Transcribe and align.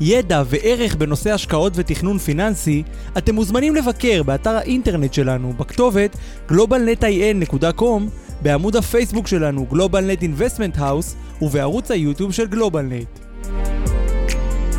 ידע 0.00 0.42
וערך 0.46 0.94
בנושא 0.94 1.32
השקעות 1.32 1.72
ותכנון 1.76 2.18
פיננסי, 2.18 2.82
אתם 3.18 3.34
מוזמנים 3.34 3.74
לבקר 3.74 4.22
באתר 4.22 4.50
האינטרנט 4.50 5.14
שלנו 5.14 5.52
בכתובת 5.52 6.16
globalnetin.com, 6.48 8.02
בעמוד 8.42 8.76
הפייסבוק 8.76 9.26
שלנו 9.26 9.66
GlobalNet 9.72 10.22
Investment 10.22 10.78
House 10.78 11.42
ובערוץ 11.42 11.90
היוטיוב 11.90 12.32
של 12.32 12.46
גלובלנט. 12.46 13.18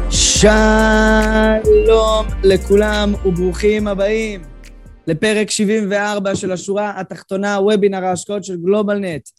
שלום 0.09 2.25
לכולם 2.43 3.13
וברוכים 3.25 3.87
הבאים 3.87 4.41
לפרק 5.07 5.51
74 5.51 6.35
של 6.35 6.51
השורה 6.51 6.99
התחתונה, 6.99 7.57
וובינר 7.61 8.05
ההשקעות 8.05 8.43
של 8.43 8.57
גלובלנט. 8.57 9.29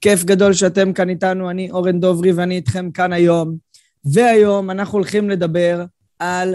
כיף 0.00 0.24
גדול 0.24 0.52
שאתם 0.52 0.92
כאן 0.92 1.08
איתנו, 1.08 1.50
אני 1.50 1.70
אורן 1.70 2.00
דוברי 2.00 2.32
ואני 2.32 2.56
איתכם 2.56 2.90
כאן 2.90 3.12
היום. 3.12 3.73
והיום 4.04 4.70
אנחנו 4.70 4.98
הולכים 4.98 5.30
לדבר 5.30 5.84
על 6.18 6.54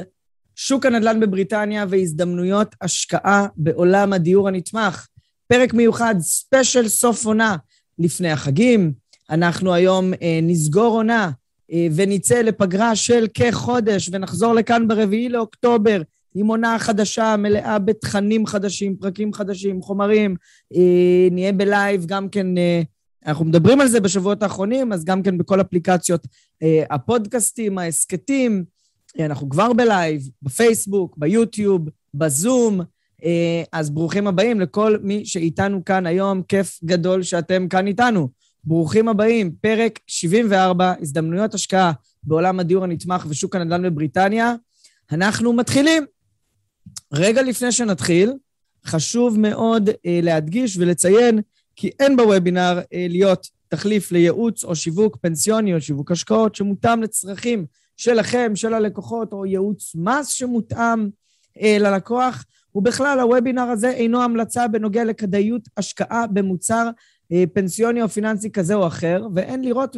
שוק 0.55 0.85
הנדל"ן 0.85 1.19
בבריטניה 1.19 1.85
והזדמנויות 1.89 2.75
השקעה 2.81 3.47
בעולם 3.57 4.13
הדיור 4.13 4.47
הנתמך. 4.47 5.07
פרק 5.47 5.73
מיוחד, 5.73 6.15
special 6.19 6.87
סוף 6.87 7.25
עונה 7.25 7.55
לפני 7.99 8.31
החגים. 8.31 8.93
אנחנו 9.29 9.73
היום 9.73 10.13
אה, 10.13 10.39
נסגור 10.43 10.95
עונה 10.95 11.31
אה, 11.71 11.87
ונצא 11.95 12.41
לפגרה 12.41 12.95
של 12.95 13.27
כחודש 13.33 14.09
ונחזור 14.13 14.53
לכאן 14.53 14.87
ברביעי 14.87 15.29
לאוקטובר 15.29 16.01
עם 16.35 16.47
עונה 16.47 16.79
חדשה 16.79 17.35
מלאה 17.37 17.79
בתכנים 17.79 18.45
חדשים, 18.45 18.95
פרקים 18.95 19.33
חדשים, 19.33 19.81
חומרים. 19.81 20.35
אה, 20.75 21.27
נהיה 21.31 21.51
ב 21.51 21.62
live 21.62 22.05
גם 22.05 22.29
כן 22.29 22.57
אה, 22.57 22.81
אנחנו 23.25 23.45
מדברים 23.45 23.81
על 23.81 23.87
זה 23.87 23.99
בשבועות 23.99 24.43
האחרונים, 24.43 24.93
אז 24.93 25.05
גם 25.05 25.23
כן 25.23 25.37
בכל 25.37 25.61
אפליקציות 25.61 26.27
הפודקאסטים, 26.89 27.77
ההסכתים, 27.77 28.63
אה, 29.19 29.25
אנחנו 29.25 29.49
כבר 29.49 29.73
בלייב, 29.73 30.29
בפייסבוק, 30.41 31.17
ביוטיוב, 31.17 31.89
בזום, 32.13 32.81
אה, 33.23 33.63
אז 33.71 33.89
ברוכים 33.89 34.27
הבאים 34.27 34.59
לכל 34.59 34.97
מי 35.01 35.25
שאיתנו 35.25 35.85
כאן 35.85 36.05
היום, 36.05 36.43
כיף 36.43 36.79
גדול 36.83 37.23
שאתם 37.23 37.67
כאן 37.67 37.87
איתנו. 37.87 38.29
ברוכים 38.63 39.07
הבאים, 39.07 39.51
פרק 39.61 39.99
74, 40.07 40.93
הזדמנויות 41.01 41.53
השקעה 41.53 41.91
בעולם 42.23 42.59
הדיור 42.59 42.83
הנתמך 42.83 43.25
ושוק 43.29 43.55
הנדל"ן 43.55 43.83
בבריטניה. 43.83 44.55
אנחנו 45.11 45.53
מתחילים. 45.53 46.05
רגע 47.13 47.41
לפני 47.41 47.71
שנתחיל, 47.71 48.33
חשוב 48.85 49.39
מאוד 49.39 49.89
אה, 50.05 50.19
להדגיש 50.23 50.77
ולציין 50.77 51.41
כי 51.75 51.89
אין 51.99 52.17
בוובינר 52.17 52.79
אה, 52.93 53.05
להיות 53.09 53.47
תחליף 53.69 54.11
לייעוץ 54.11 54.63
או 54.63 54.75
שיווק 54.75 55.17
פנסיוני 55.21 55.73
או 55.73 55.81
שיווק 55.81 56.11
השקעות 56.11 56.55
שמותאם 56.55 57.03
לצרכים 57.03 57.65
שלכם, 57.97 58.51
של 58.55 58.73
הלקוחות, 58.73 59.33
או 59.33 59.45
ייעוץ 59.45 59.95
מס 59.95 60.27
שמותאם 60.27 61.09
אה, 61.61 61.77
ללקוח. 61.79 62.45
ובכלל, 62.75 63.19
הוובינר 63.19 63.63
הזה 63.63 63.89
אינו 63.89 64.21
המלצה 64.21 64.67
בנוגע 64.67 65.03
לכדאיות 65.03 65.61
השקעה 65.77 66.27
במוצר 66.27 66.89
אה, 67.31 67.43
פנסיוני 67.53 68.01
או 68.01 68.09
פיננסי 68.09 68.51
כזה 68.51 68.75
או 68.75 68.87
אחר, 68.87 69.27
ואין 69.35 69.63
לראות 69.63 69.97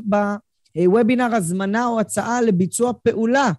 בוובינר 0.76 1.36
הזמנה 1.36 1.86
או 1.86 2.00
הצעה 2.00 2.42
לביצוע 2.42 2.94
פעולה 3.04 3.52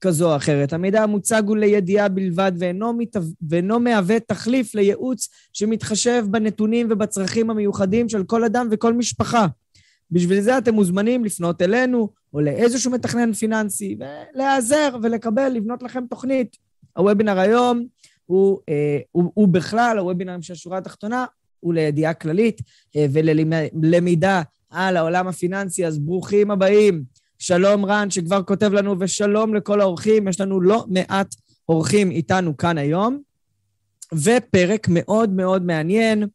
כזו 0.00 0.30
או 0.30 0.36
אחרת. 0.36 0.72
המידע 0.72 1.02
המוצג 1.02 1.42
הוא 1.46 1.56
לידיעה 1.56 2.08
בלבד 2.08 2.52
ואינו, 2.58 2.92
מתו... 2.92 3.20
ואינו 3.48 3.80
מהווה 3.80 4.20
תחליף 4.20 4.74
לייעוץ 4.74 5.28
שמתחשב 5.52 6.24
בנתונים 6.30 6.86
ובצרכים 6.90 7.50
המיוחדים 7.50 8.08
של 8.08 8.24
כל 8.24 8.44
אדם 8.44 8.68
וכל 8.70 8.94
משפחה. 8.94 9.46
בשביל 10.10 10.40
זה 10.40 10.58
אתם 10.58 10.74
מוזמנים 10.74 11.24
לפנות 11.24 11.62
אלינו 11.62 12.08
או 12.34 12.40
לאיזשהו 12.40 12.90
מתכנן 12.90 13.32
פיננסי 13.32 13.96
ולהיעזר 14.34 14.96
ולקבל, 15.02 15.48
לבנות 15.48 15.82
לכם 15.82 16.04
תוכנית. 16.10 16.56
הוובינר 16.96 17.38
היום 17.38 17.86
הוא, 18.26 18.58
אה, 18.68 18.98
הוא, 19.12 19.30
הוא 19.34 19.48
בכלל, 19.48 19.98
הוובינרים 19.98 20.42
של 20.42 20.52
השורה 20.52 20.78
התחתונה, 20.78 21.24
הוא 21.60 21.74
לידיעה 21.74 22.14
כללית 22.14 22.60
אה, 22.96 23.06
וללמידה 23.12 24.42
על 24.70 24.96
העולם 24.96 25.28
הפיננסי, 25.28 25.86
אז 25.86 25.98
ברוכים 25.98 26.50
הבאים. 26.50 27.02
שלום 27.40 27.84
רן, 27.84 28.10
שכבר 28.10 28.42
כותב 28.42 28.72
לנו, 28.72 28.96
ושלום 28.98 29.54
לכל 29.54 29.80
האורחים. 29.80 30.28
יש 30.28 30.40
לנו 30.40 30.60
לא 30.60 30.84
מעט 30.88 31.34
אורחים 31.68 32.10
איתנו 32.10 32.56
כאן 32.56 32.78
היום. 32.78 33.22
ופרק 34.14 34.86
מאוד 34.90 35.30
מאוד 35.30 35.62
מעניין, 35.62 36.26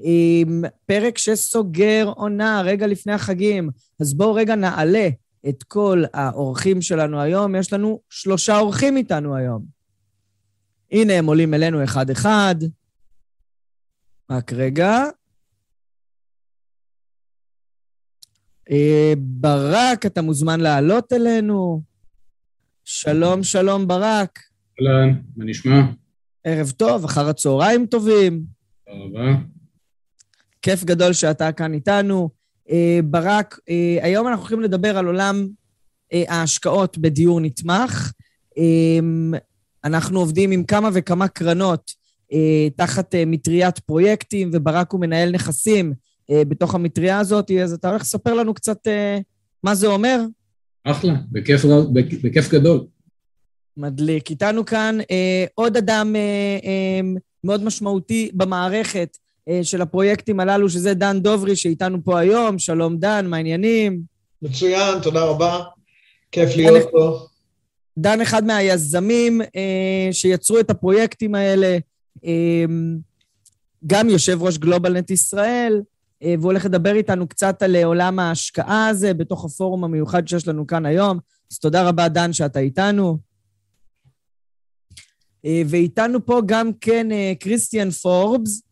עם 0.00 0.64
פרק 0.86 1.18
שסוגר 1.18 2.12
עונה 2.16 2.62
רגע 2.64 2.86
לפני 2.86 3.12
החגים. 3.12 3.70
אז 4.00 4.14
בואו 4.14 4.34
רגע 4.34 4.54
נעלה 4.54 5.08
את 5.48 5.62
כל 5.62 6.02
האורחים 6.14 6.82
שלנו 6.82 7.20
היום. 7.20 7.54
יש 7.54 7.72
לנו 7.72 8.00
שלושה 8.10 8.58
אורחים 8.58 8.96
איתנו 8.96 9.36
היום. 9.36 9.64
הנה 10.92 11.12
הם 11.12 11.26
עולים 11.26 11.54
אלינו 11.54 11.84
אחד-אחד. 11.84 12.54
רק 14.30 14.52
רגע. 14.52 15.04
ברק, 19.18 20.06
אתה 20.06 20.22
מוזמן 20.22 20.60
לעלות 20.60 21.12
אלינו. 21.12 21.82
שלום, 22.84 23.42
שלום, 23.42 23.88
ברק. 23.88 24.38
אהלן, 24.80 25.14
מה 25.36 25.44
נשמע? 25.44 25.80
ערב 26.44 26.70
טוב, 26.70 27.04
אחר 27.04 27.28
הצהריים 27.28 27.86
טובים. 27.86 28.44
תודה 28.86 28.98
רבה. 29.04 29.38
כיף 30.62 30.84
גדול 30.84 31.12
שאתה 31.12 31.52
כאן 31.52 31.74
איתנו. 31.74 32.30
אה, 32.70 33.00
ברק, 33.04 33.58
אה, 33.68 33.98
היום 34.02 34.28
אנחנו 34.28 34.42
הולכים 34.42 34.60
לדבר 34.60 34.98
על 34.98 35.06
עולם 35.06 35.48
ההשקעות 36.12 36.98
בדיור 36.98 37.40
נתמך. 37.40 38.12
אנחנו 39.84 40.18
עובדים 40.18 40.50
עם 40.50 40.64
כמה 40.64 40.88
וכמה 40.92 41.28
קרנות 41.28 41.92
תחת 42.76 43.14
מטריית 43.26 43.78
פרויקטים, 43.78 44.50
וברק 44.52 44.92
הוא 44.92 45.00
מנהל 45.00 45.30
נכסים 45.30 45.92
אה, 45.92 45.96
בתוך 46.48 46.74
המטריה 46.74 47.18
הזאת, 47.18 47.50
אז 47.50 47.72
אתה 47.72 47.88
הולך 47.90 48.02
לספר 48.02 48.34
לנו 48.34 48.54
קצת 48.54 48.86
אה, 48.86 49.18
מה 49.62 49.74
זה 49.74 49.86
אומר? 49.86 50.20
אחלה, 50.84 51.14
בכיף, 51.32 51.64
בכיף 52.22 52.48
גדול. 52.48 52.84
מדליק. 53.76 54.30
איתנו 54.30 54.64
כאן 54.64 54.98
אה, 55.10 55.44
עוד 55.54 55.76
אדם 55.76 56.16
אה, 56.16 56.20
אה, 56.64 57.00
מאוד 57.44 57.64
משמעותי 57.64 58.30
במערכת 58.34 59.18
אה, 59.48 59.60
של 59.62 59.82
הפרויקטים 59.82 60.40
הללו, 60.40 60.68
שזה 60.68 60.94
דן 60.94 61.20
דוברי, 61.20 61.56
שאיתנו 61.56 62.04
פה 62.04 62.18
היום. 62.18 62.58
שלום 62.58 62.98
דן, 62.98 63.26
מה 63.26 63.36
העניינים? 63.36 64.02
מצוין, 64.42 65.00
תודה 65.02 65.24
רבה. 65.24 65.60
כיף 66.32 66.56
להיות 66.56 66.88
פה. 66.92 67.26
דן 67.98 68.20
אחד 68.20 68.44
מהיזמים 68.44 69.40
אה, 69.40 70.08
שיצרו 70.12 70.60
את 70.60 70.70
הפרויקטים 70.70 71.34
האלה, 71.34 71.78
אה, 72.24 72.64
גם 73.86 74.08
יושב 74.10 74.42
ראש 74.42 74.58
גלובלנט 74.58 75.10
ישראל, 75.10 75.72
אה, 75.74 75.91
והוא 76.24 76.44
הולך 76.44 76.64
לדבר 76.64 76.94
איתנו 76.94 77.28
קצת 77.28 77.62
על 77.62 77.76
אה, 77.76 77.84
עולם 77.84 78.18
ההשקעה 78.18 78.88
הזה 78.88 79.14
בתוך 79.14 79.44
הפורום 79.44 79.84
המיוחד 79.84 80.28
שיש 80.28 80.48
לנו 80.48 80.66
כאן 80.66 80.86
היום. 80.86 81.18
אז 81.52 81.58
תודה 81.58 81.88
רבה, 81.88 82.08
דן, 82.08 82.32
שאתה 82.32 82.60
איתנו. 82.60 83.18
אה, 85.44 85.62
ואיתנו 85.66 86.26
פה 86.26 86.40
גם 86.46 86.70
כן 86.80 87.06
קריסטיאן 87.40 87.90
פורבס, 87.90 88.62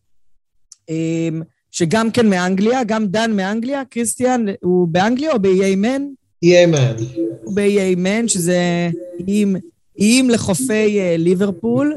שגם 1.71 2.11
כן 2.11 2.29
מאנגליה, 2.29 2.83
גם 2.83 3.07
דן 3.07 3.31
מאנגליה. 3.35 3.85
קריסטיאן, 3.85 4.45
הוא 4.61 4.87
באנגליה 4.87 5.31
או 5.31 5.39
באיי 5.39 5.75
מן? 5.75 6.01
איי 6.43 6.65
מן. 6.65 6.95
הוא 7.43 7.55
באיי 7.55 7.95
מן, 7.95 8.27
שזה 8.27 8.89
איים, 9.27 9.55
איים 9.99 10.29
לחופי 10.29 10.99
ליברפול, 11.17 11.95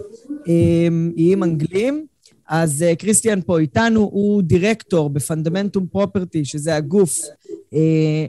איים 1.16 1.42
אנגלים. 1.42 2.06
אז 2.48 2.84
uh, 2.92 2.96
קריסטיאן 2.96 3.40
פה 3.46 3.58
איתנו, 3.58 4.00
הוא 4.00 4.42
דירקטור 4.42 5.10
בפונדמנטום 5.10 5.86
פרופרטי, 5.86 6.44
שזה 6.44 6.76
הגוף 6.76 7.18
uh, 7.18 7.76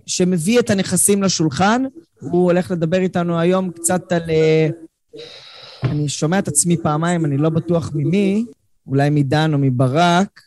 שמביא 0.06 0.59
את 0.59 0.69
הנכסים 0.69 1.23
לשולחן. 1.23 1.83
הוא 2.19 2.44
הולך 2.44 2.71
לדבר 2.71 3.00
איתנו 3.00 3.39
היום 3.39 3.71
קצת 3.71 4.12
על... 4.12 4.21
Uh, 4.21 5.19
אני 5.83 6.09
שומע 6.09 6.39
את 6.39 6.47
עצמי 6.47 6.77
פעמיים, 6.77 7.25
אני 7.25 7.38
לא 7.38 7.50
בטוח 7.50 7.91
ממי, 7.95 8.45
אולי 8.88 9.09
מדן 9.09 9.53
או 9.53 9.57
מברק. 9.57 10.41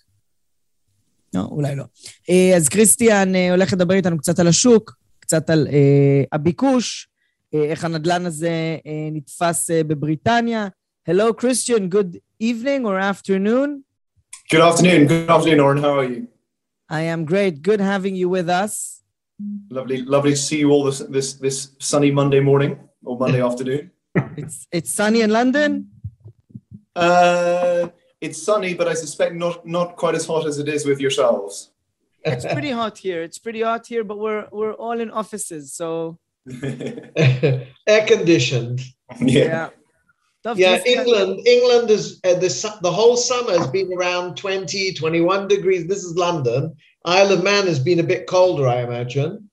לא, 1.35 1.41
אולי 1.41 1.77
לא. 1.77 1.85
Uh, 2.05 2.57
אז 2.57 2.69
קריסטיאן 2.69 3.35
uh, 3.35 3.39
הולך 3.51 3.73
לדבר 3.73 3.95
איתנו 3.95 4.19
קצת 4.19 4.39
על 4.39 4.49
השוק, 4.49 4.97
קצת 5.21 5.51
על 5.51 5.67
uh, 5.71 6.27
הביקוש, 6.33 7.09
uh, 7.55 7.59
איך 7.59 7.85
הנדלן 7.85 8.27
הזה 8.27 8.77
uh, 8.79 8.89
נתפס 9.13 9.71
uh, 9.71 9.85
בבריטניה. 9.85 10.69
Hello, 11.11 11.33
Christian. 11.41 11.95
Good 11.95 12.28
evening 12.39 12.87
or 12.87 12.99
afternoon. 12.99 13.85
Good 14.51 14.61
afternoon. 14.61 15.07
Good 15.07 15.31
afternoon, 15.31 15.61
Oren. 15.61 15.79
How 15.83 15.99
are 15.99 16.05
you? 16.05 16.29
I 16.89 17.03
am 17.03 17.25
great. 17.25 17.63
Good 17.63 17.81
having 17.81 18.15
you 18.17 18.29
with 18.29 18.49
us. 18.49 19.03
Lovely, 19.71 20.03
lovely 20.03 20.31
to 20.33 20.37
see 20.37 20.59
you 20.59 20.71
all 20.71 20.85
this 20.85 20.99
this 21.01 21.35
this 21.35 21.77
sunny 21.79 22.11
Monday 22.11 22.41
morning 22.41 22.79
or 23.05 23.19
Monday 23.19 23.43
afternoon. 23.49 23.91
It's 24.37 24.67
it's 24.73 24.93
sunny 24.93 25.21
in 25.21 25.31
London. 25.31 25.91
Uh, 26.97 27.89
it's 28.21 28.43
sunny, 28.43 28.75
but 28.75 28.89
I 28.89 28.95
suspect 28.95 29.35
not 29.35 29.67
not 29.67 29.97
quite 29.97 30.15
as 30.15 30.27
hot 30.27 30.47
as 30.47 30.59
it 30.59 30.69
is 30.69 30.87
with 30.87 31.01
yourselves. 31.01 31.71
It's 32.25 32.45
pretty 32.45 32.71
hot 32.71 32.99
here. 32.99 33.23
It's 33.23 33.39
pretty 33.39 33.63
hot 33.63 33.87
here, 33.87 34.03
but 34.03 34.19
we're 34.19 34.49
we're 34.51 34.73
all 34.73 34.99
in 34.99 35.11
offices, 35.11 35.73
so 35.73 36.19
Air 36.63 38.07
conditioned. 38.07 38.81
yeah. 39.21 39.71
Tough 40.45 40.59
Yeah, 40.59 40.81
England. 40.87 41.47
England 41.47 41.91
is 41.91 42.21
uh, 42.25 42.35
the 42.35 42.79
the 42.83 42.93
whole 42.93 43.17
summer 43.17 43.59
has 43.59 43.67
been 43.69 43.93
around 43.93 44.37
20, 44.37 44.95
21 44.95 45.49
degrees. 45.49 45.87
This 45.87 46.05
is 46.05 46.17
London. 46.17 46.75
Isle 47.05 47.33
of 47.33 47.45
Man 47.45 47.67
has 47.67 47.79
been 47.79 47.99
a 47.99 48.05
bit 48.05 48.27
colder, 48.27 48.69
I 48.69 48.83
imagine. 48.83 49.49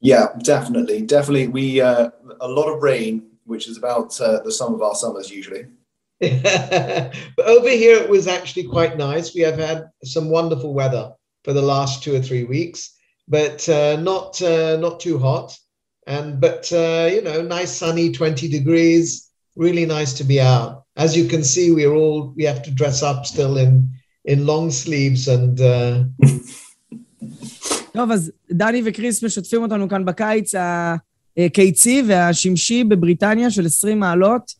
Yeah, 0.00 0.28
definitely, 0.42 1.02
definitely. 1.02 1.48
We 1.48 1.80
uh, 1.80 2.10
a 2.40 2.48
lot 2.48 2.72
of 2.72 2.82
rain, 2.82 3.30
which 3.44 3.68
is 3.68 3.76
about 3.76 4.18
uh, 4.20 4.40
the 4.42 4.52
sum 4.52 4.74
of 4.74 4.82
our 4.82 4.94
summers 4.94 5.30
usually. 5.30 5.66
but 6.20 7.46
over 7.46 7.70
here, 7.70 7.96
it 7.96 8.08
was 8.08 8.28
actually 8.28 8.64
quite 8.64 8.96
nice. 8.96 9.34
We 9.34 9.40
have 9.40 9.58
had 9.58 9.90
some 10.04 10.28
wonderful 10.28 10.74
weather 10.74 11.12
for 11.44 11.52
the 11.52 11.62
last 11.62 12.02
two 12.02 12.14
or 12.14 12.20
three 12.20 12.44
weeks, 12.44 12.94
but 13.26 13.66
uh, 13.68 13.96
not 13.96 14.40
uh, 14.40 14.76
not 14.76 15.00
too 15.00 15.18
hot. 15.18 15.58
And 16.06 16.40
but 16.40 16.70
uh, 16.72 17.08
you 17.12 17.22
know, 17.22 17.42
nice 17.42 17.72
sunny, 17.72 18.12
twenty 18.12 18.48
degrees. 18.48 19.29
Really 19.56 19.86
nice 19.86 20.12
to 20.14 20.24
be 20.24 20.40
out. 20.40 20.82
As 20.96 21.16
you 21.16 21.24
can 21.28 21.42
see, 21.44 21.70
we're 21.70 21.94
all 21.94 22.32
we 22.36 22.44
have 22.44 22.62
to 22.62 22.70
dress 22.70 23.02
up 23.02 23.26
still 23.26 23.56
in 23.56 23.88
in 24.24 24.46
long 24.46 24.70
sleeves 24.70 25.28
and. 25.28 25.60
Uh, 25.60 26.04
טוב, 27.92 28.10
אז 28.10 28.32
דני 28.52 28.82
וקריס 28.84 29.24
משתפים 29.24 29.62
אותנו 29.62 29.88
כאן 29.88 30.04
בקיץ 30.04 30.52
הקיצי 31.38 32.02
והשמשי 32.08 32.84
בבריטניה 32.84 33.50
של 33.50 33.66
20 33.66 34.00
מעלות. 34.00 34.52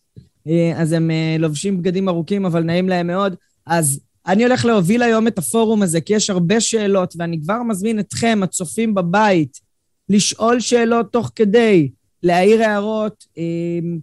אה, 0.49 0.73
אז 0.77 0.93
הם 0.93 1.11
אה, 1.11 1.37
לובשים 1.39 1.79
בגדים 1.79 2.09
ארוכים, 2.09 2.47
אבל 2.47 2.63
נעים 2.63 2.89
להם 2.89 3.07
מאוד. 3.07 3.37
אז 3.67 4.01
אני 4.27 4.45
הולך 4.45 4.65
להוביל 4.65 5.03
היום 5.03 5.27
את 5.27 5.39
הפורום 5.39 5.83
הזה, 5.83 6.01
כי 6.01 6.15
יש 6.15 6.31
הרבה 6.31 6.61
שאלות, 6.61 7.15
ואני 7.19 7.41
כבר 7.43 7.63
מזמין 7.63 8.01
אתכם, 8.01 8.41
הצופים 8.43 8.95
בבית, 8.95 9.61
לשאול 10.09 10.61
שאלות 10.61 11.13
תוך 11.13 11.31
כדי, 11.37 11.91
להעיר 12.23 12.63
הערות, 12.63 13.25
אה, 13.39 13.43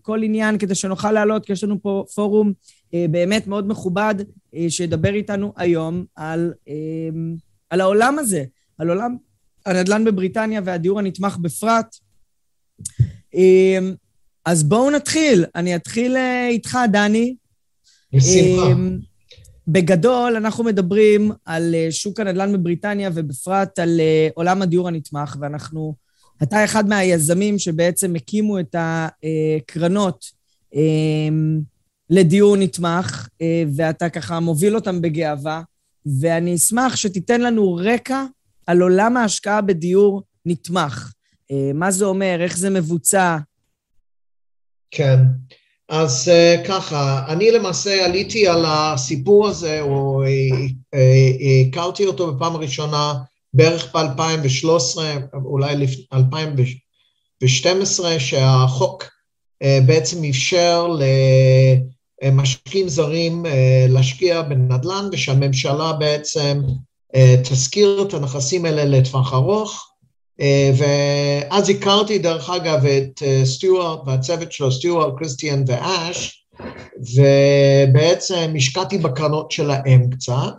כל 0.01 0.23
עניין, 0.23 0.57
כדי 0.57 0.75
שנוכל 0.75 1.11
לעלות, 1.11 1.45
כי 1.45 1.53
יש 1.53 1.63
לנו 1.63 1.81
פה 1.81 2.05
פורום 2.15 2.53
אה, 2.93 3.05
באמת 3.11 3.47
מאוד 3.47 3.67
מכובד, 3.67 4.15
אה, 4.55 4.65
שידבר 4.69 5.13
איתנו 5.13 5.53
היום 5.55 6.05
על, 6.15 6.53
אה, 6.67 6.73
על 7.69 7.81
העולם 7.81 8.19
הזה. 8.19 8.43
על 8.77 8.89
עולם 8.89 9.17
הנדל"ן 9.65 10.03
בבריטניה 10.03 10.61
והדיור 10.63 10.99
הנתמך 10.99 11.37
בפרט. 11.37 11.95
אמ, 13.33 13.93
אז 14.45 14.63
בואו 14.63 14.91
נתחיל. 14.91 15.45
אני 15.55 15.75
אתחיל 15.75 16.15
אה, 16.15 16.47
איתך, 16.47 16.77
דני. 16.91 17.35
בשמחה. 18.13 18.71
אמ, 18.71 18.99
בגדול, 19.67 20.35
אנחנו 20.35 20.63
מדברים 20.63 21.31
על 21.45 21.75
שוק 21.89 22.19
הנדל"ן 22.19 22.53
בבריטניה 22.53 23.09
ובפרט 23.13 23.79
על 23.79 23.99
עולם 24.33 24.61
הדיור 24.61 24.87
הנתמך, 24.87 25.37
ואנחנו... 25.39 26.06
אתה 26.43 26.65
אחד 26.65 26.87
מהיזמים 26.87 27.59
שבעצם 27.59 28.15
הקימו 28.15 28.59
את 28.59 28.75
הקרנות 28.75 30.25
אמ, 30.73 31.59
לדיור 32.09 32.57
נתמך, 32.57 33.27
אה, 33.41 33.63
ואתה 33.75 34.09
ככה 34.09 34.39
מוביל 34.39 34.75
אותם 34.75 35.01
בגאווה, 35.01 35.61
ואני 36.19 36.55
אשמח 36.55 36.95
שתיתן 36.95 37.41
לנו 37.41 37.79
רקע 37.83 38.23
על 38.67 38.81
עולם 38.81 39.17
ההשקעה 39.17 39.61
בדיור 39.61 40.23
נתמך. 40.45 41.11
אה, 41.51 41.71
מה 41.73 41.91
זה 41.91 42.05
אומר, 42.05 42.37
איך 42.41 42.57
זה 42.57 42.69
מבוצע? 42.69 43.37
כן. 44.91 45.19
אז 45.89 46.31
uh, 46.31 46.67
ככה, 46.67 47.25
אני 47.27 47.51
למעשה 47.51 48.05
עליתי 48.05 48.47
על 48.47 48.65
הסיפור 48.67 49.47
הזה, 49.47 49.81
או 49.81 50.21
הכרתי 51.69 52.05
אותו 52.05 52.33
בפעם 52.33 52.55
הראשונה 52.55 53.13
בערך 53.57 53.95
ב-2013, 53.95 54.97
אולי 55.33 55.75
לפ- 55.75 56.13
2012, 56.13 58.19
שהחוק 58.19 59.03
uh, 59.03 59.07
בעצם 59.85 60.23
אפשר 60.23 60.87
למשקיעים 62.23 62.89
זרים 62.89 63.45
uh, 63.45 63.49
להשקיע 63.89 64.41
בנדל"ן, 64.41 65.09
ושהממשלה 65.11 65.93
בעצם 65.93 66.61
תשכיר 67.43 68.05
את 68.07 68.13
הנכסים 68.13 68.65
האלה 68.65 68.85
לטווח 68.85 69.33
ארוך. 69.33 69.87
אה, 70.41 70.71
ואז 70.77 71.69
הכרתי 71.69 72.19
דרך 72.19 72.49
אגב 72.49 72.85
את 72.85 73.23
אה, 73.23 73.41
סטיוארט 73.45 73.99
והצוות 74.05 74.51
שלו, 74.51 74.71
סטיוארט, 74.71 75.13
קריסטיאן 75.17 75.63
ואש, 75.67 76.45
ובעצם 77.15 78.53
השקעתי 78.57 78.97
בקרנות 78.97 79.51
שלהם 79.51 80.09
קצת. 80.09 80.53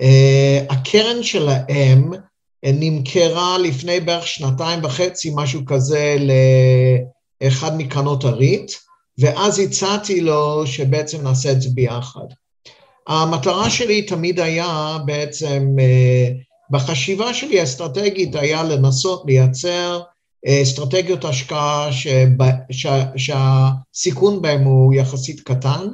אה, 0.00 0.64
הקרן 0.70 1.22
שלהם 1.22 2.12
אה, 2.64 2.70
נמכרה 2.74 3.58
לפני 3.58 4.00
בערך 4.00 4.26
שנתיים 4.26 4.84
וחצי, 4.84 5.30
משהו 5.34 5.60
כזה, 5.66 6.16
לאחד 7.42 7.76
מקרנות 7.76 8.24
הריט, 8.24 8.72
ואז 9.18 9.58
הצעתי 9.58 10.20
לו 10.20 10.66
שבעצם 10.66 11.22
נעשה 11.22 11.52
את 11.52 11.62
זה 11.62 11.68
ביחד. 11.74 12.26
המטרה 13.08 13.70
שלי 13.70 14.02
תמיד 14.02 14.40
היה 14.40 14.98
בעצם 15.06 15.76
אה, 15.80 16.28
בחשיבה 16.70 17.34
שלי 17.34 17.60
האסטרטגית 17.60 18.34
היה 18.34 18.62
לנסות 18.62 19.22
לייצר 19.26 20.00
אסטרטגיות 20.62 21.24
השקעה 21.24 21.92
שבה, 21.92 22.50
שה, 22.70 23.04
שהסיכון 23.16 24.42
בהם 24.42 24.64
הוא 24.64 24.94
יחסית 24.94 25.40
קטן, 25.40 25.88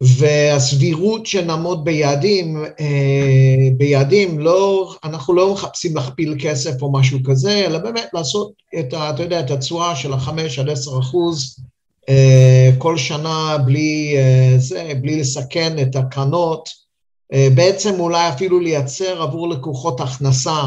והסבירות 0.00 1.26
שנעמוד 1.26 1.84
ביעדים, 1.84 2.64
אה, 2.80 3.68
ביעדים 3.76 4.38
לא, 4.38 4.94
אנחנו 5.04 5.34
לא 5.34 5.52
מחפשים 5.52 5.96
להכפיל 5.96 6.34
כסף 6.38 6.82
או 6.82 6.92
משהו 6.92 7.18
כזה, 7.24 7.66
אלא 7.66 7.78
באמת 7.78 8.08
לעשות 8.12 8.52
את, 8.78 8.94
ה, 8.94 9.10
אתה 9.10 9.22
יודע, 9.22 9.40
את 9.40 9.50
התשואה 9.50 9.96
של 9.96 10.12
החמש 10.12 10.58
עד 10.58 10.68
עשר 10.68 10.98
אחוז 10.98 11.56
אה, 12.08 12.70
כל 12.78 12.96
שנה 12.96 13.58
בלי 13.64 14.16
זה, 14.58 14.92
בלי 15.00 15.20
לסכן 15.20 15.82
את 15.82 15.96
הקרנות. 15.96 16.86
בעצם 17.54 18.00
אולי 18.00 18.28
אפילו 18.28 18.60
לייצר 18.60 19.22
עבור 19.22 19.48
לקוחות 19.48 20.00
הכנסה 20.00 20.62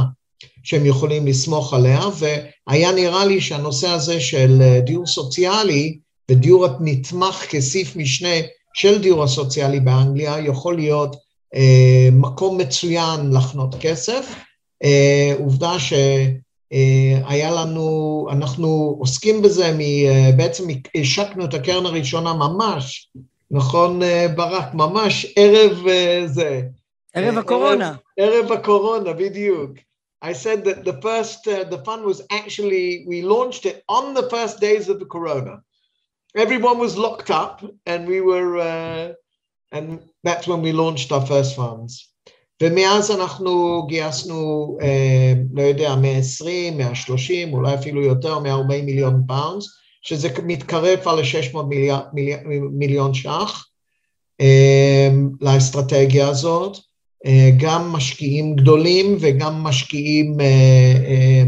שהם 0.64 0.86
יכולים 0.86 1.28
לסמוך 1.28 1.74
עליה, 1.74 2.02
והיה 2.18 2.92
נראה 2.92 3.26
לי 3.26 3.42
שהנושא 3.42 3.90
הזה 3.90 4.22
של 4.22 4.80
דיור 4.86 5.08
סוציאלי 5.08 5.98
ודיור 6.32 6.68
נתמך 6.80 7.46
כסעיף 7.50 7.96
משנה 7.96 8.36
של 8.74 9.02
דיור 9.02 9.24
הסוציאלי 9.24 9.80
באנגליה 9.80 10.40
יכול 10.40 10.76
להיות 10.76 11.16
אה, 11.56 12.10
מקום 12.12 12.58
מצוין 12.58 13.32
לחנות 13.34 13.76
כסף. 13.80 14.36
אה, 14.84 15.34
עובדה 15.40 15.80
שהיה 15.80 17.52
לנו, 17.52 18.28
אנחנו 18.32 18.96
עוסקים 19.00 19.42
בזה, 19.42 19.78
בעצם 20.38 20.64
השקנו 20.96 21.46
את 21.46 21.54
הקרן 21.54 21.86
הראשונה 21.86 22.34
ממש 22.34 23.10
נכון, 23.52 24.02
ברק? 24.36 24.74
ממש 24.74 25.34
ערב 25.36 25.78
זה. 26.26 26.62
ערב 27.14 27.38
הקורונה. 27.38 27.96
ערב, 28.18 28.34
ערב 28.34 28.52
הקורונה, 28.52 29.14
בדיוק. 29.14 29.72
I 30.22 30.34
said 30.34 30.66
that 30.66 30.84
the 30.84 31.02
first, 31.02 31.48
uh, 31.48 31.64
the 31.64 31.82
fund 31.86 32.04
was 32.04 32.22
actually, 32.30 33.06
we 33.08 33.22
launched 33.22 33.66
it 33.66 33.84
on 33.88 34.14
the 34.14 34.30
first 34.30 34.60
days 34.60 34.90
of 34.90 35.00
the 35.00 35.06
corona. 35.06 35.62
Everyone 36.36 36.78
was 36.78 36.98
locked 36.98 37.32
up 37.32 37.64
and 37.86 38.08
we 38.08 38.22
were, 38.22 38.58
uh, 38.58 39.14
and 39.72 40.00
that's 40.24 40.48
when 40.48 40.62
we 40.62 40.72
launched 40.72 41.12
our 41.12 41.26
first 41.26 41.56
funds. 41.56 42.06
ומאז 42.62 43.12
אנחנו 43.12 43.86
גייסנו, 43.88 44.78
אה, 44.82 45.34
לא 45.54 45.62
יודע, 45.62 45.96
120, 45.96 46.78
130, 46.78 47.54
אולי 47.54 47.74
אפילו 47.74 48.02
יותר, 48.02 48.40
140 48.40 48.86
מיליון 48.86 49.24
פאונדס. 49.28 49.66
שזה 50.02 50.30
מתקרב 50.44 51.00
על 51.06 51.20
ל-600 51.20 51.58
מיליון, 51.70 52.02
מיליון 52.72 53.14
ש"ח 53.14 53.66
לאסטרטגיה 55.42 56.28
הזאת, 56.28 56.78
גם 57.58 57.92
משקיעים 57.92 58.56
גדולים 58.56 59.18
וגם 59.20 59.64
משקיעים, 59.64 60.38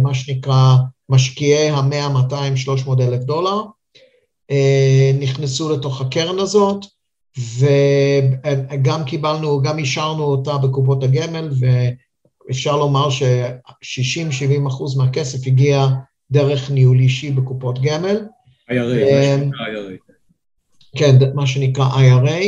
מה 0.02 0.14
שנקרא, 0.14 0.76
משקיעי 1.10 1.70
ה-100, 1.70 2.10
200, 2.14 2.58
300 2.58 3.00
אלף 3.02 3.24
דולר, 3.24 3.62
נכנסו 5.20 5.74
לתוך 5.74 6.02
הקרן 6.02 6.40
הזאת, 6.40 6.86
וגם 7.58 9.04
קיבלנו, 9.06 9.62
גם 9.62 9.80
אישרנו 9.80 10.24
אותה 10.24 10.58
בקופות 10.58 11.04
הגמל, 11.04 11.50
ואפשר 11.60 12.78
לומר 12.78 13.10
ש-60-70 13.10 14.68
אחוז 14.68 14.98
מהכסף 14.98 15.48
הגיע 15.48 15.88
דרך 16.32 16.72
ניהול 16.72 17.00
אישי 17.00 17.32
בקופות 17.32 17.82
גמל. 17.82 18.22
IRA, 18.70 18.74
מה 18.74 18.78
שנקרא 19.48 19.68
IRA. 19.68 20.98
כן, 20.98 21.16
מה 21.34 21.48
שנקרא 21.48 21.90
IRA, 21.90 22.44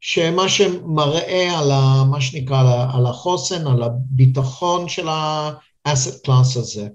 שמה 0.00 0.48
שמראה 0.48 1.58
על 1.58 1.70
ה, 1.70 2.04
מה 2.10 2.20
שנקרא 2.20 2.86
על 2.94 3.06
החוסן, 3.06 3.66
על 3.66 3.82
הביטחון 3.82 4.88
של 4.88 5.08
ה-asset 5.08 6.26
class 6.26 6.58
הזה. 6.58 6.88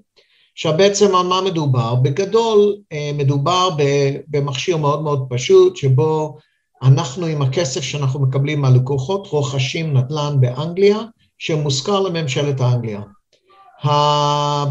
עכשיו 0.58 0.74
בעצם 0.78 1.16
על 1.16 1.28
מה 1.28 1.42
מדובר? 1.42 1.96
בגדול 1.96 2.76
אה, 2.92 3.12
מדובר 3.14 3.70
במכשיר 4.28 4.78
מאוד 4.78 5.04
מאוד 5.04 5.26
פשוט, 5.30 5.76
שבו 5.76 6.38
אנחנו 6.84 7.26
עם 7.26 7.42
הכסף 7.42 7.82
שאנחנו 7.82 8.20
מקבלים 8.20 8.62
מהלקוחות 8.62 9.28
רוכשים 9.28 9.98
נדל"ן 9.98 10.38
באנגליה, 10.40 10.98
שמושכר 11.38 12.00
לממשלת 12.00 12.62
האנגליה. 12.62 13.02
אה, 13.86 14.66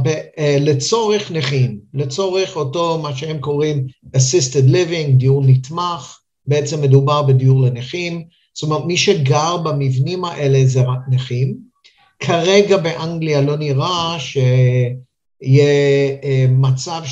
לצורך 0.61 1.31
נכים, 1.31 1.78
לצורך 1.95 2.57
אותו 2.57 2.99
מה 2.99 3.16
שהם 3.16 3.38
קוראים 3.38 3.87
assisted 4.16 4.69
living, 4.73 5.11
דיור 5.16 5.43
נתמך, 5.47 6.19
בעצם 6.47 6.83
מדובר 6.83 7.23
בדיור 7.23 7.62
לנכים, 7.62 8.25
זאת 8.55 8.62
אומרת 8.62 8.85
מי 8.85 8.97
שגר 8.97 9.57
במבנים 9.57 10.25
האלה 10.25 10.66
זה 10.66 10.83
רק 10.83 11.00
נכים. 11.11 11.57
כרגע 12.19 12.76
באנגליה 12.76 13.40
לא 13.40 13.57
נראה 13.57 14.16
שיהיה 14.19 14.90
אה, 15.47 16.47
מצב 16.49 17.03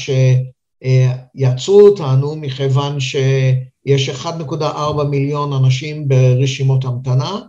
שיעצרו 1.34 1.80
אותנו 1.80 2.36
מכיוון 2.36 3.00
שיש 3.00 4.08
1.4 4.08 5.04
מיליון 5.10 5.52
אנשים 5.52 6.08
ברשימות 6.08 6.84
המתנה, 6.84 7.40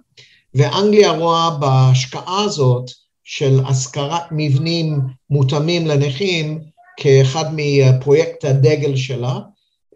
ואנגליה 0.55 1.11
רואה 1.11 1.49
בהשקעה 1.59 2.43
הזאת 2.43 2.91
של 3.23 3.59
השכרת 3.65 4.23
מבנים 4.31 4.99
מותאמים 5.29 5.87
לנכים 5.87 6.59
כאחד 6.97 7.45
מפרויקט 7.55 8.45
הדגל 8.45 8.95
שלה. 8.95 9.39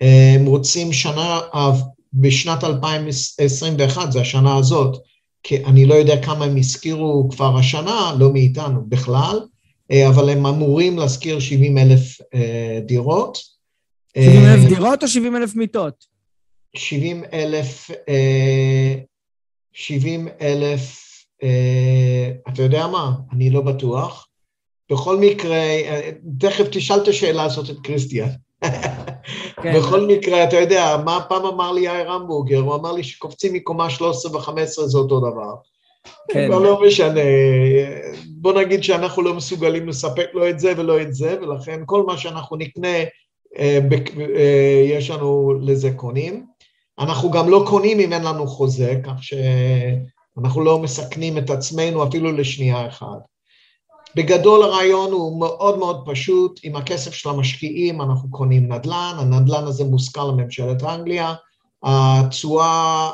הם 0.02 0.46
רוצים 0.46 0.94
שנה, 0.94 1.40
בשנת 2.14 2.64
2021, 2.64 4.12
זו 4.12 4.20
השנה 4.20 4.58
הזאת, 4.58 4.98
כי 5.44 5.66
אני 5.66 5.86
לא 5.86 5.94
יודע 5.94 6.22
כמה 6.22 6.46
הם 6.46 6.58
הזכירו 6.58 7.30
כבר 7.32 7.58
השנה, 7.58 8.14
לא 8.20 8.34
מאיתנו 8.34 8.82
בכלל, 8.88 9.40
אבל 9.92 10.30
הם 10.30 10.46
אמורים 10.46 10.98
להזכיר 10.98 11.40
70 11.40 11.78
אלף 11.78 12.18
דירות. 12.86 13.38
70 14.18 14.46
אלף 14.46 14.70
דירות 14.70 15.04
או 15.04 15.08
70 15.08 15.36
אלף 15.36 15.56
מיטות? 15.56 16.06
70 16.76 17.24
אלף, 17.34 17.90
70 19.74 20.28
אלף, 20.42 21.00
אתה 22.50 22.64
יודע 22.64 22.88
מה? 22.88 23.12
אני 23.34 23.50
לא 23.50 23.62
בטוח. 23.62 24.28
בכל 24.92 25.18
מקרה, 25.18 25.62
תכף 26.40 26.66
תשאל 26.72 27.00
את 27.04 27.08
השאלה 27.08 27.44
הזאת 27.44 27.70
את 27.70 27.76
קריסטיאן. 27.84 28.30
כן. 29.64 29.78
בכל 29.78 30.08
מקרה, 30.08 30.44
אתה 30.44 30.56
יודע, 30.56 30.98
מה 31.06 31.26
פעם 31.30 31.46
אמר 31.46 31.72
לי 31.72 31.82
יאיר 31.82 32.12
המבורגר? 32.12 32.60
הוא 32.60 32.76
אמר 32.76 32.92
לי 32.92 33.04
שקופצים 33.04 33.54
מקומה 33.54 33.90
13 33.90 34.38
ו-15 34.38 34.86
זה 34.86 34.98
אותו 34.98 35.20
דבר. 35.20 35.54
כן. 36.32 36.52
אבל 36.52 36.64
לא 36.64 36.82
משנה, 36.88 37.22
בוא 38.28 38.54
נגיד 38.54 38.84
שאנחנו 38.84 39.22
לא 39.22 39.34
מסוגלים 39.34 39.88
לספק 39.88 40.28
לא 40.34 40.50
את 40.50 40.60
זה 40.60 40.74
ולא 40.78 41.02
את 41.02 41.14
זה, 41.14 41.36
ולכן 41.42 41.82
כל 41.86 42.04
מה 42.04 42.18
שאנחנו 42.18 42.58
נקנה, 42.58 42.98
יש 44.86 45.10
לנו 45.10 45.54
לזה 45.62 45.92
קונים. 45.92 46.46
אנחנו 47.00 47.32
גם 47.32 47.50
לא 47.50 47.66
קונים 47.68 48.00
אם 48.00 48.14
אין 48.14 48.24
לנו 48.24 48.48
חוזה, 48.48 48.96
כך 49.04 49.24
שאנחנו 49.24 50.62
לא 50.62 50.80
מסכנים 50.80 51.38
את 51.38 51.50
עצמנו 51.50 52.04
אפילו 52.04 52.32
לשנייה 52.32 52.88
אחת. 52.88 53.20
בגדול 54.16 54.64
הרעיון 54.64 55.12
הוא 55.12 55.40
מאוד 55.40 55.78
מאוד 55.78 56.04
פשוט, 56.06 56.60
עם 56.64 56.76
הכסף 56.76 57.14
של 57.14 57.30
המשקיעים 57.30 58.02
אנחנו 58.02 58.30
קונים 58.32 58.74
נדל"ן, 58.74 59.16
הנדל"ן 59.20 59.64
הזה 59.64 59.84
מושכר 59.84 60.28
לממשלת 60.28 60.84
אנגליה, 60.84 61.34
התשואה 61.84 63.10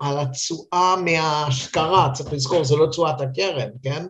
על, 0.00 0.18
התשואה 0.18 0.94
מההשכרה, 1.04 2.10
צריך 2.14 2.32
לזכור, 2.32 2.64
זה 2.64 2.76
לא 2.76 2.86
תשואת 2.86 3.20
הקרן, 3.20 3.68
כן? 3.82 4.06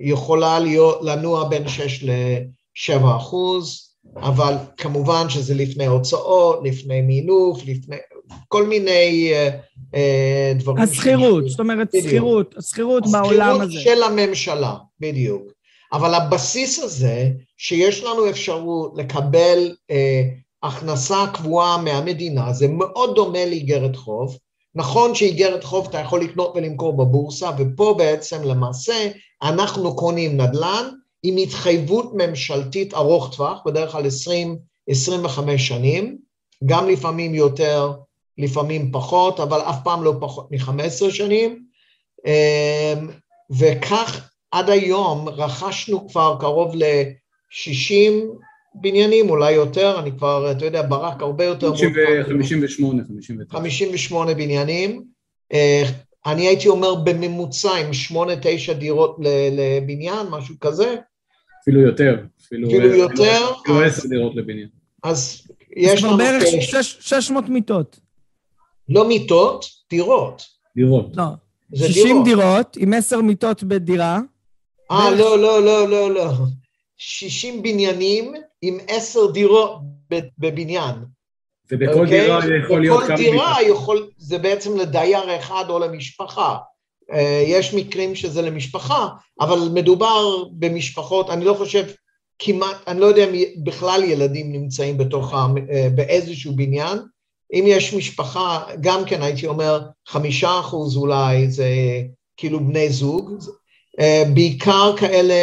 יכולה 0.00 0.58
להיות, 0.58 0.98
לנוע 1.02 1.48
בין 1.48 1.68
6 1.68 2.04
ל-7 2.04 3.16
אחוז, 3.16 3.94
אבל 4.16 4.54
כמובן 4.76 5.28
שזה 5.28 5.54
לפני 5.54 5.86
הוצאות, 5.86 6.60
לפני 6.64 7.00
מינוף, 7.00 7.60
לפני 7.66 7.96
כל 8.48 8.66
מיני 8.66 9.32
uh, 9.32 9.52
uh, 9.94 10.58
דברים. 10.58 10.82
השכירות, 10.82 11.48
זאת 11.48 11.60
אומרת 11.60 11.88
שכירות, 12.02 12.54
השכירות 12.58 13.04
בעולם 13.12 13.60
הזה. 13.60 13.78
השכירות 13.78 13.98
של 13.98 14.02
הממשלה, 14.02 14.74
בדיוק. 15.00 15.42
אבל 15.92 16.14
הבסיס 16.14 16.78
הזה, 16.78 17.30
שיש 17.56 18.04
לנו 18.04 18.30
אפשרות 18.30 18.92
לקבל 18.96 19.74
uh, 19.92 19.94
הכנסה 20.64 21.24
קבועה 21.34 21.82
מהמדינה, 21.82 22.52
זה 22.52 22.68
מאוד 22.68 23.14
דומה 23.14 23.46
לאיגרת 23.46 23.96
חוב. 23.96 24.38
נכון 24.74 25.14
שאיגרת 25.14 25.64
חוב 25.64 25.86
אתה 25.88 25.98
יכול 25.98 26.22
לקנות 26.22 26.52
ולמכור 26.54 26.96
בבורסה, 26.96 27.50
ופה 27.58 27.94
בעצם 27.98 28.42
למעשה 28.44 29.08
אנחנו 29.42 29.96
קונים 29.96 30.40
נדל"ן 30.40 30.88
עם 31.22 31.36
התחייבות 31.36 32.10
ממשלתית 32.14 32.94
ארוך 32.94 33.34
טווח, 33.36 33.58
בדרך 33.66 33.92
כלל 33.92 34.06
20-25 34.90 35.58
שנים, 35.58 36.18
גם 36.66 36.88
לפעמים 36.88 37.34
יותר, 37.34 37.92
לפעמים 38.38 38.92
פחות, 38.92 39.40
אבל 39.40 39.60
אף 39.60 39.76
פעם 39.84 40.04
לא 40.04 40.14
פחות 40.20 40.48
מ-15 40.50 41.10
שנים, 41.10 41.64
וכך 43.58 44.28
עד 44.50 44.70
היום 44.70 45.28
רכשנו 45.28 46.08
כבר 46.08 46.36
קרוב 46.40 46.74
ל-60 46.74 48.12
בניינים, 48.74 49.30
אולי 49.30 49.52
יותר, 49.52 49.98
אני 49.98 50.12
כבר, 50.12 50.50
אתה 50.50 50.64
יודע, 50.64 50.82
ברק 50.82 51.22
הרבה 51.22 51.44
יותר... 51.44 51.72
58, 52.28 53.02
59. 53.08 53.58
58 53.58 54.34
בניינים. 54.34 55.04
אני 56.26 56.46
הייתי 56.46 56.68
אומר 56.68 56.94
בממוצע 56.94 57.70
עם 57.76 57.90
8-9 58.70 58.72
דירות 58.72 59.16
לבניין, 59.52 60.26
משהו 60.30 60.54
כזה. 60.60 60.96
אפילו 61.62 61.80
יותר. 61.80 62.16
אפילו 62.46 62.70
יותר. 62.94 63.50
אפילו 63.62 63.84
10 63.84 64.08
דירות 64.08 64.36
לבניין. 64.36 64.68
אז 65.02 65.46
יש 65.76 66.04
לנו... 66.04 66.16
בערך 66.16 66.42
600 67.00 67.48
מיטות. 67.48 68.00
לא 68.88 69.08
מיטות, 69.08 69.64
דירות. 69.90 70.42
דירות. 70.76 71.16
לא. 71.16 71.24
60 71.74 72.24
דירות 72.24 72.76
עם 72.76 72.92
10 72.92 73.20
מיטות 73.20 73.62
בדירה. 73.62 74.20
אה, 74.90 75.10
לא, 75.10 75.38
לא, 75.38 75.64
לא, 75.64 75.88
לא, 75.88 76.10
לא. 76.14 76.30
60 76.96 77.62
בניינים 77.62 78.34
עם 78.66 78.78
10 78.88 79.30
דירות 79.30 79.78
בבניין. 80.38 80.94
ובכל 81.70 82.06
דירה 82.06 82.40
יכול 82.64 82.80
להיות 82.80 83.02
כמה... 83.02 83.14
בכל 83.14 83.16
דירה 83.16 83.62
יכול, 83.62 84.10
זה 84.18 84.38
בעצם 84.38 84.76
לדייר 84.76 85.36
אחד 85.38 85.64
או 85.68 85.78
למשפחה. 85.78 86.56
יש 87.46 87.74
מקרים 87.74 88.14
שזה 88.14 88.42
למשפחה, 88.42 89.08
אבל 89.40 89.58
מדובר 89.74 90.44
במשפחות, 90.52 91.30
אני 91.30 91.44
לא 91.44 91.54
חושב 91.54 91.84
כמעט, 92.38 92.76
אני 92.86 93.00
לא 93.00 93.06
יודע 93.06 93.24
אם 93.24 93.64
בכלל 93.64 94.04
ילדים 94.04 94.52
נמצאים 94.52 94.98
בתוך, 94.98 95.34
באיזשהו 95.94 96.52
בניין. 96.56 96.98
אם 97.52 97.64
יש 97.66 97.94
משפחה, 97.94 98.64
גם 98.80 99.04
כן 99.04 99.22
הייתי 99.22 99.46
אומר, 99.46 99.80
חמישה 100.08 100.60
אחוז 100.60 100.96
אולי 100.96 101.50
זה 101.50 101.68
כאילו 102.36 102.60
בני 102.60 102.90
זוג, 102.90 103.30
בעיקר 104.34 104.92
כאלה 104.96 105.34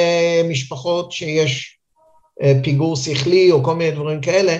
משפחות 0.49 1.11
שיש 1.11 1.80
פיגור 2.63 2.95
שכלי 2.95 3.51
או 3.51 3.63
כל 3.63 3.75
מיני 3.75 3.91
דברים 3.91 4.21
כאלה, 4.21 4.57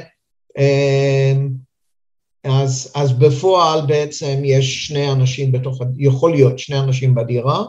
אז, 2.43 2.91
אז 2.95 3.13
בפועל 3.13 3.85
בעצם 3.85 4.41
יש 4.45 4.87
שני 4.87 5.11
אנשים 5.11 5.51
בתוך, 5.51 5.81
יכול 5.97 6.31
להיות 6.31 6.59
שני 6.59 6.79
אנשים 6.79 7.15
בדירה, 7.15 7.63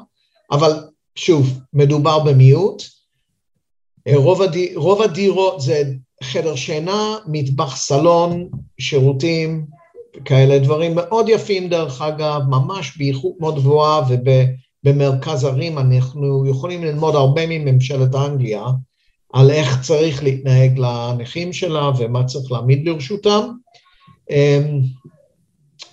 אבל 0.50 0.72
שוב, 1.14 1.60
מדובר 1.72 2.18
במיעוט. 2.18 2.82
רוב, 4.14 4.42
הדיר, 4.42 4.78
רוב 4.78 5.02
הדירות 5.02 5.60
זה 5.60 5.82
חדר 6.22 6.56
שינה, 6.56 7.16
מטבח 7.26 7.76
סלון, 7.76 8.48
שירותים, 8.80 9.66
כאלה 10.24 10.58
דברים 10.58 10.94
מאוד 10.94 11.28
יפים 11.28 11.68
דרך 11.68 12.02
אגב, 12.02 12.40
ממש 12.48 12.96
באיכות 12.96 13.32
מאוד 13.40 13.54
גבוהה 13.54 14.02
ובמרכז 14.84 15.44
ערים 15.44 15.78
אנחנו 15.78 16.46
יכולים 16.46 16.84
ללמוד 16.84 17.14
הרבה 17.14 17.42
מממשלת 17.46 18.14
אנגליה 18.14 18.64
על 19.32 19.50
איך 19.50 19.80
צריך 19.80 20.22
להתנהג 20.22 20.78
לנכים 20.78 21.52
שלה 21.52 21.90
ומה 21.98 22.24
צריך 22.24 22.52
להעמיד 22.52 22.88
לרשותם. 22.88 23.48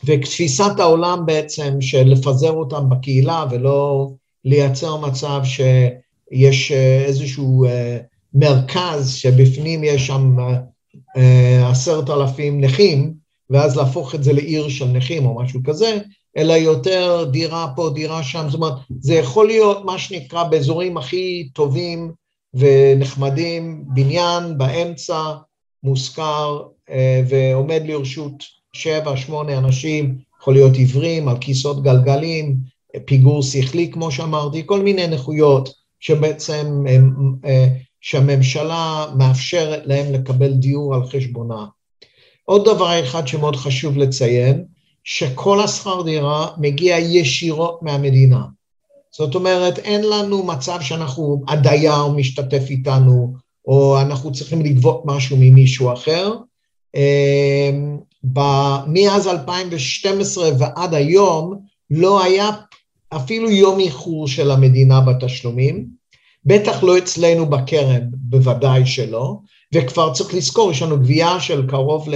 ותפיסת 0.03 0.79
העולם 0.79 1.25
בעצם 1.25 1.81
של 1.81 2.03
לפזר 2.03 2.51
אותם 2.51 2.89
בקהילה 2.89 3.45
ולא 3.51 4.09
לייצר 4.45 4.97
מצב 4.97 5.41
שיש 5.43 6.71
איזשהו 7.05 7.65
מרכז 8.33 9.13
שבפנים 9.13 9.83
יש 9.83 10.07
שם 10.07 10.37
עשרת 11.69 12.09
אלפים 12.09 12.61
נכים, 12.61 13.13
ואז 13.49 13.77
להפוך 13.77 14.15
את 14.15 14.23
זה 14.23 14.33
לעיר 14.33 14.69
של 14.69 14.85
נכים 14.85 15.25
או 15.25 15.41
משהו 15.41 15.59
כזה, 15.63 15.97
אלא 16.37 16.53
יותר 16.53 17.29
דירה 17.31 17.67
פה, 17.75 17.91
דירה 17.93 18.23
שם, 18.23 18.45
זאת 18.45 18.55
אומרת, 18.55 18.73
זה 18.99 19.15
יכול 19.15 19.47
להיות 19.47 19.85
מה 19.85 19.97
שנקרא 19.97 20.43
באזורים 20.43 20.97
הכי 20.97 21.49
טובים 21.53 22.11
ונחמדים, 22.53 23.83
בניין 23.87 24.57
באמצע, 24.57 25.33
מושכר 25.83 26.61
ועומד 27.27 27.81
לרשות 27.85 28.43
שבע, 28.73 29.17
שמונה 29.17 29.57
אנשים, 29.57 30.17
יכול 30.41 30.53
להיות 30.53 30.75
עיוורים, 30.75 31.27
על 31.27 31.37
כיסאות 31.41 31.83
גלגלים, 31.83 32.57
פיגור 33.05 33.43
שכלי, 33.43 33.91
כמו 33.91 34.11
שאמרתי, 34.11 34.63
כל 34.65 34.81
מיני 34.81 35.07
נכויות 35.07 35.69
שבעצם 35.99 36.83
הם, 36.89 37.35
אה, 37.45 37.67
שהממשלה 38.01 39.05
מאפשרת 39.17 39.81
להם 39.85 40.13
לקבל 40.13 40.53
דיור 40.53 40.95
על 40.95 41.05
חשבונה. 41.05 41.65
עוד 42.45 42.65
דבר 42.65 43.03
אחד 43.03 43.27
שמאוד 43.27 43.55
חשוב 43.55 43.97
לציין, 43.97 44.63
שכל 45.03 45.63
השכר 45.63 46.01
דירה 46.01 46.47
מגיע 46.57 46.99
ישירות 46.99 47.79
מהמדינה. 47.81 48.41
זאת 49.19 49.35
אומרת, 49.35 49.79
אין 49.79 50.03
לנו 50.03 50.43
מצב 50.43 50.77
שאנחנו, 50.81 51.43
הדייר 51.47 52.07
משתתף 52.07 52.63
איתנו, 52.69 53.33
או 53.65 54.01
אנחנו 54.01 54.31
צריכים 54.31 54.61
לגבות 54.61 55.01
משהו 55.05 55.37
ממישהו 55.39 55.93
אחר. 55.93 56.33
אמ, 56.95 57.97
מאז 58.87 59.27
2012 59.27 60.49
ועד 60.59 60.93
היום 60.93 61.59
לא 61.89 62.23
היה 62.23 62.49
אפילו 63.09 63.51
יום 63.51 63.79
איחור 63.79 64.27
של 64.27 64.51
המדינה 64.51 65.01
בתשלומים, 65.01 65.85
בטח 66.45 66.83
לא 66.83 66.97
אצלנו 66.97 67.45
בקרן, 67.45 68.01
בוודאי 68.11 68.85
שלא, 68.85 69.35
וכבר 69.75 70.13
צריך 70.13 70.33
לזכור, 70.33 70.71
יש 70.71 70.81
לנו 70.81 70.99
גבייה 70.99 71.39
של 71.39 71.67
קרוב 71.67 72.09
ל... 72.09 72.15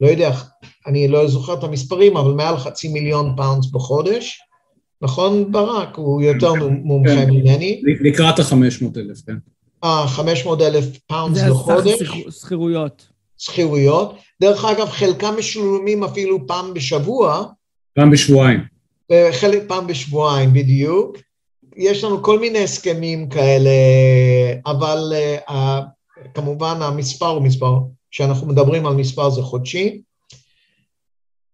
לא 0.00 0.08
יודע, 0.08 0.30
אני 0.86 1.08
לא 1.08 1.28
זוכר 1.28 1.54
את 1.54 1.64
המספרים, 1.64 2.16
אבל 2.16 2.32
מעל 2.32 2.56
חצי 2.56 2.88
מיליון 2.88 3.34
פאונדס 3.36 3.66
בחודש. 3.66 4.38
נכון, 5.02 5.52
ברק? 5.52 5.96
הוא 5.96 6.22
יותר 6.22 6.52
כן, 6.52 6.74
מומחה 6.82 7.14
כן. 7.14 7.30
ממני. 7.30 7.82
לקראת 8.00 8.38
ה-500 8.38 8.54
אלף, 8.96 9.18
כן. 9.26 9.36
אה, 9.84 10.06
500 10.08 10.60
אלף 10.60 10.84
פאונדס 11.06 11.42
לחודש. 11.42 12.02
זה 12.02 12.06
שכירויות. 12.30 13.08
שכירויות. 13.38 14.14
דרך 14.40 14.64
אגב, 14.64 14.88
חלקם 14.88 15.34
משולמים 15.38 16.04
אפילו 16.04 16.46
פעם 16.46 16.74
בשבוע. 16.74 17.44
פעם 17.94 18.10
בשבועיים. 18.10 18.60
חלק 19.32 19.62
פעם 19.68 19.86
בשבועיים, 19.86 20.52
בדיוק. 20.52 21.16
יש 21.76 22.04
לנו 22.04 22.22
כל 22.22 22.38
מיני 22.38 22.58
הסכמים 22.58 23.28
כאלה, 23.28 23.70
אבל 24.66 25.12
uh, 25.48 25.52
כמובן 26.34 26.82
המספר 26.82 27.28
הוא 27.28 27.42
מספר, 27.42 27.78
כשאנחנו 28.10 28.46
מדברים 28.46 28.86
על 28.86 28.94
מספר 28.94 29.30
זה 29.30 29.42
חודשי. 29.42 30.00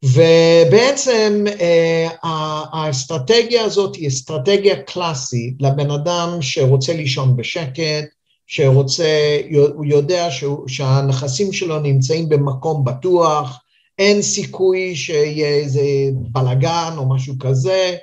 ובעצם 0.03 1.45
uh, 1.47 2.27
האסטרטגיה 2.73 3.65
הזאת 3.65 3.97
היא 3.97 4.09
אסטרטגיה 4.09 4.83
קלאסית 4.83 5.55
לבן 5.61 5.91
אדם 5.91 6.39
שרוצה 6.41 6.93
לישון 6.93 7.37
בשקט, 7.37 8.05
שרוצה, 8.47 9.39
הוא 9.75 9.85
יודע 9.85 10.29
שהנכסים 10.67 11.53
שלו 11.53 11.79
נמצאים 11.79 12.29
במקום 12.29 12.85
בטוח, 12.85 13.59
אין 13.99 14.23
סיכוי 14.23 14.97
שיהיה 14.97 15.49
איזה 15.49 15.83
בלאגן 16.13 16.95
או 16.97 17.09
משהו 17.09 17.35
כזה, 17.41 17.97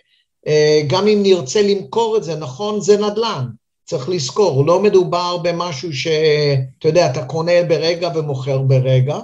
אה, 0.47 0.81
גם 0.87 1.07
אם 1.07 1.19
נרצה 1.23 1.61
למכור 1.61 2.17
את 2.17 2.23
זה, 2.23 2.35
נכון, 2.35 2.81
זה 2.81 2.97
נדל"ן, 2.97 3.45
צריך 3.85 4.09
לזכור, 4.09 4.65
לא 4.65 4.83
מדובר 4.83 5.37
במשהו 5.37 5.93
שאתה 5.93 6.87
יודע, 6.87 7.11
אתה 7.11 7.25
קונה 7.25 7.63
ברגע 7.67 8.09
ומוכר 8.15 8.57
ברגע, 8.57 9.19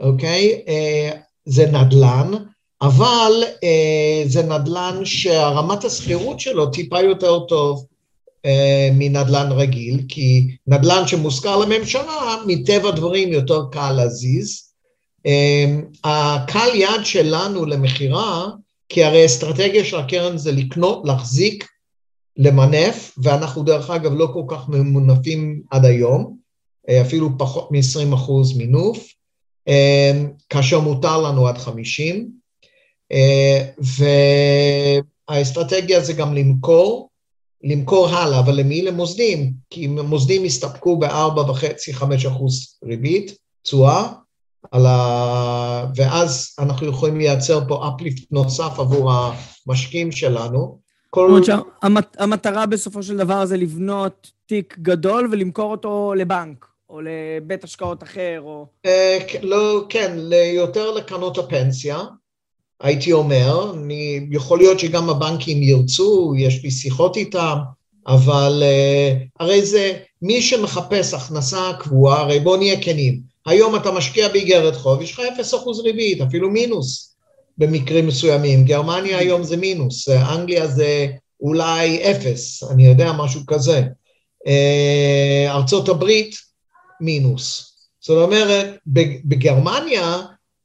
אוקיי? 0.00 0.62
אה, 0.68 1.10
זה 1.44 1.66
נדל"ן, 1.66 2.30
אבל 2.82 3.32
אה, 3.64 4.22
זה 4.26 4.42
נדל"ן 4.42 5.04
שהרמת 5.04 5.84
השכירות 5.84 6.40
שלו 6.40 6.66
טיפה 6.66 7.00
יותר 7.00 7.40
טוב 7.40 7.86
מנדל"ן 8.92 9.52
רגיל, 9.52 10.00
כי 10.08 10.46
נדל"ן 10.66 11.06
שמושכר 11.06 11.56
לממשלה, 11.56 12.36
מטבע 12.46 12.90
דברים 12.90 13.32
יותר 13.32 13.62
קל 13.72 13.92
להזיז. 13.92 14.62
הקל 16.04 16.68
יד 16.74 17.04
שלנו 17.04 17.66
למכירה 17.66 18.48
כי 18.88 19.04
הרי 19.04 19.22
האסטרטגיה 19.22 19.84
של 19.84 19.96
הקרן 19.96 20.36
זה 20.36 20.52
לקנות, 20.52 21.02
להחזיק, 21.04 21.68
למנף, 22.36 23.14
ואנחנו 23.22 23.62
דרך 23.62 23.90
אגב 23.90 24.12
לא 24.12 24.28
כל 24.32 24.42
כך 24.48 24.68
ממונפים 24.68 25.62
עד 25.70 25.84
היום, 25.84 26.36
אה, 26.88 27.00
אפילו 27.00 27.38
פחות 27.38 27.72
מ-20 27.72 28.14
אחוז 28.14 28.56
מינוף, 28.56 28.98
אה, 28.98 29.13
כאשר 30.50 30.80
מותר 30.80 31.20
לנו 31.20 31.48
עד 31.48 31.58
50, 31.58 32.30
אה, 33.12 33.68
והאסטרטגיה 35.28 36.00
זה 36.00 36.12
גם 36.12 36.34
למכור, 36.34 37.10
למכור 37.64 38.08
הלאה, 38.08 38.38
אבל 38.38 38.54
למי? 38.54 38.82
למוסדים, 38.82 39.52
כי 39.70 39.86
מוסדים 39.86 40.44
יסתפקו 40.44 40.96
ב-4.5-5 40.96 42.28
אחוז 42.28 42.78
ריבית, 42.84 43.36
תשואה, 43.62 44.12
ה... 44.72 45.84
ואז 45.96 46.54
אנחנו 46.58 46.86
יכולים 46.86 47.18
לייצר 47.18 47.68
פה 47.68 47.88
אפליפט 47.88 48.22
נוסף 48.30 48.78
עבור 48.78 49.12
המשקיעים 49.66 50.12
שלנו. 50.12 50.78
כל... 51.10 51.40
זאת 51.44 51.58
אומרת 51.84 52.14
שהמטרה 52.18 52.66
בסופו 52.66 53.02
של 53.02 53.16
דבר 53.16 53.46
זה 53.46 53.56
לבנות 53.56 54.30
תיק 54.46 54.78
גדול 54.78 55.28
ולמכור 55.32 55.70
אותו 55.70 56.14
לבנק, 56.16 56.66
או 56.94 57.00
לבית 57.00 57.64
השקעות 57.64 58.02
אחר, 58.02 58.40
או... 58.44 58.66
אה, 58.86 59.18
לא, 59.42 59.84
כן, 59.88 60.16
יותר 60.54 60.90
לקרנות 60.90 61.38
הפנסיה, 61.38 61.98
הייתי 62.80 63.12
אומר. 63.12 63.72
אני, 63.74 64.26
יכול 64.30 64.58
להיות 64.58 64.80
שגם 64.80 65.10
הבנקים 65.10 65.62
ירצו, 65.62 66.34
יש 66.38 66.62
לי 66.62 66.70
שיחות 66.70 67.16
איתם, 67.16 67.56
אבל 68.06 68.62
uh, 68.62 69.28
הרי 69.40 69.66
זה, 69.66 69.92
מי 70.22 70.42
שמחפש 70.42 71.14
הכנסה 71.14 71.70
קבועה, 71.80 72.20
הרי 72.20 72.40
בואו 72.40 72.56
נהיה 72.56 72.82
כנים, 72.82 73.20
היום 73.46 73.76
אתה 73.76 73.90
משקיע 73.90 74.28
באיגרת 74.28 74.76
חוב, 74.76 75.02
יש 75.02 75.12
לך 75.12 75.20
0% 75.52 75.82
ריבית, 75.84 76.20
אפילו 76.20 76.50
מינוס 76.50 77.16
במקרים 77.58 78.06
מסוימים. 78.06 78.64
גרמניה 78.64 79.18
היום 79.18 79.42
זה 79.42 79.56
מינוס, 79.56 80.08
אנגליה 80.08 80.66
זה 80.66 81.06
אולי 81.40 82.10
אפס, 82.10 82.62
אני 82.70 82.86
יודע, 82.86 83.12
משהו 83.12 83.40
כזה. 83.46 83.82
אה, 84.46 85.46
ארצות 85.48 85.88
הברית, 85.88 86.53
מינוס. 87.00 87.74
זאת 88.00 88.22
אומרת, 88.22 88.66
בגרמניה 89.24 90.22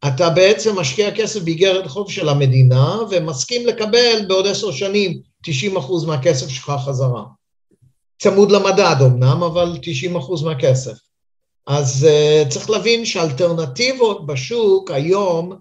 אתה 0.08 0.30
בעצם 0.30 0.80
משקיע 0.80 1.16
כסף 1.16 1.42
באיגרת 1.42 1.88
חוב 1.88 2.12
של 2.12 2.30
המדינה 2.30 2.98
ומסכים 3.10 3.68
לקבל 3.68 4.26
בעוד 4.28 4.48
עשר 4.48 4.72
שנים 4.72 5.22
90% 5.48 5.50
מהכסף 6.08 6.50
שלך 6.50 6.72
חזרה. 6.86 7.24
צמוד 8.20 8.52
למדד 8.52 8.96
אמנם, 9.02 9.44
אבל 9.44 9.78
90% 10.16 10.46
מהכסף. 10.46 10.98
אז 11.68 12.08
uh, 12.08 12.50
צריך 12.50 12.70
להבין 12.70 13.06
שאלטרנטיבות 13.06 14.26
בשוק 14.26 14.92
היום 14.92 15.52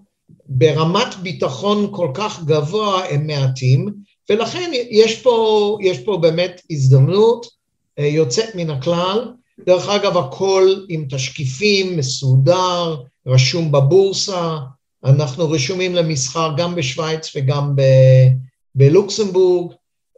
ברמת 0.45 1.15
ביטחון 1.21 1.87
כל 1.91 2.11
כך 2.13 2.43
גבוה 2.43 3.05
הם 3.05 3.27
מעטים, 3.27 3.93
ולכן 4.29 4.71
יש 4.89 5.21
פה, 5.21 5.77
יש 5.81 5.99
פה 5.99 6.17
באמת 6.17 6.61
הזדמנות 6.71 7.45
uh, 7.45 8.03
יוצאת 8.03 8.55
מן 8.55 8.69
הכלל. 8.69 9.33
דרך 9.65 9.89
אגב, 9.89 10.17
הכל 10.17 10.73
עם 10.89 11.05
תשקיפים, 11.09 11.97
מסודר, 11.97 12.95
רשום 13.27 13.71
בבורסה, 13.71 14.57
אנחנו 15.05 15.49
רשומים 15.49 15.95
למסחר 15.95 16.51
גם 16.57 16.75
בשוויץ 16.75 17.31
וגם 17.35 17.75
ב- 17.75 18.27
בלוקסמבורג, 18.75 19.71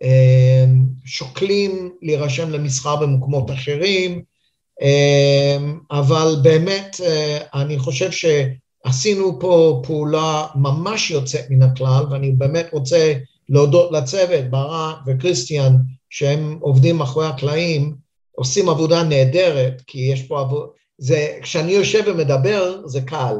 uh, 0.04 0.08
שוקלים 1.06 1.90
להירשם 2.02 2.50
למסחר 2.50 2.96
במקומות 2.96 3.52
אחרים, 3.52 4.22
אמ, 4.82 5.80
אבל 5.92 6.36
באמת 6.44 6.98
אה, 7.04 7.38
אני 7.54 7.80
חושב 7.80 8.10
שעשינו 8.12 9.40
פה 9.40 9.82
פעולה 9.88 10.48
ממש 10.56 11.12
יוצאת 11.12 11.46
מן 11.50 11.62
הכלל, 11.62 12.06
ואני 12.12 12.32
באמת 12.32 12.68
רוצה 12.72 13.14
להודות 13.50 13.92
לצוות, 13.92 14.46
ברק 14.50 14.98
וכריסטיאן, 15.08 15.76
שהם 16.10 16.58
עובדים 16.62 16.98
מאחורי 16.98 17.28
הקלעים, 17.28 17.96
עושים 18.42 18.70
עבודה 18.70 19.04
נהדרת, 19.04 19.82
כי 19.88 20.00
יש 20.00 20.22
פה 20.22 20.40
עבודה, 20.40 20.72
זה, 20.98 21.38
כשאני 21.42 21.72
יושב 21.72 22.04
ומדבר 22.06 22.88
זה 22.88 23.02
קל. 23.02 23.36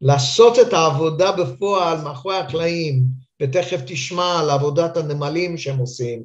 לעשות 0.00 0.58
את 0.58 0.72
העבודה 0.72 1.32
בפועל 1.32 2.00
מאחורי 2.00 2.36
הקלעים, 2.36 3.02
ותכף 3.42 3.80
תשמע 3.86 4.40
על 4.40 4.50
עבודת 4.50 4.96
הנמלים 4.96 5.58
שהם 5.58 5.78
עושים, 5.78 6.22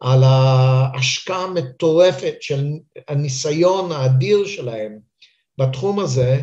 על 0.00 0.22
ההשקעה 0.24 1.42
המטורפת 1.42 2.34
של 2.40 2.66
הניסיון 3.08 3.92
האדיר 3.92 4.46
שלהם 4.46 4.98
בתחום 5.58 6.00
הזה, 6.00 6.40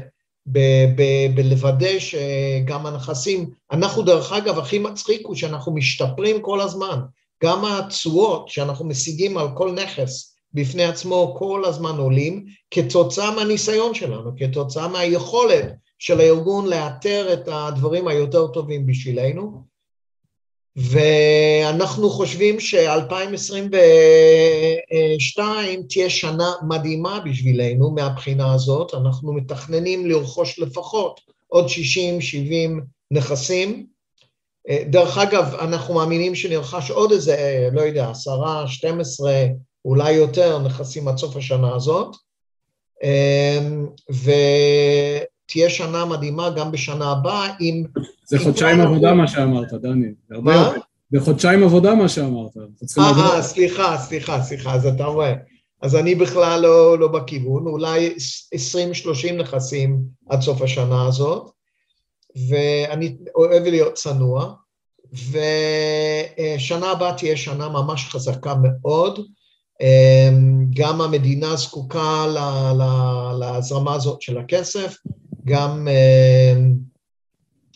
בלוודא 1.35 1.99
שגם 1.99 2.85
הנכסים, 2.85 3.49
אנחנו 3.71 4.01
דרך 4.01 4.31
אגב 4.31 4.59
הכי 4.59 4.79
מצחיק 4.79 5.21
הוא 5.25 5.35
שאנחנו 5.35 5.75
משתפרים 5.75 6.41
כל 6.41 6.61
הזמן, 6.61 6.99
גם 7.43 7.65
התשואות 7.65 8.49
שאנחנו 8.49 8.85
משיגים 8.85 9.37
על 9.37 9.47
כל 9.55 9.71
נכס 9.71 10.36
בפני 10.53 10.83
עצמו 10.83 11.35
כל 11.37 11.65
הזמן 11.65 11.97
עולים 11.97 12.45
כתוצאה 12.71 13.35
מהניסיון 13.35 13.93
שלנו, 13.93 14.31
כתוצאה 14.37 14.87
מהיכולת 14.87 15.73
של 15.99 16.19
הארגון 16.19 16.67
לאתר 16.67 17.33
את 17.33 17.49
הדברים 17.51 18.07
היותר 18.07 18.47
טובים 18.47 18.85
בשבילנו 18.85 19.61
ואנחנו 20.75 22.09
חושבים 22.09 22.59
ש-2022 22.59 25.39
תהיה 25.89 26.09
שנה 26.09 26.51
מדהימה 26.67 27.19
בשבילנו 27.25 27.91
מהבחינה 27.91 28.53
הזאת, 28.53 28.93
אנחנו 28.93 29.33
מתכננים 29.33 30.05
לרכוש 30.05 30.59
לפחות 30.59 31.19
עוד 31.47 31.65
60-70 31.65 31.69
נכסים. 33.11 33.87
דרך 34.89 35.17
אגב, 35.17 35.55
אנחנו 35.59 35.93
מאמינים 35.93 36.35
שנרכש 36.35 36.91
עוד 36.91 37.11
איזה, 37.11 37.69
לא 37.71 37.81
יודע, 37.81 38.09
עשרה, 38.09 38.67
12, 38.67 39.31
אולי 39.87 40.11
יותר 40.11 40.59
נכסים 40.59 41.07
עד 41.07 41.17
סוף 41.17 41.35
השנה 41.35 41.75
הזאת. 41.75 42.15
ותהיה 44.09 45.69
שנה 45.69 46.05
מדהימה 46.05 46.49
גם 46.49 46.71
בשנה 46.71 47.11
הבאה 47.11 47.53
עם... 47.59 47.83
זה 48.25 48.39
חודשיים 48.39 48.81
עבודה 48.81 49.13
מה 49.13 49.27
שאמרת, 49.27 49.73
דני. 49.73 50.07
מה? 50.29 50.71
בחודשיים 51.11 51.63
עבודה 51.63 51.95
מה 51.95 52.09
שאמרת. 52.09 52.57
אה, 52.99 53.41
סליחה, 53.41 53.97
סליחה, 53.97 54.43
סליחה, 54.43 54.73
אז 54.73 54.85
אתה 54.85 55.05
רואה. 55.05 55.33
אז 55.81 55.95
אני 55.95 56.15
בכלל 56.15 56.61
לא, 56.61 56.99
לא 56.99 57.07
בכיוון, 57.07 57.67
אולי 57.67 58.15
20-30 59.29 59.33
נכסים 59.33 59.99
עד 60.29 60.41
סוף 60.41 60.61
השנה 60.61 61.07
הזאת, 61.07 61.51
ואני 62.49 63.17
אוהב 63.35 63.63
להיות 63.63 63.93
צנוע, 63.93 64.53
ושנה 65.13 66.91
הבאה 66.91 67.13
תהיה 67.13 67.37
שנה 67.37 67.69
ממש 67.69 68.05
חזקה 68.05 68.53
מאוד, 68.61 69.19
גם 70.73 71.01
המדינה 71.01 71.55
זקוקה 71.55 72.25
להזרמה 73.39 73.93
הזאת 73.93 74.21
של 74.21 74.37
הכסף, 74.37 74.95
גם, 75.45 75.87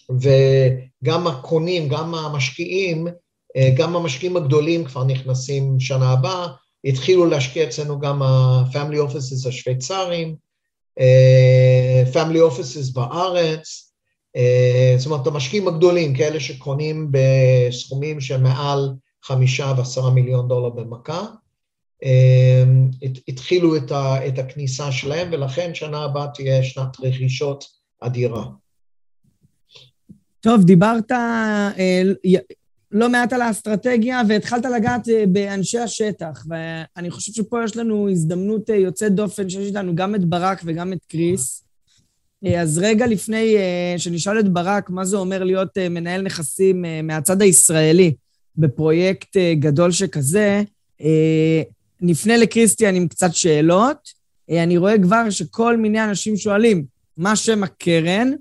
וגם 0.10 1.28
הקונים, 1.28 1.88
גם 1.88 2.16
המשקיעים, 2.16 3.08
גם 3.76 3.96
המשקיעים 3.96 4.38
הגדולים 4.38 4.86
כבר 4.86 5.04
נכנסים 5.04 5.80
שנה 5.80 6.12
הבאה, 6.12 6.48
התחילו 6.86 7.26
להשקיע 7.26 7.64
אצלנו 7.64 8.00
גם 8.00 8.22
ה-family 8.22 9.10
offices 9.10 9.48
השוויצריים, 9.48 10.36
family 12.14 12.40
offices 12.50 12.94
בארץ, 12.94 13.94
זאת 14.98 15.06
אומרת 15.06 15.28
המשקיעים 15.28 15.68
הגדולים, 15.68 16.16
כאלה 16.16 16.40
שקונים 16.40 17.12
בסכומים 17.12 18.22
של 18.22 18.42
מעל 18.42 18.90
חמישה 19.24 19.74
ועשרה 19.78 20.12
מיליון 20.12 20.48
דולר 20.48 20.70
במכה, 20.70 21.26
התחילו 23.28 23.78
את 24.28 24.40
הכניסה 24.40 24.92
שלהם 24.92 25.30
ולכן 25.32 25.76
שנה 25.76 26.04
הבאה 26.04 26.28
תהיה 26.34 26.64
שנת 26.64 27.00
רכישות 27.00 27.66
אדירה. 28.02 28.46
טוב, 30.42 30.64
דיברת 30.64 31.12
לא 32.92 33.10
מעט 33.10 33.34
על 33.34 33.42
האסטרטגיה, 33.42 34.22
והתחלת 34.28 34.66
לגעת 34.66 35.10
אה, 35.10 35.24
באנשי 35.28 35.80
השטח, 35.80 36.46
ואני 36.50 37.12
חושב 37.12 37.32
שפה 37.32 37.64
יש 37.64 37.78
לנו 37.78 38.10
הזדמנות 38.10 38.70
אה, 38.70 38.76
יוצאת 38.76 39.16
דופן 39.16 39.50
שיש 39.50 39.68
איתנו 39.68 39.96
גם 39.96 40.16
את 40.16 40.26
ברק 40.26 40.62
וגם 40.66 40.94
את 40.94 41.06
קריס. 41.08 41.64
אה, 42.46 42.62
אז 42.62 42.78
רגע 42.78 43.08
לפני 43.08 43.56
שנשאל 43.98 44.40
את 44.40 44.50
ברק 44.50 44.90
מה 44.90 45.06
זה 45.06 45.18
אומר 45.18 45.44
להיות 45.44 45.78
מנהל 45.78 46.22
נכסים 46.22 46.86
מהצד 47.04 47.42
הישראלי 47.42 48.14
בפרויקט 48.58 49.38
גדול 49.60 49.92
שכזה, 49.92 50.64
נפנה 52.02 52.38
לקריסטיאן 52.38 52.96
עם 52.96 53.08
קצת 53.08 53.34
שאלות. 53.34 54.22
אני 54.50 54.78
רואה 54.78 55.00
כבר 55.04 55.30
שכל 55.30 55.78
מיני 55.78 56.04
אנשים 56.04 56.38
שואלים, 56.38 56.86
מה 57.18 57.36
שם 57.36 57.64
הקרן? 57.64 58.32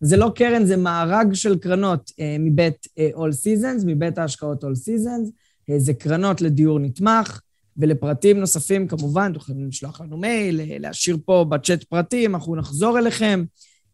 זה 0.00 0.16
לא 0.16 0.32
קרן, 0.34 0.64
זה 0.64 0.76
מארג 0.76 1.34
של 1.34 1.58
קרנות 1.58 2.12
אה, 2.20 2.36
מבית 2.40 2.86
אה, 2.98 3.10
All 3.14 3.18
Seasons, 3.18 3.86
מבית 3.86 4.18
ההשקעות 4.18 4.64
All 4.64 4.66
Seasons. 4.66 5.30
אה, 5.70 5.78
זה 5.78 5.94
קרנות 5.94 6.40
לדיור 6.40 6.78
נתמך, 6.78 7.40
ולפרטים 7.76 8.40
נוספים, 8.40 8.88
כמובן, 8.88 9.30
אתם 9.30 9.40
יכולים 9.40 9.68
לשלוח 9.68 10.00
לנו 10.00 10.16
מייל, 10.16 10.60
אה, 10.60 10.76
להשאיר 10.80 11.18
פה 11.24 11.44
בצ'אט 11.48 11.84
פרטים, 11.84 12.34
אנחנו 12.34 12.56
נחזור 12.56 12.98
אליכם. 12.98 13.44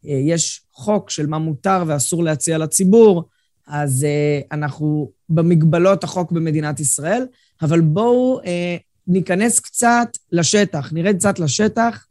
אה, 0.07 0.11
יש 0.11 0.62
חוק 0.72 1.11
של 1.11 1.27
מה 1.27 1.38
מותר 1.38 1.85
ואסור 1.87 2.25
להציע 2.25 2.59
לציבור, 2.59 3.29
אז 3.66 4.05
אה, 4.05 4.40
אנחנו 4.53 5.11
במגבלות 5.29 6.05
החוק 6.05 6.33
במדינת 6.33 6.81
ישראל, 6.81 7.27
אבל 7.62 7.81
בואו 7.81 8.40
אה, 8.44 8.77
ניכנס 9.07 9.61
קצת 9.61 10.09
לשטח, 10.33 10.93
נרד 10.93 11.17
קצת 11.17 11.38
לשטח. 11.38 12.07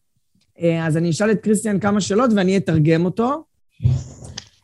אה, 0.62 0.88
אז 0.88 0.98
אני 0.98 1.10
אשאל 1.10 1.32
את 1.32 1.40
קריסטיאן 1.40 1.80
כמה 1.80 2.02
שאלות 2.02 2.32
ואני 2.36 2.58
אתרגם 2.58 3.06
אותו. 3.06 3.44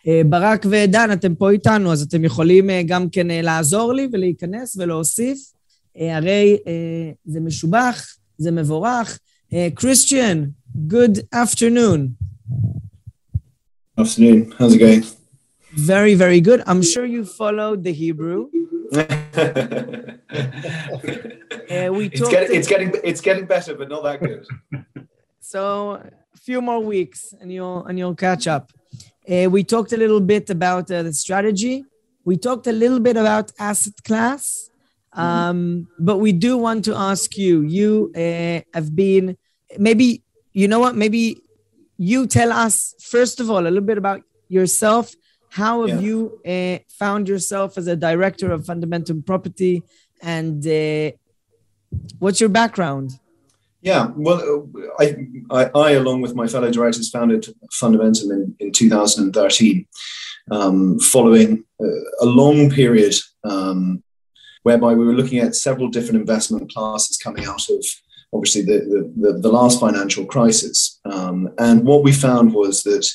אה, 0.08 0.22
ברק 0.30 0.66
ודן, 0.70 1.10
אתם 1.13 1.36
פה 1.36 1.52
איתנו, 1.52 1.92
אז 1.92 2.02
אתם 2.02 2.26
יכולים 2.26 2.70
אה, 2.70 2.82
גם 2.86 3.10
כן 3.10 3.28
לעזור 3.28 3.94
לי 3.94 4.08
ולהיכנס 4.13 4.78
ולהוסיף. 4.78 5.38
הרי 5.96 6.58
זה 7.26 7.40
משובח, 7.40 8.16
זה 8.38 8.52
מבורך. 8.52 9.20
Christian, 9.54 10.38
good 10.88 11.18
afternoon. 11.36 12.00
Afternoon. 14.00 14.54
How's 14.60 14.74
it 14.74 14.80
going? 14.80 15.16
Very, 15.71 16.15
very 16.15 16.41
good. 16.41 16.63
I'm 16.65 16.82
sure 16.82 17.06
you 17.06 17.25
followed 17.25 17.84
the 17.84 17.93
Hebrew. 17.93 18.49
uh, 18.93 19.01
we 21.91 22.06
it's, 22.08 22.30
getting, 22.30 22.56
it's 22.56 22.67
getting 22.67 22.93
it's 23.03 23.21
getting 23.21 23.45
better, 23.45 23.75
but 23.75 23.89
not 23.89 24.03
that 24.03 24.21
good. 24.21 24.45
So 25.39 25.91
a 25.91 26.38
few 26.38 26.62
more 26.62 26.82
weeks, 26.82 27.34
and 27.39 27.49
you'll 27.53 27.86
and 27.86 27.97
you'll 27.97 28.15
catch 28.15 28.47
up. 28.47 28.73
Uh, 29.30 29.49
we 29.49 29.63
talked 29.63 29.93
a 29.93 29.97
little 29.97 30.19
bit 30.19 30.49
about 30.49 30.91
uh, 30.91 31.03
the 31.03 31.13
strategy. 31.13 31.86
We 32.25 32.36
talked 32.36 32.67
a 32.67 32.73
little 32.73 32.99
bit 32.99 33.15
about 33.15 33.53
asset 33.58 33.93
class. 34.03 34.69
Um, 35.13 35.25
mm-hmm. 35.25 36.06
But 36.06 36.17
we 36.17 36.32
do 36.32 36.58
want 36.58 36.86
to 36.86 36.95
ask 36.95 37.38
you 37.38 37.62
you 37.62 38.12
uh, 38.15 38.62
have 38.73 38.95
been, 38.95 39.38
maybe, 39.77 40.23
you 40.53 40.67
know 40.67 40.80
what? 40.80 40.95
Maybe 40.95 41.41
you 41.97 42.27
tell 42.27 42.51
us, 42.51 42.93
first 42.99 43.39
of 43.39 43.49
all, 43.49 43.60
a 43.60 43.69
little 43.71 43.82
bit 43.82 43.97
about 43.97 44.21
yourself. 44.49 45.13
How 45.49 45.86
have 45.86 46.01
yeah. 46.01 46.07
you 46.07 46.41
uh, 46.45 46.79
found 46.89 47.27
yourself 47.27 47.77
as 47.77 47.88
a 47.88 47.95
director 47.95 48.51
of 48.51 48.65
fundamental 48.65 49.21
property? 49.21 49.83
And 50.21 50.65
uh, 50.65 51.12
what's 52.19 52.39
your 52.39 52.49
background? 52.49 53.19
Yeah, 53.81 54.12
well, 54.15 54.67
I, 54.99 55.15
I, 55.51 55.69
I, 55.73 55.91
along 55.91 56.21
with 56.21 56.36
my 56.36 56.47
fellow 56.47 56.69
directors, 56.71 57.10
founded 57.10 57.47
Fundamentum 57.71 58.31
in, 58.31 58.55
in 58.60 58.71
2013, 58.71 59.86
um, 60.51 60.99
following 60.99 61.63
a, 61.79 61.86
a, 62.21 62.25
long 62.25 62.69
period 62.69 63.13
um, 63.43 64.03
whereby 64.63 64.93
we 64.93 65.05
were 65.05 65.13
looking 65.13 65.39
at 65.39 65.55
several 65.55 65.89
different 65.89 66.19
investment 66.19 66.73
classes 66.73 67.17
coming 67.17 67.45
out 67.45 67.69
of 67.69 67.86
obviously 68.33 68.63
the, 68.63 68.79
the, 68.79 69.31
the, 69.33 69.39
the 69.39 69.51
last 69.51 69.79
financial 69.79 70.25
crisis. 70.25 70.99
Um, 71.05 71.49
and 71.57 71.86
what 71.86 72.03
we 72.03 72.12
found 72.12 72.53
was 72.53 72.83
that 72.83 73.07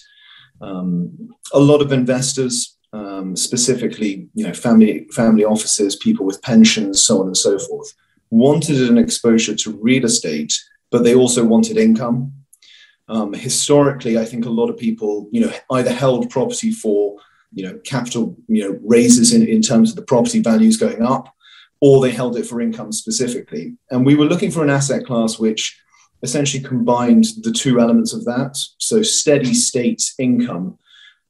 um, 0.62 1.30
a 1.52 1.58
lot 1.60 1.82
of 1.82 1.92
investors, 1.92 2.76
um, 2.92 3.36
specifically, 3.36 4.28
you 4.34 4.46
know, 4.46 4.54
family 4.54 5.06
family 5.12 5.44
offices, 5.44 5.96
people 5.96 6.24
with 6.24 6.42
pensions, 6.42 7.04
so 7.04 7.20
on 7.20 7.26
and 7.26 7.36
so 7.36 7.58
forth, 7.58 7.92
wanted 8.30 8.88
an 8.88 8.98
exposure 8.98 9.54
to 9.56 9.78
real 9.82 10.04
estate, 10.04 10.52
but 10.90 11.04
they 11.04 11.14
also 11.14 11.44
wanted 11.44 11.76
income. 11.76 12.32
Um, 13.08 13.32
historically, 13.32 14.16
I 14.16 14.24
think 14.24 14.46
a 14.46 14.50
lot 14.50 14.70
of 14.70 14.76
people, 14.76 15.28
you 15.32 15.40
know, 15.40 15.52
either 15.72 15.92
held 15.92 16.30
property 16.30 16.70
for, 16.70 17.16
you 17.52 17.64
know, 17.64 17.78
capital, 17.84 18.36
you 18.46 18.62
know, 18.62 18.78
raises 18.84 19.34
in, 19.34 19.46
in 19.46 19.60
terms 19.60 19.90
of 19.90 19.96
the 19.96 20.02
property 20.02 20.40
values 20.40 20.76
going 20.76 21.02
up, 21.02 21.34
or 21.80 22.00
they 22.00 22.12
held 22.12 22.36
it 22.36 22.46
for 22.46 22.60
income 22.60 22.92
specifically. 22.92 23.76
And 23.90 24.06
we 24.06 24.14
were 24.14 24.26
looking 24.26 24.50
for 24.50 24.62
an 24.62 24.70
asset 24.70 25.04
class 25.04 25.38
which 25.38 25.81
essentially 26.22 26.62
combined 26.62 27.26
the 27.42 27.52
two 27.52 27.80
elements 27.80 28.12
of 28.12 28.24
that. 28.24 28.56
So 28.78 29.02
steady 29.02 29.54
state 29.54 30.02
income 30.18 30.78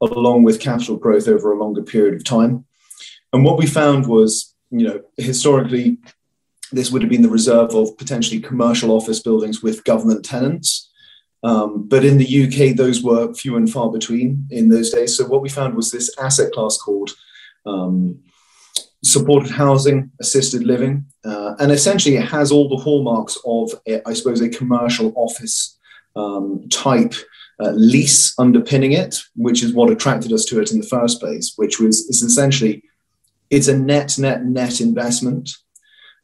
along 0.01 0.43
with 0.43 0.61
capital 0.61 0.97
growth 0.97 1.29
over 1.29 1.53
a 1.53 1.59
longer 1.59 1.83
period 1.83 2.15
of 2.15 2.25
time. 2.25 2.65
And 3.33 3.45
what 3.45 3.59
we 3.59 3.67
found 3.67 4.07
was, 4.07 4.55
you 4.71 4.87
know, 4.87 5.01
historically, 5.17 5.99
this 6.73 6.91
would 6.91 7.03
have 7.03 7.11
been 7.11 7.23
the 7.23 7.29
reserve 7.29 7.75
of 7.75 7.97
potentially 7.97 8.41
commercial 8.41 8.91
office 8.91 9.21
buildings 9.21 9.63
with 9.63 9.85
government 9.85 10.25
tenants. 10.25 10.91
Um, 11.45 11.89
but 11.89 12.05
in 12.05 12.19
the 12.19 12.45
UK, 12.45 12.77
those 12.77 13.03
were 13.03 13.35
few 13.35 13.57
and 13.57 13.71
far 13.71 13.91
between 13.91 14.47
in 14.51 14.69
those 14.69 14.91
days. 14.91 15.17
So 15.17 15.27
what 15.27 15.43
we 15.43 15.49
found 15.49 15.75
was 15.75 15.91
this 15.91 16.17
asset 16.19 16.53
class 16.53 16.77
called 16.79 17.11
um, 17.67 18.21
supported 19.05 19.51
housing, 19.51 20.11
assisted 20.21 20.65
living, 20.65 21.05
uh, 21.25 21.55
and 21.59 21.73
essentially 21.73 22.17
it 22.17 22.25
has 22.25 22.53
all 22.53 22.69
the 22.69 22.83
hallmarks 22.83 23.37
of, 23.45 23.73
a, 23.89 24.07
I 24.09 24.13
suppose, 24.13 24.41
a 24.41 24.49
commercial 24.49 25.13
office 25.17 25.79
um, 26.15 26.69
type 26.71 27.15
uh, 27.61 27.73
lease 27.73 28.39
underpinning 28.39 28.93
it, 28.93 29.17
which 29.37 29.63
is 29.63 29.73
what 29.73 29.91
attracted 29.91 30.33
us 30.33 30.45
to 30.47 30.61
it 30.61 30.73
in 30.73 30.81
the 30.81 30.87
first 30.87 31.21
place. 31.21 31.53
Which 31.57 31.79
was 31.79 32.01
is 32.09 32.23
essentially 32.23 32.83
it's 33.51 33.69
a 33.69 33.77
net, 33.77 34.19
net, 34.19 34.45
net 34.45 34.81
investment 34.81 35.51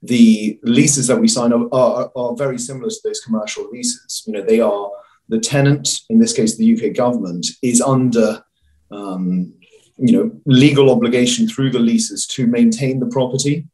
the 0.02 0.58
leases 0.62 1.06
that 1.08 1.18
we 1.18 1.28
sign 1.28 1.52
are, 1.52 1.66
are, 1.72 2.10
are, 2.14 2.36
very 2.36 2.58
similar 2.58 2.88
to 2.88 2.96
those 3.02 3.20
commercial 3.20 3.68
leases. 3.70 4.22
You 4.26 4.34
know, 4.34 4.42
they 4.42 4.60
are 4.60 4.90
the 5.28 5.40
tenant, 5.40 5.88
in 6.08 6.18
this 6.18 6.32
case, 6.32 6.56
the 6.56 6.74
UK 6.74 6.94
government, 6.94 7.46
is 7.62 7.80
under 7.80 8.42
um, 8.90 9.52
you 9.98 10.12
know 10.12 10.30
legal 10.46 10.90
obligation 10.90 11.48
through 11.48 11.70
the 11.70 11.78
leases 11.78 12.26
to 12.26 12.46
maintain 12.46 13.00
the 13.00 13.06
property. 13.06 13.66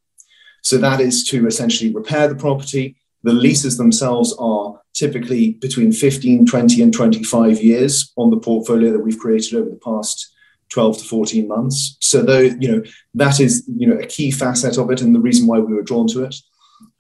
So 0.63 0.79
that 0.79 1.01
is 1.01 1.25
to 1.29 1.47
essentially 1.47 1.93
repair 1.93 2.27
the 2.27 2.35
property, 2.35 2.97
The 3.25 3.33
leases 3.33 3.79
themselves 3.79 4.37
are 4.39 4.79
typically 4.93 5.53
between 5.55 5.93
15, 5.93 6.47
20, 6.47 6.83
and 6.83 6.93
25 6.93 7.63
years 7.63 8.13
on 8.17 8.31
the 8.31 8.37
portfolio 8.37 8.93
that 8.93 9.01
we've 9.01 9.19
created 9.19 9.55
over 9.55 9.71
the 9.71 9.81
past 9.83 10.31
12 10.69 10.99
to 10.99 11.05
14 11.05 11.49
months. 11.49 11.97
So 12.01 12.23
though, 12.23 12.39
you 12.39 12.71
know, 12.71 12.83
that 13.15 13.41
is, 13.41 13.65
you 13.67 13.87
know, 13.87 13.97
a 13.97 14.07
key 14.07 14.31
facet 14.31 14.77
of 14.77 14.91
it 14.91 15.01
and 15.01 15.15
the 15.15 15.21
reason 15.21 15.47
why 15.47 15.59
we 15.59 15.73
were 15.73 15.83
drawn 15.83 16.07
to 16.09 16.25
it. 16.25 16.37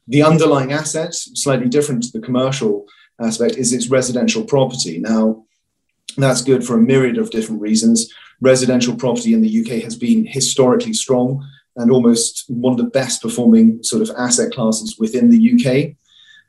The 0.08 0.22
underlying 0.22 0.72
asset, 0.72 1.14
slightly 1.14 1.68
different 1.68 2.04
to 2.04 2.12
the 2.12 2.24
commercial 2.24 2.87
aspect, 3.20 3.56
is 3.56 3.74
its 3.74 3.90
residential 3.90 4.44
property. 4.44 4.98
Now, 5.00 5.44
that's 6.16 6.42
good 6.42 6.64
for 6.64 6.76
a 6.76 6.82
myriad 6.82 7.18
of 7.18 7.30
different 7.30 7.60
reasons. 7.60 8.10
Residential 8.40 8.97
property 8.97 9.33
in 9.35 9.42
the 9.42 9.61
UK 9.61 9.83
has 9.83 9.97
been 9.97 10.27
historically 10.27 10.92
strong 10.92 11.47
and 11.77 11.90
almost 11.90 12.44
one 12.49 12.73
of 12.73 12.79
the 12.79 12.90
best 12.90 13.23
performing 13.23 13.83
sort 13.83 14.03
of 14.03 14.11
asset 14.16 14.53
classes 14.53 14.97
within 14.99 15.31
the 15.31 15.53
UK. 15.55 15.97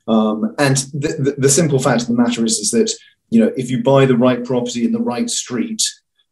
Um, 0.08 0.56
and 0.60 0.78
the, 0.94 1.16
the, 1.20 1.36
the, 1.38 1.50
simple 1.50 1.80
fact 1.80 2.04
of 2.04 2.08
the 2.08 2.14
matter 2.14 2.46
is, 2.46 2.60
is 2.60 2.70
that 2.72 2.94
you 3.32 3.40
know 3.40 3.52
if 3.58 3.72
you 3.72 3.82
buy 3.82 4.06
the 4.06 4.18
right 4.18 4.44
property 4.44 4.86
in 4.86 4.92
the 4.92 5.00
right 5.00 5.28
street 5.30 5.82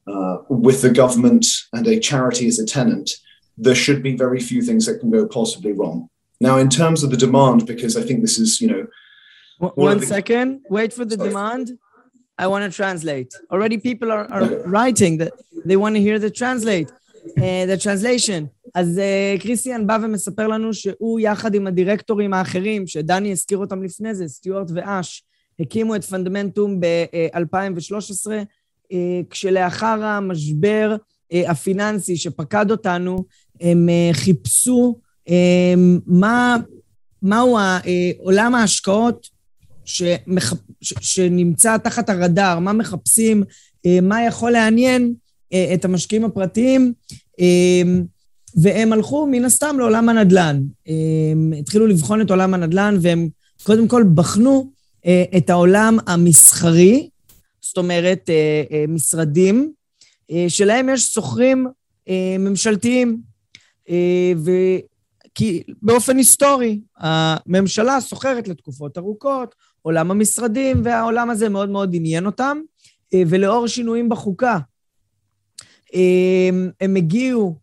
uh, 0.06 0.38
with 0.48 0.84
the 0.84 0.92
government 0.92 1.48
and 1.72 1.88
a 1.88 2.00
charity 2.00 2.48
as 2.48 2.60
a 2.60 2.68
tenant, 2.68 3.10
there 3.58 3.74
should 3.74 4.04
be 4.04 4.16
very 4.16 4.39
few 4.39 4.62
things 4.62 4.86
that 4.86 5.00
can 5.00 5.10
go 5.10 5.26
possibly 5.26 5.72
wrong. 5.72 6.10
Now, 6.39 6.58
in 6.58 6.70
terms 6.70 7.04
of 7.04 7.10
the 7.10 7.18
demand, 7.18 7.66
because 7.66 7.98
I 7.98 8.02
think 8.02 8.22
this 8.22 8.38
is 8.38 8.62
you 8.62 8.68
know. 8.68 8.88
One 9.58 10.00
the, 10.00 10.62
wait 10.70 10.92
for 10.92 11.06
the 11.06 11.16
sorry. 11.16 11.30
demand. 11.30 11.80
I 12.38 12.48
want 12.48 12.63
to 12.69 12.76
translate. 12.76 13.32
Already, 13.52 13.78
people 13.78 14.12
are, 14.12 14.26
are 14.34 14.48
writing 14.67 15.17
that 15.19 15.34
they 15.65 15.76
want 15.76 15.96
to 15.96 16.02
hear 16.02 16.17
the 16.17 16.32
translate, 16.32 16.89
uh, 17.38 17.65
the 17.65 17.78
translation. 17.78 18.50
אז 18.76 18.98
uh, 19.00 19.41
קריסטיאן 19.41 19.88
בא 19.88 19.98
ומספר 20.04 20.48
לנו 20.48 20.74
שהוא 20.74 21.19
יחד 21.19 21.56
עם 21.56 21.67
הדירקטורים 21.67 22.34
האחרים, 22.34 22.88
שדני 22.88 23.32
הזכיר 23.32 23.58
אותם 23.58 23.84
לפני 23.84 24.15
זה, 24.15 24.28
סטיוארט 24.28 24.72
ואש, 24.74 25.24
הקימו 25.60 25.96
את 25.96 26.04
פונדמנטום 26.04 26.80
ב-2013, 26.80 28.28
uh, 28.28 28.96
כשלאחר 29.30 30.04
המשבר 30.04 30.96
uh, 30.96 31.36
הפיננסי 31.48 32.17
שפקד 32.17 32.72
אותנו, 32.72 33.26
הם 33.62 33.89
uh, 33.89 34.15
חיפשו 34.15 35.00
uh, 35.28 35.32
מה, 36.06 36.58
מהו 37.22 37.58
עולם 38.17 38.56
ההשקעות 38.56 39.33
שמח... 39.86 40.54
ש... 40.82 40.93
שנמצא 41.02 41.78
תחת 41.78 42.10
הרדאר, 42.10 42.60
מה 42.60 42.74
מחפשים, 42.74 43.43
מה 44.02 44.26
יכול 44.26 44.52
לעניין 44.52 45.13
את 45.74 45.86
המשקיעים 45.86 46.26
הפרטיים. 46.26 46.93
והם 48.56 48.93
הלכו 48.93 49.28
מן 49.32 49.46
הסתם 49.46 49.76
לעולם 49.80 50.10
הנדל"ן. 50.10 50.62
התחילו 51.60 51.88
לבחון 51.88 52.22
את 52.22 52.30
עולם 52.30 52.54
הנדל"ן, 52.54 52.98
והם 53.02 53.30
קודם 53.63 53.88
כל 53.88 54.04
בחנו 54.15 54.72
אה, 55.06 55.24
את 55.38 55.50
העולם 55.50 55.98
המסחרי, 56.08 57.10
זאת 57.62 57.78
אומרת, 57.78 58.30
אה, 58.30 58.63
אה, 58.72 58.86
משרדים, 58.88 59.74
שלהם 60.48 60.89
יש 60.89 61.13
שוכרים 61.13 61.67
ממשלתיים. 62.39 63.22
כי 65.36 65.63
באופן 65.82 66.17
היסטורי, 66.17 66.80
הממשלה 66.98 68.02
שוכרת 68.02 68.48
לתקופות 68.48 68.98
ארוכות, 68.98 69.56
עולם 69.84 70.12
המשרדים, 70.12 70.82
והעולם 70.84 71.30
הזה 71.30 71.50
מאוד 71.50 71.69
מאוד 71.69 71.89
עניין 71.93 72.26
אותם, 72.26 72.58
ולאור 73.28 73.67
שינויים 73.67 74.10
בחוקה, 74.10 74.58
הם 76.82 76.96
הגיעו, 76.96 77.60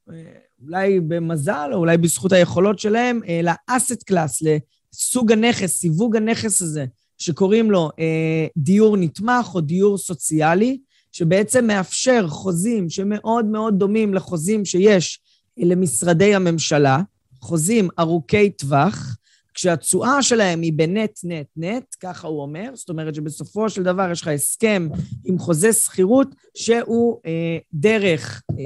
אולי 0.63 1.01
במזל, 1.01 1.71
או 1.73 1.79
אולי 1.79 1.97
בזכות 1.97 2.33
היכולות 2.33 2.79
שלהם, 2.79 3.21
אה, 3.29 3.41
לאסט 3.43 4.03
קלאס, 4.03 4.43
לסוג 4.43 5.33
הנכס, 5.33 5.79
סיווג 5.79 6.17
הנכס 6.17 6.63
הזה, 6.63 6.87
שקוראים 7.19 7.71
לו 7.71 7.91
אה, 7.99 8.47
דיור 8.57 8.97
נתמך 8.97 9.55
או 9.55 9.61
דיור 9.61 9.99
סוציאלי, 9.99 10.79
שבעצם 11.13 11.67
מאפשר 11.67 12.29
חוזים 12.29 12.91
שמאוד 12.91 13.45
מאוד 13.45 13.79
דומים 13.79 14.15
לחוזים 14.15 14.65
שיש 14.65 15.21
אה, 15.59 15.65
למשרדי 15.67 16.35
הממשלה, 16.35 17.01
חוזים 17.41 17.89
ארוכי 17.99 18.51
טווח, 18.51 19.17
כשהתשואה 19.61 20.23
שלהם 20.23 20.61
היא 20.61 20.73
בנט, 20.73 21.21
נט, 21.25 21.47
נט, 21.57 21.95
ככה 22.01 22.29
הוא 22.29 22.43
אומר, 22.43 22.71
זאת 22.75 22.89
אומרת 22.89 23.15
שבסופו 23.15 23.69
של 23.69 23.83
דבר 23.83 24.11
יש 24.13 24.23
לך 24.23 24.29
הסכם 24.29 24.89
עם 25.25 25.39
חוזה 25.39 25.73
שכירות 25.73 26.35
שהוא 26.55 27.21
אה, 27.27 27.59
דרך 27.73 28.43
אה, 28.51 28.65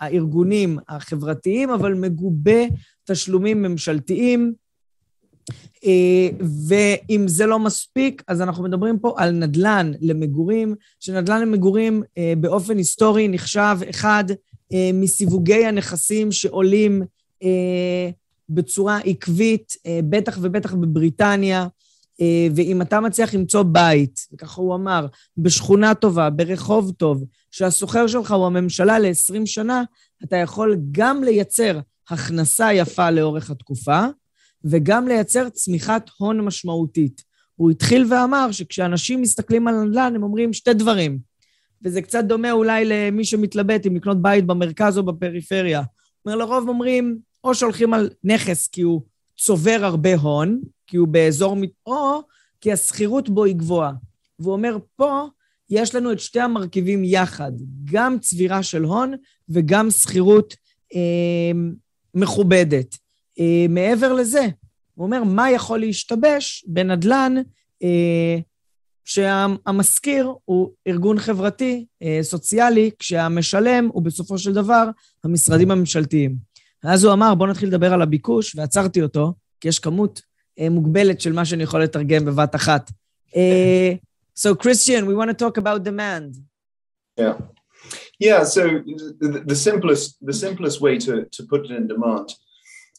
הארגונים 0.00 0.78
החברתיים, 0.88 1.70
אבל 1.70 1.94
מגובה 1.94 2.60
תשלומים 3.04 3.62
ממשלתיים. 3.62 4.52
אה, 5.84 6.28
ואם 6.68 7.28
זה 7.28 7.46
לא 7.46 7.58
מספיק, 7.58 8.22
אז 8.28 8.42
אנחנו 8.42 8.64
מדברים 8.64 8.98
פה 8.98 9.14
על 9.16 9.30
נדל"ן 9.30 9.92
למגורים, 10.00 10.74
שנדל"ן 11.00 11.40
למגורים 11.40 12.02
אה, 12.18 12.32
באופן 12.40 12.78
היסטורי 12.78 13.28
נחשב 13.28 13.76
אחד 13.90 14.24
אה, 14.72 14.90
מסיווגי 14.94 15.66
הנכסים 15.66 16.32
שעולים 16.32 17.02
אה, 17.42 18.10
בצורה 18.48 18.98
עקבית, 18.98 19.72
אה, 19.86 20.00
בטח 20.08 20.38
ובטח 20.42 20.74
בבריטניה, 20.74 21.66
אה, 22.20 22.46
ואם 22.54 22.82
אתה 22.82 23.00
מצליח 23.00 23.34
למצוא 23.34 23.62
בית, 23.62 24.20
וככה 24.32 24.60
הוא 24.60 24.74
אמר, 24.74 25.06
בשכונה 25.38 25.94
טובה, 25.94 26.30
ברחוב 26.30 26.92
טוב, 26.96 27.24
שהסוחר 27.50 28.06
שלך 28.06 28.32
הוא 28.32 28.46
הממשלה 28.46 28.98
ל-20 28.98 29.46
שנה, 29.46 29.82
אתה 30.24 30.36
יכול 30.36 30.76
גם 30.92 31.24
לייצר 31.24 31.80
הכנסה 32.10 32.72
יפה 32.72 33.10
לאורך 33.10 33.50
התקופה, 33.50 34.06
וגם 34.64 35.08
לייצר 35.08 35.48
צמיחת 35.48 36.10
הון 36.18 36.40
משמעותית. 36.40 37.22
הוא 37.56 37.70
התחיל 37.70 38.06
ואמר 38.10 38.52
שכשאנשים 38.52 39.22
מסתכלים 39.22 39.68
על 39.68 39.74
נדל"ן, 39.74 40.12
הם 40.16 40.22
אומרים 40.22 40.52
שתי 40.52 40.74
דברים, 40.74 41.18
וזה 41.84 42.02
קצת 42.02 42.24
דומה 42.24 42.52
אולי 42.52 42.84
למי 42.84 43.24
שמתלבט 43.24 43.86
אם 43.86 43.96
לקנות 43.96 44.22
בית 44.22 44.46
במרכז 44.46 44.98
או 44.98 45.02
בפריפריה. 45.02 45.82
אומר, 46.24 46.36
לרוב 46.36 46.68
אומרים, 46.68 47.18
או 47.46 47.54
שהולכים 47.54 47.94
על 47.94 48.10
נכס 48.24 48.66
כי 48.66 48.82
הוא 48.82 49.02
צובר 49.38 49.78
הרבה 49.82 50.14
הון, 50.14 50.60
כי 50.86 50.96
הוא 50.96 51.08
באזור, 51.08 51.56
או 51.86 52.22
כי 52.60 52.72
השכירות 52.72 53.28
בו 53.28 53.44
היא 53.44 53.54
גבוהה. 53.54 53.92
והוא 54.38 54.52
אומר, 54.52 54.78
פה 54.96 55.26
יש 55.70 55.94
לנו 55.94 56.12
את 56.12 56.20
שתי 56.20 56.40
המרכיבים 56.40 57.04
יחד, 57.04 57.52
גם 57.84 58.18
צבירה 58.18 58.62
של 58.62 58.82
הון 58.82 59.14
וגם 59.48 59.90
שכירות 59.90 60.56
אה, 60.94 61.60
מכובדת. 62.14 62.96
אה, 63.40 63.66
מעבר 63.68 64.12
לזה, 64.12 64.46
הוא 64.94 65.06
אומר, 65.06 65.24
מה 65.24 65.50
יכול 65.50 65.80
להשתבש 65.80 66.64
בנדל"ן 66.68 67.34
אה, 67.82 68.38
שהמשכיר 69.04 70.32
הוא 70.44 70.70
ארגון 70.88 71.18
חברתי, 71.18 71.86
אה, 72.02 72.18
סוציאלי, 72.22 72.90
כשהמשלם 72.98 73.88
הוא 73.92 74.02
בסופו 74.02 74.38
של 74.38 74.52
דבר 74.52 74.88
המשרדים 75.24 75.70
הממשלתיים. 75.70 76.45
ואז 76.85 77.03
הוא 77.03 77.13
אמר, 77.13 77.35
בוא 77.35 77.47
נתחיל 77.47 77.69
לדבר 77.69 77.93
על 77.93 78.01
הביקוש, 78.01 78.55
ועצרתי 78.55 79.01
אותו, 79.01 79.33
כי 79.61 79.67
יש 79.67 79.79
כמות 79.79 80.21
uh, 80.59 80.69
מוגבלת 80.69 81.21
של 81.21 81.33
מה 81.33 81.45
שאני 81.45 81.63
יכול 81.63 81.83
לתרגם 81.83 82.25
בבת 82.25 82.55
אחת. 82.55 82.91
Uh, 83.29 83.97
so, 84.35 84.55
Christian, 84.55 85.05
we 85.05 85.15
want 85.15 85.29
to 85.29 85.45
talk 85.45 85.57
about 85.57 85.83
demand. 85.83 86.37
Yeah. 87.19 87.33
Yeah, 88.19 88.43
so 88.43 88.61
the, 89.19 89.43
the 89.51 89.55
simplest 89.55 90.05
the 90.29 90.33
simplest 90.45 90.77
way 90.85 90.97
to, 91.05 91.13
to 91.35 91.43
put 91.51 91.65
it 91.65 91.71
in 91.71 91.87
demand, 91.87 92.27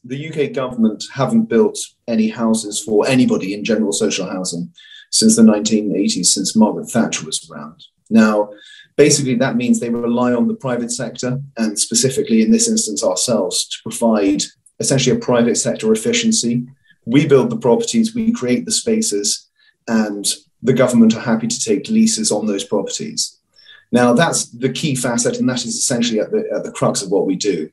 the 0.04 0.20
UK 0.28 0.52
government 0.52 1.04
haven't 1.20 1.48
built 1.54 1.78
any 2.08 2.28
houses 2.28 2.82
for 2.86 3.06
anybody 3.06 3.54
in 3.54 3.62
general 3.64 3.92
social 3.92 4.26
housing 4.28 4.64
since 5.10 5.36
the 5.36 5.42
1980s, 5.42 6.26
since 6.26 6.56
Margaret 6.56 6.90
Thatcher 6.90 7.24
was 7.24 7.38
around. 7.48 7.84
Now, 8.10 8.50
Basically, 8.97 9.35
that 9.35 9.55
means 9.55 9.79
they 9.79 9.89
rely 9.89 10.33
on 10.33 10.47
the 10.47 10.55
private 10.55 10.91
sector, 10.91 11.39
and 11.57 11.79
specifically 11.79 12.41
in 12.41 12.51
this 12.51 12.67
instance, 12.67 13.03
ourselves, 13.03 13.67
to 13.69 13.77
provide 13.83 14.43
essentially 14.79 15.15
a 15.15 15.19
private 15.19 15.55
sector 15.55 15.91
efficiency. 15.93 16.65
We 17.05 17.27
build 17.27 17.51
the 17.51 17.57
properties, 17.57 18.15
we 18.15 18.31
create 18.31 18.65
the 18.65 18.71
spaces, 18.71 19.47
and 19.87 20.25
the 20.63 20.73
government 20.73 21.15
are 21.15 21.21
happy 21.21 21.47
to 21.47 21.63
take 21.63 21.89
leases 21.89 22.31
on 22.31 22.47
those 22.47 22.63
properties. 22.63 23.39
Now, 23.91 24.13
that's 24.13 24.45
the 24.45 24.71
key 24.71 24.95
facet, 24.95 25.37
and 25.37 25.47
that 25.47 25.63
is 25.63 25.75
essentially 25.75 26.19
at 26.19 26.31
the, 26.31 26.49
at 26.53 26.63
the 26.63 26.71
crux 26.71 27.01
of 27.01 27.11
what 27.11 27.27
we 27.27 27.35
do. 27.35 27.69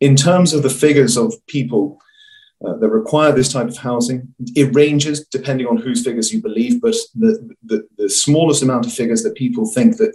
In 0.00 0.16
terms 0.16 0.52
of 0.52 0.62
the 0.62 0.68
figures 0.68 1.16
of 1.16 1.32
people 1.46 1.98
uh, 2.64 2.74
that 2.78 2.88
require 2.88 3.32
this 3.32 3.52
type 3.52 3.68
of 3.68 3.76
housing. 3.76 4.34
It 4.54 4.74
ranges 4.74 5.26
depending 5.26 5.66
on 5.66 5.76
whose 5.76 6.02
figures 6.02 6.32
you 6.32 6.40
believe, 6.40 6.80
but 6.80 6.94
the, 7.14 7.54
the, 7.62 7.86
the, 7.98 8.08
smallest 8.08 8.62
amount 8.62 8.86
of 8.86 8.94
figures 8.94 9.22
that 9.24 9.34
people 9.34 9.66
think 9.66 9.98
that 9.98 10.14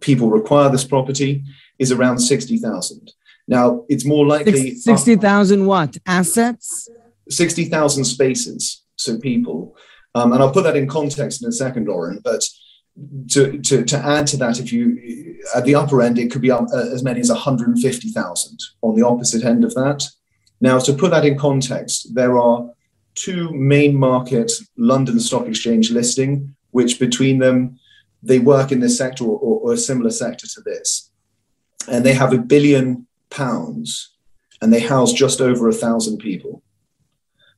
people 0.00 0.30
require 0.30 0.70
this 0.70 0.84
property 0.84 1.44
is 1.78 1.92
around 1.92 2.18
60,000. 2.18 3.12
Now, 3.46 3.84
it's 3.88 4.04
more 4.04 4.26
likely 4.26 4.74
60,000 4.74 5.66
what? 5.66 5.96
Assets? 6.06 6.88
60,000 7.28 8.04
spaces, 8.04 8.82
so 8.96 9.18
people. 9.18 9.76
Um, 10.14 10.32
and 10.32 10.42
I'll 10.42 10.52
put 10.52 10.64
that 10.64 10.76
in 10.76 10.88
context 10.88 11.42
in 11.42 11.48
a 11.48 11.52
second, 11.52 11.88
Lauren, 11.88 12.20
but 12.22 12.42
to, 13.30 13.58
to, 13.60 13.84
to 13.84 13.98
add 13.98 14.26
to 14.28 14.36
that, 14.36 14.60
if 14.60 14.72
you 14.72 15.36
at 15.54 15.64
the 15.64 15.74
upper 15.74 16.00
end, 16.00 16.18
it 16.18 16.30
could 16.30 16.42
be 16.42 16.50
uh, 16.50 16.64
as 16.92 17.02
many 17.02 17.20
as 17.20 17.28
150,000 17.28 18.58
on 18.82 18.94
the 18.94 19.04
opposite 19.04 19.44
end 19.44 19.64
of 19.64 19.74
that. 19.74 20.04
Now, 20.60 20.78
to 20.78 20.92
put 20.92 21.10
that 21.10 21.24
in 21.24 21.36
context, 21.36 22.14
there 22.14 22.38
are 22.38 22.70
two 23.14 23.52
main 23.52 23.96
market 23.96 24.50
London 24.76 25.18
Stock 25.20 25.46
Exchange 25.46 25.90
listing, 25.90 26.54
which 26.70 26.98
between 26.98 27.38
them 27.38 27.78
they 28.24 28.38
work 28.38 28.72
in 28.72 28.80
this 28.80 28.98
sector 28.98 29.24
or, 29.24 29.38
or, 29.38 29.60
or 29.60 29.72
a 29.74 29.76
similar 29.76 30.10
sector 30.10 30.46
to 30.46 30.60
this, 30.62 31.10
and 31.88 32.04
they 32.04 32.14
have 32.14 32.32
a 32.32 32.38
billion 32.38 33.06
pounds, 33.30 34.14
and 34.60 34.72
they 34.72 34.80
house 34.80 35.12
just 35.12 35.40
over 35.40 35.68
a 35.68 35.72
thousand 35.72 36.18
people. 36.18 36.62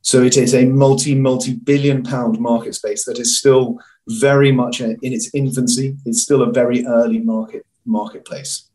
So 0.02 0.22
it 0.22 0.36
is 0.36 0.54
a 0.54 0.64
multi 0.66 1.14
multi 1.14 1.54
billion 1.54 2.02
pound 2.02 2.38
market 2.38 2.74
space 2.74 3.04
that 3.06 3.18
is 3.18 3.38
still 3.38 3.78
very 4.08 4.52
much 4.52 4.80
in 4.80 4.98
its 5.02 5.34
infancy. 5.34 5.96
It's 6.04 6.22
still 6.22 6.42
a 6.42 6.52
very 6.52 6.86
early 6.86 7.18
market 7.18 7.66
marketplace. 7.84 8.70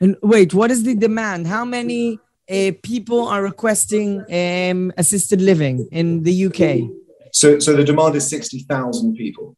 And 0.00 0.16
wait, 0.22 0.52
what 0.52 0.70
is 0.70 0.84
the 0.84 0.94
demand? 0.94 1.46
How 1.46 1.64
many 1.64 2.18
uh, 2.50 2.72
people 2.82 3.26
are 3.26 3.42
requesting 3.42 4.20
um, 4.30 4.92
assisted 4.96 5.40
living 5.40 5.88
in 5.90 6.22
the 6.22 6.46
UK? 6.46 6.88
So, 7.32 7.58
so 7.58 7.74
the 7.74 7.84
demand 7.84 8.14
is 8.14 8.28
sixty 8.28 8.60
thousand 8.60 9.16
people, 9.16 9.56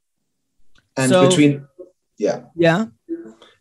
and 1.00 1.10
So- 1.12 1.28
between 1.28 1.52
yeah, 2.26 2.38
Yeah. 2.66 2.82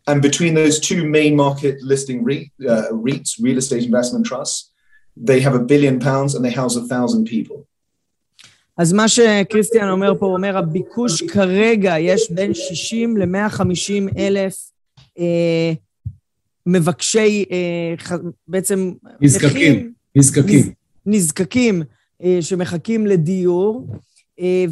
and 0.09 0.17
between 0.21 0.53
those 0.61 0.75
two 0.87 1.01
main 1.17 1.33
market 1.45 1.75
listing 1.91 2.19
REIT, 2.29 2.47
uh, 2.71 2.87
REITs, 3.07 3.29
real 3.45 3.57
estate 3.63 3.83
investment 3.89 4.23
trusts, 4.29 4.57
they 5.29 5.39
have 5.45 5.55
a 5.61 5.63
billion 5.71 5.95
pounds 6.09 6.31
and 6.35 6.41
they 6.45 6.53
house 6.61 6.75
a 6.75 6.85
thousand 6.93 7.23
people. 7.35 7.57
אז 8.77 8.93
מה 8.93 9.07
שקריסטיאן 9.07 9.89
אומר 9.89 10.13
פה, 10.19 10.25
הוא 10.25 10.33
אומר, 10.35 10.57
הביקוש 10.57 11.21
כרגע, 11.23 11.99
יש 11.99 12.31
בין 12.31 12.53
60 12.53 13.17
ל-150 13.17 14.17
אלף 14.17 14.55
אה, 15.19 15.73
מבקשי, 16.65 17.45
אה, 17.51 17.93
ח, 17.97 18.11
בעצם... 18.47 18.93
נזקקים, 19.21 19.51
נכים, 19.51 19.91
נזקקים. 20.15 20.73
נזקקים 21.05 21.83
אה, 22.23 22.37
שמחכים 22.41 23.07
לדיור, 23.07 23.87
אה, 23.93 23.97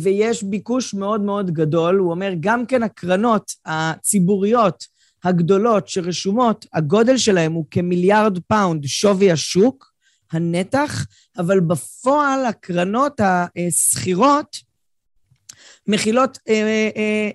ויש 0.02 0.42
ביקוש 0.42 0.94
מאוד 0.94 1.20
מאוד 1.20 1.50
גדול. 1.50 1.98
הוא 1.98 2.10
אומר, 2.10 2.32
גם 2.40 2.66
כן 2.66 2.82
הקרנות 2.82 3.52
הציבוריות 3.66 4.86
הגדולות 5.24 5.88
שרשומות, 5.88 6.66
הגודל 6.72 7.16
שלהם 7.16 7.52
הוא 7.52 7.64
כמיליארד 7.70 8.38
פאונד 8.38 8.84
שווי 8.86 9.30
השוק, 9.32 9.92
הנתח, 10.32 11.06
אבל 11.38 11.60
בפועל 11.60 12.46
הקרנות 12.46 13.20
השכירות 13.20 14.56
מכילות 15.86 16.38
אה, 16.48 16.88
אה, 16.96 17.30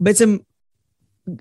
בעצם 0.00 0.36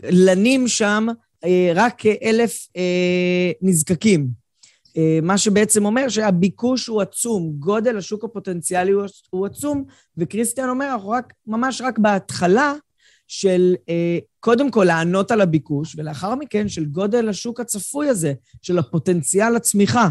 לנים 0.03 0.67
שם 0.67 1.07
אה, 1.45 1.71
רק 1.75 2.05
אלף 2.05 2.67
אה, 2.77 3.51
נזקקים. 3.61 4.48
אה, 4.97 5.19
מה 5.21 5.37
שבעצם 5.37 5.85
אומר 5.85 6.09
שהביקוש 6.09 6.87
הוא 6.87 7.01
עצום, 7.01 7.53
גודל 7.59 7.97
השוק 7.97 8.23
הפוטנציאלי 8.23 8.91
הוא, 8.91 9.03
הוא 9.29 9.45
עצום, 9.45 9.83
וכריסטיאן 10.17 10.69
אומר, 10.69 10.89
אנחנו 10.93 11.09
רק, 11.09 11.33
ממש 11.47 11.81
רק 11.81 11.99
בהתחלה 11.99 12.73
של 13.27 13.75
אה, 13.89 14.17
קודם 14.39 14.71
כל 14.71 14.83
לענות 14.87 15.31
על 15.31 15.41
הביקוש, 15.41 15.95
ולאחר 15.97 16.35
מכן 16.35 16.69
של 16.69 16.85
גודל 16.85 17.29
השוק 17.29 17.59
הצפוי 17.59 18.09
הזה, 18.09 18.33
של 18.61 18.77
הפוטנציאל 18.77 19.55
הצמיחה. 19.55 20.07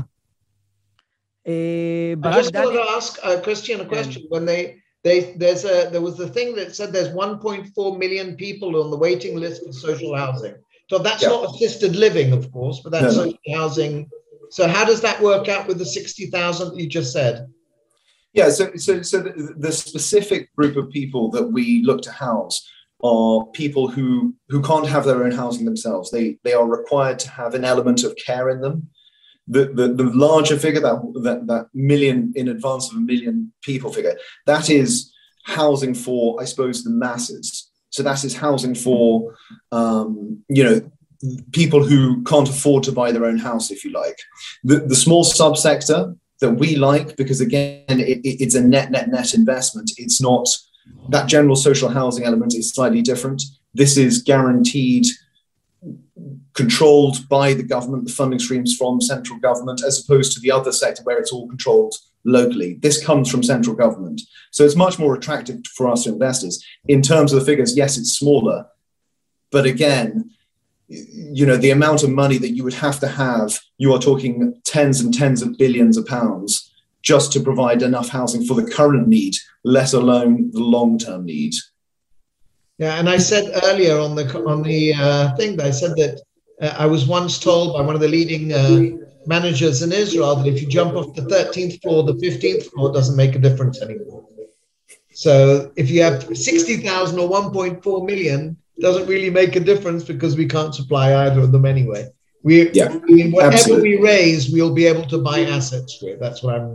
אה, 1.47 2.15
I 2.23 2.43
just 2.43 2.55
wanted 2.55 2.73
to 2.73 2.87
ask 2.99 3.19
uh, 3.23 3.41
Christian 3.47 3.81
a 3.81 3.87
question. 3.87 4.23
When 4.29 4.45
they, 4.45 4.63
they, 5.03 5.19
there's 5.43 5.65
a, 5.65 5.89
there 5.93 6.05
was 6.09 6.17
the 6.17 6.29
thing 6.37 6.55
that 6.57 6.77
said 6.77 6.93
there's 6.93 7.13
1.4 7.15 7.99
million 7.99 8.37
people 8.37 8.71
on 8.83 8.91
the 8.91 9.01
waiting 9.07 9.35
list 9.45 9.65
for 9.65 9.73
social 9.73 10.15
housing. 10.15 10.55
So 10.91 10.99
that's 10.99 11.23
Yeah. 11.23 11.35
not 11.35 11.43
assisted 11.49 11.97
living, 11.97 12.33
of 12.39 12.45
course, 12.57 12.81
but 12.83 12.91
that's 12.93 13.17
no. 13.17 13.25
social 13.25 13.53
housing. 13.61 13.95
So 14.51 14.67
how 14.67 14.85
does 14.85 15.01
that 15.03 15.21
work 15.21 15.49
out 15.49 15.67
with 15.67 15.79
the 15.79 15.87
60,000 15.87 16.69
that 16.69 16.81
you 16.81 16.89
just 16.89 17.13
said? 17.13 17.49
Yeah, 18.35 18.51
so 18.51 18.71
so 18.77 19.03
so 19.03 19.21
the, 19.21 19.55
the 19.57 19.73
specific 19.73 20.55
group 20.55 20.77
of 20.77 20.91
people 20.91 21.31
that 21.31 21.49
we 21.49 21.83
look 21.85 22.03
to 22.03 22.13
house 22.13 22.69
are 23.03 23.47
people 23.47 23.89
who 23.89 24.35
who 24.49 24.61
can't 24.63 24.87
have 24.87 25.05
their 25.05 25.25
own 25.25 25.31
housing 25.31 25.65
themselves. 25.65 26.11
They 26.11 26.39
they 26.45 26.53
are 26.53 26.67
required 26.67 27.19
to 27.21 27.31
have 27.31 27.55
an 27.55 27.65
element 27.65 28.05
of 28.05 28.17
care 28.17 28.51
in 28.51 28.61
them. 28.61 28.89
The 29.47 29.67
the, 29.67 29.89
the 29.95 30.05
larger 30.05 30.59
figure 30.59 30.81
that, 30.83 31.01
that 31.23 31.47
that 31.47 31.67
million 31.73 32.33
in 32.37 32.49
advance 32.49 32.91
of 32.91 32.99
a 32.99 33.01
million 33.01 33.53
people 33.63 33.93
figure 33.93 34.17
that 34.47 34.69
is 34.69 35.13
housing 35.45 35.95
for 35.95 36.41
I 36.41 36.45
suppose 36.45 36.85
the 36.85 36.91
masses. 36.91 37.71
So 37.91 38.03
that 38.03 38.23
is 38.25 38.37
housing 38.37 38.75
for 38.75 39.35
um, 39.73 40.43
you 40.49 40.65
know 40.65 40.91
people 41.53 41.83
who 41.85 42.23
can't 42.25 42.49
afford 42.49 42.85
to 42.85 42.93
buy 42.93 43.11
their 43.13 43.25
own 43.25 43.39
house, 43.39 43.71
if 43.71 43.85
you 43.85 43.91
like. 43.93 44.19
The 44.65 44.81
the 44.81 44.97
small 44.97 45.25
subsector 45.25 46.17
that 46.41 46.53
we 46.53 46.77
like 46.77 47.17
because 47.17 47.41
again 47.41 47.85
it, 47.89 48.19
it- 48.25 48.41
it's 48.43 48.55
a 48.55 48.61
net 48.61 48.91
net 48.91 49.09
net 49.09 49.35
investment. 49.35 49.91
It's 49.97 50.21
not 50.21 50.47
that 51.11 51.29
general 51.29 51.57
social 51.57 51.89
housing 51.89 52.25
element 52.25 52.55
is 52.55 52.71
slightly 52.73 53.03
different. 53.03 53.43
This 53.75 53.97
is 53.97 54.23
guaranteed 54.23 55.07
controlled 56.55 57.29
by 57.29 57.55
the 57.55 57.63
government 57.63 58.05
the 58.07 58.13
funding 58.13 58.39
streams 58.39 58.77
from 58.77 59.01
central 59.01 59.39
government 59.39 59.83
as 59.87 60.03
opposed 60.03 60.33
to 60.33 60.41
the 60.41 60.51
other 60.51 60.73
sector 60.73 61.03
where 61.05 61.19
it's 61.19 61.33
all 61.33 61.49
controlled 61.49 61.95
locally. 62.25 62.79
This 62.83 63.03
comes 63.05 63.31
from 63.31 63.43
central 63.43 63.77
government. 63.77 64.21
So 64.51 64.65
it's 64.65 64.75
much 64.75 64.99
more 64.99 65.15
attractive 65.15 65.61
for 65.77 65.89
us 65.89 66.07
investors. 66.07 66.65
In 66.89 67.01
terms 67.03 67.33
of 67.33 67.39
the 67.41 67.47
figures 67.47 67.77
yes 67.77 67.97
it's 67.97 68.13
smaller. 68.13 68.67
But 69.53 69.67
again 69.67 70.31
you 70.89 71.45
know 71.45 71.57
the 71.57 71.71
amount 71.71 72.03
of 72.03 72.11
money 72.11 72.39
that 72.39 72.51
you 72.51 72.65
would 72.65 72.75
have 72.75 72.99
to 73.01 73.09
have 73.09 73.59
you 73.77 73.93
are 73.93 73.99
talking 73.99 74.59
tens 74.65 75.01
and 75.01 75.13
tens 75.13 75.43
of 75.43 75.59
billions 75.59 75.97
of 75.97 76.07
pounds 76.07 76.73
just 77.03 77.33
to 77.33 77.41
provide 77.41 77.83
enough 77.83 78.09
housing 78.09 78.45
for 78.45 78.55
the 78.55 78.71
current 78.71 79.07
need 79.07 79.35
let 79.65 79.93
alone 79.93 80.51
the 80.53 80.61
long-term 80.61 81.25
need 81.25 81.55
Yeah, 82.79 82.99
and 82.99 83.09
I 83.09 83.19
said 83.19 83.45
earlier 83.65 83.99
on 83.99 84.15
the 84.15 84.27
on 84.53 84.63
the 84.63 84.95
uh, 84.95 85.37
thing 85.37 85.57
that 85.57 85.67
I 85.67 85.73
said 85.73 85.93
that 85.97 86.15
uh, 86.63 86.75
I 86.79 86.87
was 86.87 87.07
once 87.07 87.39
told 87.39 87.75
by 87.75 87.83
one 87.83 87.95
of 87.95 88.01
the 88.01 88.09
leading 88.09 88.53
uh, 88.53 89.07
managers 89.27 89.83
in 89.83 89.93
Israel 89.93 90.37
that 90.37 90.47
if 90.47 90.61
you 90.63 90.69
jump 90.69 90.95
off 90.95 91.15
the 91.15 91.23
13th 91.23 91.83
floor, 91.83 92.03
the 92.03 92.15
15th 92.15 92.71
floor 92.71 92.93
doesn't 92.93 93.17
make 93.17 93.35
a 93.35 93.39
difference 93.39 93.83
anymore. 93.83 94.25
So 95.13 95.73
if 95.77 95.91
you 95.91 96.03
have 96.03 96.37
60,000 96.37 97.19
or 97.19 97.29
1.4 97.29 98.07
million, 98.07 98.57
doesn't 98.87 99.07
really 99.07 99.31
make 99.41 99.53
a 99.57 99.61
difference 99.61 100.03
because 100.13 100.37
we 100.37 100.47
can't 100.47 100.75
supply 100.81 101.07
either 101.25 101.41
of 101.41 101.51
them 101.53 101.65
anyway. 101.75 102.03
We, 102.43 102.55
Yeah, 102.73 102.89
mean, 103.19 103.33
whatever 103.33 103.55
absolutely. 103.55 103.97
we 103.99 104.03
raise, 104.13 104.43
we'll 104.55 104.77
be 104.83 104.87
able 104.93 105.07
to 105.15 105.19
buy 105.31 105.39
assets 105.57 105.93
with. 106.03 106.17
That's 106.25 106.41
what 106.45 106.55
I'm 106.59 106.73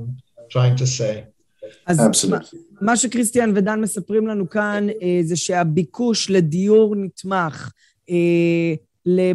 trying 0.56 0.76
to 0.78 0.88
say. 0.88 1.24
אז 1.86 2.00
absolutely 2.00 2.58
מה 2.82 2.98
שכריסטיאן 2.98 3.52
ודן 3.56 3.82
מספרים 3.82 4.28
לנו 4.28 4.50
כאן 4.50 4.88
אה, 4.90 5.20
זה 5.22 5.36
שהביקוש 5.36 6.30
לדיור 6.30 6.96
נתמך, 6.96 7.72
אה, 8.10 8.74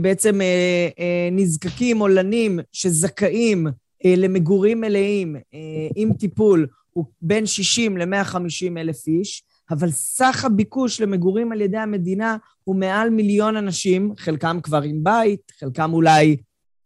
בעצם 0.00 0.40
אה, 0.40 0.88
אה, 0.98 1.28
נזקקים 1.33 2.00
או 2.00 2.09
לנים 2.09 2.61
שזכאים 2.72 3.66
אה, 4.04 4.14
למגורים 4.16 4.81
מלאים 4.81 5.37
אה, 5.37 5.61
עם 5.96 6.12
טיפול 6.12 6.66
הוא 6.92 7.04
בין 7.22 7.46
60 7.46 7.96
ל-150 7.96 8.78
אלף 8.78 9.07
איש, 9.07 9.42
אבל 9.70 9.90
סך 9.90 10.44
הביקוש 10.44 11.00
למגורים 11.00 11.52
על 11.52 11.61
ידי 11.61 11.76
המדינה 11.76 12.37
הוא 12.64 12.76
מעל 12.76 13.11
מיליון 13.11 13.57
אנשים, 13.57 14.14
חלקם 14.18 14.59
כבר 14.62 14.83
עם 14.83 15.04
בית, 15.04 15.52
חלקם 15.61 15.94
אולי, 15.94 16.37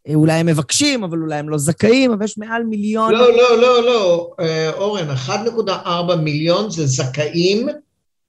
אה, 0.08 0.14
אולי 0.14 0.32
הם 0.32 0.46
מבקשים, 0.46 1.04
אבל 1.04 1.18
אולי 1.18 1.36
הם 1.36 1.48
לא 1.48 1.58
זכאים, 1.58 2.12
אבל 2.12 2.24
יש 2.24 2.38
מעל 2.38 2.64
מיליון... 2.64 3.12
לא, 3.12 3.36
לא, 3.36 3.60
לא, 3.60 3.84
לא, 3.84 4.30
אה, 4.40 4.72
אורן, 4.72 5.10
1.4 5.26 6.16
מיליון 6.16 6.70
זה 6.70 6.86
זכאים 6.86 7.68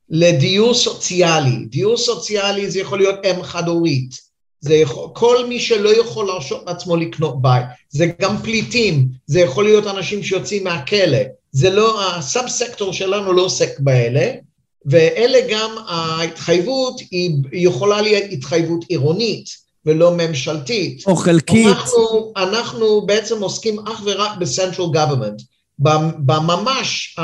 לדיור 0.10 0.74
סוציאלי. 0.74 1.66
דיור 1.66 1.98
סוציאלי 1.98 2.72
זה 2.72 2.80
יכול 2.80 2.98
להיות 2.98 3.26
אם 3.26 3.44
חד-הורית. 3.44 4.34
זה 4.60 4.76
יכול, 4.76 5.10
כל 5.14 5.46
מי 5.48 5.60
שלא 5.60 6.00
יכול 6.00 6.26
להרשות 6.28 6.64
לעצמו 6.68 6.96
לקנות 6.96 7.42
בית. 7.42 7.66
זה 7.90 8.12
גם 8.22 8.38
פליטים, 8.38 9.08
זה 9.26 9.40
יכול 9.40 9.64
להיות 9.64 9.88
אנשים 9.88 10.24
שיוצאים 10.24 10.64
מהכלא. 10.64 11.18
זה 11.52 11.70
לא, 11.70 12.16
הסאב 12.16 12.48
סקטור 12.48 12.94
שלנו 12.94 13.34
לא 13.34 13.42
עוסק 13.42 13.80
באלה, 13.80 14.32
ואלה 14.86 15.40
גם 15.50 15.76
ההתחייבות 15.88 17.00
היא 17.12 17.38
יכולה 17.52 18.02
להיות 18.02 18.24
התחייבות 18.32 18.86
עירונית 18.90 19.46
ולא 19.86 20.12
ממשלתית. 20.18 21.04
או 21.08 21.16
חלקית. 21.16 21.68
אנחנו, 21.68 22.34
אנחנו 22.38 23.02
בעצם 23.06 23.44
עוסקים 23.44 23.80
אך 23.80 24.02
ורק 24.06 24.38
בסנטרל 24.38 24.86
גוברמנט, 24.86 25.42
בממש 26.26 27.18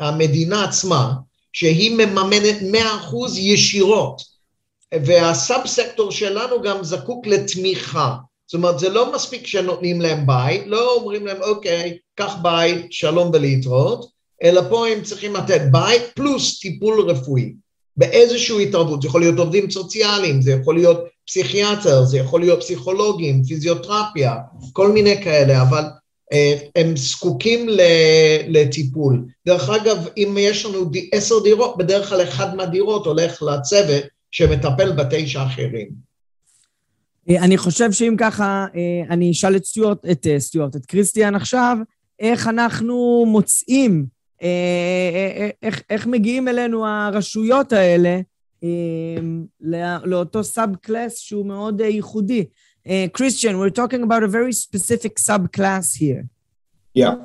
המדינה 0.00 0.64
עצמה, 0.64 1.12
שהיא 1.52 1.96
מממנת 1.96 2.56
100% 2.74 3.38
ישירות, 3.38 4.22
והסאב 4.94 5.66
סקטור 5.66 6.10
שלנו 6.10 6.62
גם 6.62 6.84
זקוק 6.84 7.26
לתמיכה. 7.26 8.14
זאת 8.46 8.54
אומרת, 8.54 8.78
זה 8.78 8.88
לא 8.88 9.12
מספיק 9.14 9.46
שנותנים 9.46 10.00
להם 10.00 10.26
בית, 10.26 10.62
לא 10.66 10.94
אומרים 10.94 11.26
להם, 11.26 11.42
אוקיי, 11.42 11.98
קח 12.14 12.36
בית, 12.42 12.92
שלום 12.92 13.30
ולהתראות, 13.32 14.17
אלא 14.42 14.62
פה 14.70 14.88
הם 14.88 15.02
צריכים 15.02 15.34
לתת 15.34 15.60
בית 15.70 16.02
פלוס 16.14 16.60
טיפול 16.60 17.10
רפואי, 17.10 17.52
באיזושהי 17.96 18.68
התערבות, 18.68 19.02
זה 19.02 19.08
יכול 19.08 19.20
להיות 19.20 19.38
עובדים 19.38 19.70
סוציאליים, 19.70 20.42
זה 20.42 20.52
יכול 20.52 20.74
להיות 20.74 21.04
פסיכיאטר, 21.26 22.04
זה 22.04 22.18
יכול 22.18 22.40
להיות 22.40 22.60
פסיכולוגים, 22.60 23.44
פיזיותרפיה, 23.44 24.34
כל 24.72 24.92
מיני 24.92 25.22
כאלה, 25.24 25.62
אבל 25.62 25.84
אה, 26.32 26.56
הם 26.76 26.96
זקוקים 26.96 27.66
לטיפול. 28.48 29.24
דרך 29.46 29.70
אגב, 29.70 30.08
אם 30.16 30.36
יש 30.40 30.66
לנו 30.66 30.90
עשר 31.12 31.34
דירות, 31.44 31.78
בדרך 31.78 32.08
כלל 32.08 32.22
אחד 32.22 32.56
מהדירות 32.56 33.06
הולך 33.06 33.42
לצוות 33.42 34.04
שמטפל 34.30 34.92
בתשע 34.92 35.42
אחרים. 35.46 35.88
אה, 37.30 37.44
אני 37.44 37.58
חושב 37.58 37.92
שאם 37.92 38.14
ככה, 38.18 38.66
אה, 38.74 39.14
אני 39.14 39.30
אשאל 39.30 39.56
את 39.56 39.64
סטיוארט, 39.64 40.06
את 40.10 40.26
סטיוארט, 40.38 40.76
את 40.76 40.86
קריסטיאן 40.86 41.34
עכשיו, 41.34 41.76
איך 42.20 42.48
אנחנו 42.48 43.24
מוצאים, 43.26 44.06
איך, 45.61 45.81
איך 45.89 46.07
מגיעים 46.07 46.47
אלינו 46.47 46.87
הרשויות 46.87 47.73
האלה 47.73 48.19
לאותו 50.03 50.43
סאב 50.43 50.75
קלאס 50.75 51.17
שהוא 51.17 51.45
מאוד 51.45 51.81
ייחודי. 51.81 52.45
Uh, 52.85 53.07
Christian, 53.17 53.59
we're 53.59 53.69
talking 53.69 54.03
about 54.03 54.23
a 54.23 54.27
very 54.27 54.51
specific 54.51 55.15
subclass 55.15 55.95
here. 55.95 56.27
Yeah. 56.93 57.15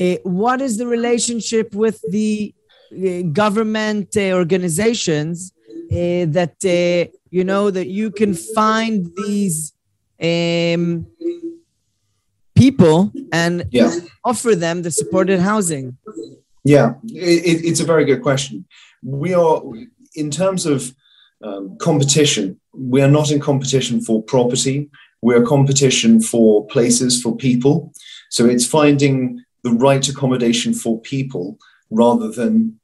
Uh, 0.00 0.16
what 0.22 0.60
is 0.60 0.78
the 0.78 0.86
relationship 0.86 1.74
with 1.74 2.00
the 2.08 2.54
uh, 2.92 3.22
government 3.32 4.16
uh, 4.16 4.32
organizations 4.32 5.52
uh, 5.90 6.24
that 6.36 6.56
uh, 6.64 7.10
you 7.30 7.44
know 7.44 7.70
that 7.70 7.88
you 7.88 8.10
can 8.10 8.32
find 8.34 9.10
these 9.16 9.72
um, 10.22 11.06
people 12.55 13.11
and 13.31 13.65
Yeah. 13.71 13.91
offer 14.23 14.55
them 14.55 14.81
the 14.81 14.91
supported 14.91 15.39
housing? 15.39 15.97
Yeah, 16.63 16.93
it, 17.03 17.63
it's 17.65 17.79
a 17.79 17.85
very 17.85 18.05
good 18.05 18.21
question. 18.21 18.65
We 19.03 19.33
are, 19.33 19.61
in 20.15 20.31
terms 20.31 20.65
of 20.65 20.95
um, 21.43 21.77
competition, 21.77 22.59
we 22.73 23.01
are 23.01 23.11
not 23.11 23.29
in 23.31 23.39
competition 23.39 24.01
for 24.01 24.23
property. 24.23 24.89
We 25.21 25.35
are 25.35 25.43
competition 25.43 26.21
for 26.21 26.65
places, 26.67 27.21
for 27.21 27.35
people. 27.35 27.93
So 28.29 28.45
it's 28.45 28.65
finding 28.65 29.43
the 29.63 29.71
right 29.71 30.07
accommodation 30.07 30.73
for 30.73 30.99
people 31.01 31.57
rather 31.91 32.31
than 32.31 32.79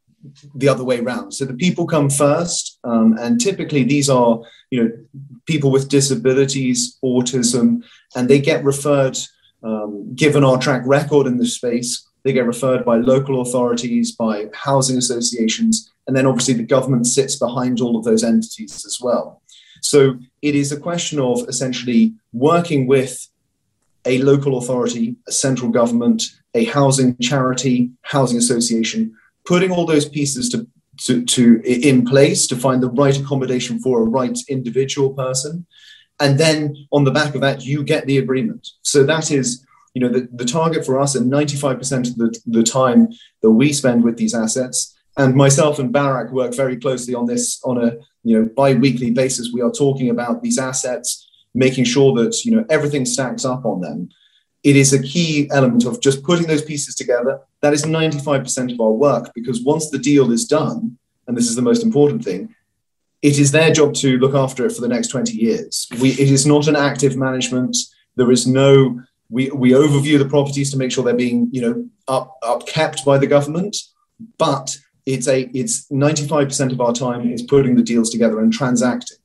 the 0.55 0.69
other 0.69 0.83
way 0.83 0.99
around. 0.99 1.31
So 1.31 1.45
the 1.45 1.55
people 1.55 1.87
come 1.87 2.09
first, 2.09 2.77
um, 2.83 3.17
and 3.19 3.41
typically 3.41 3.83
these 3.83 4.09
are, 4.09 4.41
you 4.69 4.83
know, 4.83 4.91
people 5.47 5.71
with 5.71 5.89
disabilities, 5.89 6.97
autism, 7.03 7.83
and 8.15 8.29
they 8.29 8.39
get 8.39 8.63
referred. 8.63 9.17
Um, 9.63 10.13
given 10.15 10.43
our 10.43 10.57
track 10.57 10.81
record 10.85 11.27
in 11.27 11.37
this 11.37 11.55
space, 11.55 12.07
they 12.23 12.33
get 12.33 12.45
referred 12.45 12.85
by 12.85 12.97
local 12.97 13.41
authorities, 13.41 14.11
by 14.11 14.49
housing 14.53 14.97
associations, 14.97 15.91
and 16.07 16.15
then 16.15 16.25
obviously 16.25 16.53
the 16.53 16.63
government 16.63 17.07
sits 17.07 17.35
behind 17.35 17.81
all 17.81 17.97
of 17.97 18.03
those 18.03 18.23
entities 18.23 18.85
as 18.85 18.99
well. 19.01 19.41
So 19.81 20.17
it 20.41 20.55
is 20.55 20.71
a 20.71 20.79
question 20.79 21.19
of 21.19 21.47
essentially 21.47 22.13
working 22.33 22.87
with 22.87 23.27
a 24.05 24.19
local 24.19 24.57
authority, 24.57 25.15
a 25.27 25.31
central 25.31 25.71
government, 25.71 26.23
a 26.53 26.65
housing 26.65 27.17
charity, 27.17 27.91
housing 28.01 28.37
association, 28.37 29.15
putting 29.45 29.71
all 29.71 29.85
those 29.85 30.07
pieces 30.07 30.49
to, 30.49 30.67
to, 31.05 31.23
to 31.25 31.61
in 31.65 32.05
place 32.05 32.47
to 32.47 32.55
find 32.55 32.81
the 32.81 32.89
right 32.89 33.19
accommodation 33.19 33.79
for 33.79 34.01
a 34.01 34.05
right 34.05 34.37
individual 34.49 35.13
person. 35.13 35.65
And 36.21 36.39
then 36.39 36.87
on 36.91 37.03
the 37.03 37.11
back 37.11 37.33
of 37.35 37.41
that, 37.41 37.65
you 37.65 37.83
get 37.83 38.05
the 38.05 38.19
agreement. 38.19 38.69
So 38.83 39.03
that 39.03 39.31
is, 39.31 39.65
you 39.95 40.01
know, 40.01 40.07
the, 40.07 40.29
the 40.31 40.45
target 40.45 40.85
for 40.85 40.99
us 40.99 41.15
and 41.15 41.31
95% 41.31 42.11
of 42.11 42.15
the, 42.15 42.39
the 42.45 42.63
time 42.63 43.09
that 43.41 43.51
we 43.51 43.73
spend 43.73 44.03
with 44.03 44.17
these 44.17 44.35
assets. 44.35 44.95
And 45.17 45.35
myself 45.35 45.79
and 45.79 45.91
Barak 45.91 46.31
work 46.31 46.53
very 46.53 46.77
closely 46.77 47.15
on 47.15 47.25
this 47.25 47.59
on 47.63 47.83
a 47.83 47.97
you 48.23 48.39
know 48.39 48.49
bi-weekly 48.55 49.11
basis. 49.11 49.51
We 49.51 49.61
are 49.61 49.71
talking 49.71 50.09
about 50.09 50.41
these 50.41 50.57
assets, 50.57 51.27
making 51.53 51.85
sure 51.85 52.13
that 52.23 52.45
you 52.45 52.55
know 52.55 52.65
everything 52.69 53.05
stacks 53.05 53.43
up 53.43 53.65
on 53.65 53.81
them. 53.81 54.09
It 54.63 54.75
is 54.75 54.93
a 54.93 55.01
key 55.01 55.49
element 55.51 55.85
of 55.85 55.99
just 56.01 56.23
putting 56.23 56.47
those 56.47 56.61
pieces 56.61 56.95
together. 56.95 57.41
That 57.61 57.73
is 57.73 57.83
95% 57.83 58.73
of 58.73 58.79
our 58.79 58.91
work 58.91 59.31
because 59.33 59.63
once 59.63 59.89
the 59.89 59.97
deal 59.97 60.31
is 60.31 60.45
done, 60.45 60.97
and 61.27 61.35
this 61.35 61.49
is 61.49 61.55
the 61.55 61.61
most 61.63 61.83
important 61.83 62.23
thing, 62.23 62.55
it 63.21 63.37
is 63.37 63.51
their 63.51 63.71
job 63.71 63.93
to 63.93 64.17
look 64.17 64.33
after 64.33 64.65
it 64.65 64.71
for 64.71 64.81
the 64.81 64.87
next 64.87 65.09
20 65.09 65.33
years. 65.33 65.87
We, 66.01 66.09
it 66.11 66.31
is 66.31 66.45
not 66.45 66.67
an 66.67 66.75
active 66.75 67.15
management. 67.15 67.77
There 68.15 68.31
is 68.31 68.47
no, 68.47 68.99
we, 69.29 69.51
we 69.51 69.71
overview 69.71 70.17
the 70.17 70.25
properties 70.25 70.71
to 70.71 70.77
make 70.77 70.91
sure 70.91 71.03
they're 71.03 71.13
being, 71.13 71.49
you 71.51 71.61
know, 71.61 71.85
up, 72.07 72.37
up 72.43 72.67
kept 72.67 73.05
by 73.05 73.17
the 73.17 73.27
government, 73.27 73.75
but 74.37 74.75
it's 75.05 75.27
a, 75.27 75.49
it's 75.53 75.87
95% 75.91 76.71
of 76.71 76.81
our 76.81 76.93
time 76.93 77.31
is 77.31 77.43
putting 77.43 77.75
the 77.75 77.83
deals 77.83 78.09
together 78.09 78.39
and 78.39 78.51
transacting. 78.53 79.17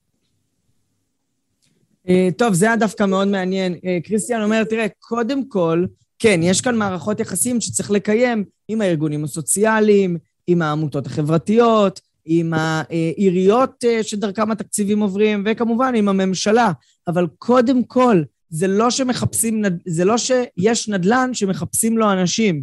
אה, 2.09 2.29
טוב, 2.37 2.55
זה 2.55 2.67
היה 2.67 2.77
דווקא 2.77 3.05
מאוד 3.07 3.29
מעניין. 3.29 3.75
אה, 3.87 3.99
קריסטיאן 4.05 4.43
אומר, 4.43 4.65
תראה, 4.65 4.87
קודם 4.99 5.49
כל, 5.49 5.85
כן, 6.19 6.41
יש 6.43 6.61
כאן 6.61 6.77
מערכות 6.77 7.21
יחסים 7.21 7.61
שצריך 7.61 7.91
לקיים 7.91 8.45
עם 8.69 8.81
הארגונים 8.81 9.25
הסוציאליים, 9.25 10.17
עם 10.47 10.63
העמותות 10.63 11.07
החברתיות, 11.07 12.01
עם 12.27 12.53
העיריות 12.55 13.85
אה, 13.85 14.03
שדרכם 14.03 14.51
התקציבים 14.51 15.01
עוברים, 15.01 15.45
וכמובן 15.47 15.95
עם 15.95 16.09
הממשלה. 16.09 16.73
אבל 17.09 17.27
קודם 17.39 17.85
כל, 17.85 18.23
זה 18.51 18.67
לא 18.67 18.91
שמחפשים, 18.91 19.63
זה 19.87 20.05
לא 20.05 20.15
שיש 20.19 20.89
נדל"ן 20.89 21.31
שמחפשים 21.33 21.99
לו 21.99 22.13
אנשים. 22.13 22.63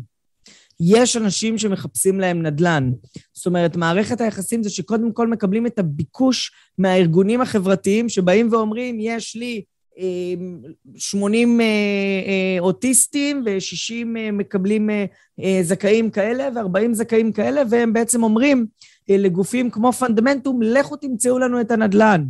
יש 0.80 1.18
אנשים 1.18 1.57
שמחפשים 1.57 2.20
להם 2.20 2.41
נדל"ן. 2.41 2.91
זאת 3.34 3.45
אומרת, 3.45 3.76
מערכת 3.76 4.22
היחסים 4.22 4.64
זה 4.64 4.70
שקודם 4.70 5.11
כל 5.11 5.28
מקבלים 5.28 5.66
את 5.66 5.80
הביקוש 5.80 6.51
מהארגונים 6.78 7.41
החברתיים 7.41 8.09
שבאים 8.09 8.49
ואומרים, 8.51 8.97
יש 8.99 9.36
לי 9.36 9.64
80 10.97 11.61
אה, 11.61 11.66
אה, 11.66 12.59
אוטיסטים 12.59 13.43
ו-60 13.45 14.05
מקבלים 14.34 14.89
זכאים 15.61 16.09
כאלה 16.09 16.49
ו-40 16.55 16.93
זכאים 16.93 17.32
כאלה, 17.32 17.61
והם 17.70 17.93
בעצם 17.93 18.24
אומרים 18.24 18.66
לגופים 19.10 19.70
כמו 19.70 19.93
פונדמנטום, 19.93 20.62
לכו 20.62 20.95
תמצאו 20.95 21.39
לנו 21.39 21.62
את 21.62 21.72
הנדל"ן. 21.72 22.24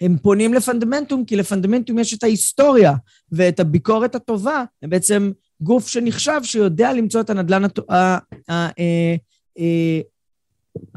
הם 0.00 0.16
פונים 0.22 0.54
לפונדמנטום, 0.54 1.24
כי 1.24 1.36
לפונדמנטום 1.36 1.98
יש 1.98 2.14
את 2.14 2.22
ההיסטוריה 2.22 2.94
ואת 3.32 3.60
הביקורת 3.60 4.14
הטובה, 4.14 4.64
הם 4.82 4.90
בעצם 4.90 5.30
גוף 5.60 5.88
שנחשב 5.88 6.40
שיודע 6.42 6.92
למצוא 6.92 7.20
את 7.20 7.30
הנדל"ן 7.30 7.62
אה, 7.90 8.18
אה, 8.48 10.00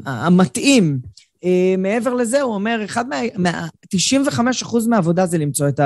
המתאים. 0.06 0.98
אה, 1.44 1.74
מעבר 1.78 2.14
לזה, 2.14 2.42
הוא 2.42 2.54
אומר, 2.54 2.80
אחד 2.84 3.04
מה... 3.36 3.68
95% 3.96 4.88
מהעבודה 4.88 5.26
זה 5.26 5.38
למצוא 5.38 5.68
את 5.68 5.80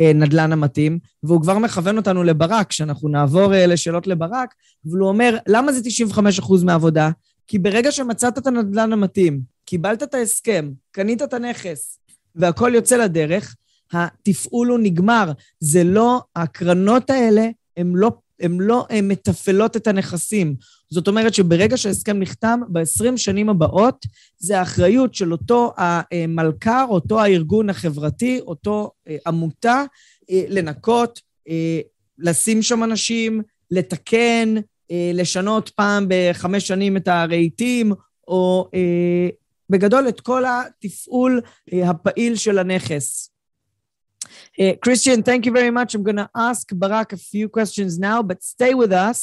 הנדל"ן 0.00 0.52
המתאים, 0.52 0.98
והוא 1.22 1.42
כבר 1.42 1.58
מכוון 1.58 1.96
אותנו 1.96 2.24
לברק, 2.24 2.72
שאנחנו 2.72 3.08
נעבור 3.08 3.52
לשאלות 3.54 4.06
לברק, 4.06 4.54
אבל 4.90 4.98
הוא 4.98 5.08
אומר, 5.08 5.36
למה 5.48 5.72
זה 5.72 5.80
95% 6.10 6.64
מהעבודה? 6.64 7.10
כי 7.46 7.58
ברגע 7.58 7.92
שמצאת 7.92 8.38
את 8.38 8.46
הנדל"ן 8.46 8.92
המתאים, 8.92 9.40
קיבלת 9.64 10.02
את 10.02 10.14
ההסכם, 10.14 10.72
קנית 10.90 11.22
את 11.22 11.34
הנכס, 11.34 11.98
והכל 12.34 12.72
יוצא 12.74 12.96
לדרך, 12.96 13.56
התפעול 13.92 14.68
הוא 14.68 14.78
נגמר. 14.78 15.32
זה 15.60 15.84
לא, 15.84 16.22
הקרנות 16.36 17.10
האלה 17.10 17.48
הן 17.76 17.92
לא, 17.94 18.10
הם 18.40 18.60
לא 18.60 18.86
הם 18.90 19.08
מתפעלות 19.08 19.76
את 19.76 19.86
הנכסים. 19.86 20.56
זאת 20.90 21.08
אומרת 21.08 21.34
שברגע 21.34 21.76
שההסכם 21.76 22.18
נחתם, 22.18 22.60
ב-20 22.68 23.16
שנים 23.16 23.48
הבאות, 23.48 24.06
זה 24.38 24.58
האחריות 24.58 25.14
של 25.14 25.32
אותו 25.32 25.72
המלכ"ר, 25.76 26.86
אותו 26.88 27.20
הארגון 27.20 27.70
החברתי, 27.70 28.40
אותו 28.40 28.90
עמותה, 29.26 29.84
לנקות, 30.30 31.20
לשים 32.18 32.62
שם 32.62 32.84
אנשים, 32.84 33.42
לתקן, 33.70 34.54
לשנות 35.14 35.68
פעם 35.68 36.06
בחמש 36.08 36.68
שנים 36.68 36.96
את 36.96 37.08
הרהיטים, 37.08 37.92
או 38.28 38.70
בגדול 39.70 40.08
את 40.08 40.20
כל 40.20 40.44
התפעול 40.44 41.40
הפעיל 41.72 42.36
של 42.36 42.58
הנכס. 42.58 43.30
Uh, 44.58 44.74
Christian, 44.84 45.22
thank 45.22 45.44
you 45.46 45.52
very 45.52 45.70
much. 45.70 45.94
I'm 45.94 46.02
going 46.02 46.22
to 46.26 46.30
ask 46.34 46.64
Barak 46.72 47.12
a 47.12 47.16
few 47.16 47.46
questions 47.48 47.98
now, 47.98 48.22
but 48.22 48.42
stay 48.42 48.72
with 48.74 48.92
us 48.92 49.18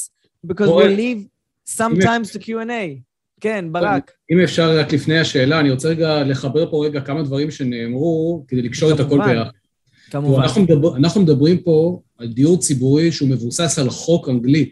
because 0.46 0.68
we'll 0.68 0.98
leave 1.04 1.20
sometimes 1.64 2.30
to 2.32 2.38
Q&A. 2.38 3.02
כן, 3.40 3.64
ברק. 3.72 4.10
אם 4.30 4.40
אפשר 4.40 4.78
רק 4.78 4.92
לפני 4.92 5.18
השאלה, 5.18 5.60
אני 5.60 5.70
רוצה 5.70 5.88
רגע 5.88 6.22
לחבר 6.24 6.70
פה 6.70 6.86
רגע 6.86 7.00
כמה 7.00 7.22
דברים 7.22 7.50
שנאמרו, 7.50 8.44
כדי 8.48 8.62
לקשור 8.62 8.92
את 8.92 9.00
הכל 9.00 9.18
ביחד. 9.18 9.50
כמובן. 10.10 10.42
אנחנו, 10.42 10.62
מדבר, 10.62 10.96
אנחנו 10.96 11.20
מדברים 11.20 11.58
פה 11.58 12.00
על 12.18 12.26
דיור 12.26 12.58
ציבורי 12.58 13.12
שהוא 13.12 13.28
מבוסס 13.28 13.78
על 13.78 13.90
חוק 13.90 14.28
אנגלי. 14.28 14.70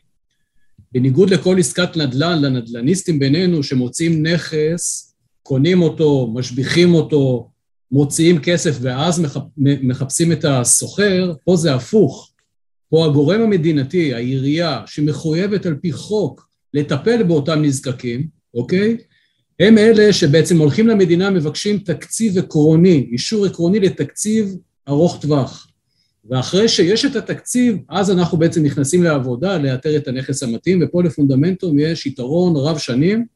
בניגוד 0.92 1.30
לכל 1.30 1.58
עסקת 1.58 1.96
נדל"ן, 1.96 2.42
לנדל"ניסטים 2.42 3.18
בינינו 3.18 3.62
שמוצאים 3.62 4.26
נכס, 4.26 5.14
קונים 5.42 5.82
אותו, 5.82 6.32
משביחים 6.34 6.94
אותו, 6.94 7.50
מוציאים 7.92 8.38
כסף 8.38 8.78
ואז 8.80 9.22
מחפשים 9.56 10.32
את 10.32 10.44
הסוחר, 10.44 11.32
פה 11.44 11.56
זה 11.56 11.74
הפוך. 11.74 12.32
פה 12.90 13.06
הגורם 13.06 13.40
המדינתי, 13.40 14.14
העירייה, 14.14 14.82
שמחויבת 14.86 15.66
על 15.66 15.74
פי 15.74 15.92
חוק 15.92 16.48
לטפל 16.74 17.22
באותם 17.22 17.62
נזקקים, 17.62 18.26
אוקיי? 18.54 18.96
הם 19.60 19.78
אלה 19.78 20.12
שבעצם 20.12 20.58
הולכים 20.58 20.88
למדינה, 20.88 21.30
מבקשים 21.30 21.78
תקציב 21.78 22.38
עקרוני, 22.38 23.08
אישור 23.12 23.46
עקרוני 23.46 23.80
לתקציב 23.80 24.56
ארוך 24.88 25.18
טווח. 25.20 25.71
ואחרי 26.30 26.68
שיש 26.68 27.04
את 27.04 27.16
התקציב, 27.16 27.76
אז 27.88 28.10
אנחנו 28.10 28.38
בעצם 28.38 28.62
נכנסים 28.62 29.02
לעבודה 29.02 29.58
לאתר 29.58 29.96
את 29.96 30.08
הנכס 30.08 30.42
המתאים, 30.42 30.82
ופה 30.82 31.02
לפונדמנטום 31.02 31.78
יש 31.78 32.06
יתרון 32.06 32.56
רב 32.56 32.78
שנים. 32.78 33.26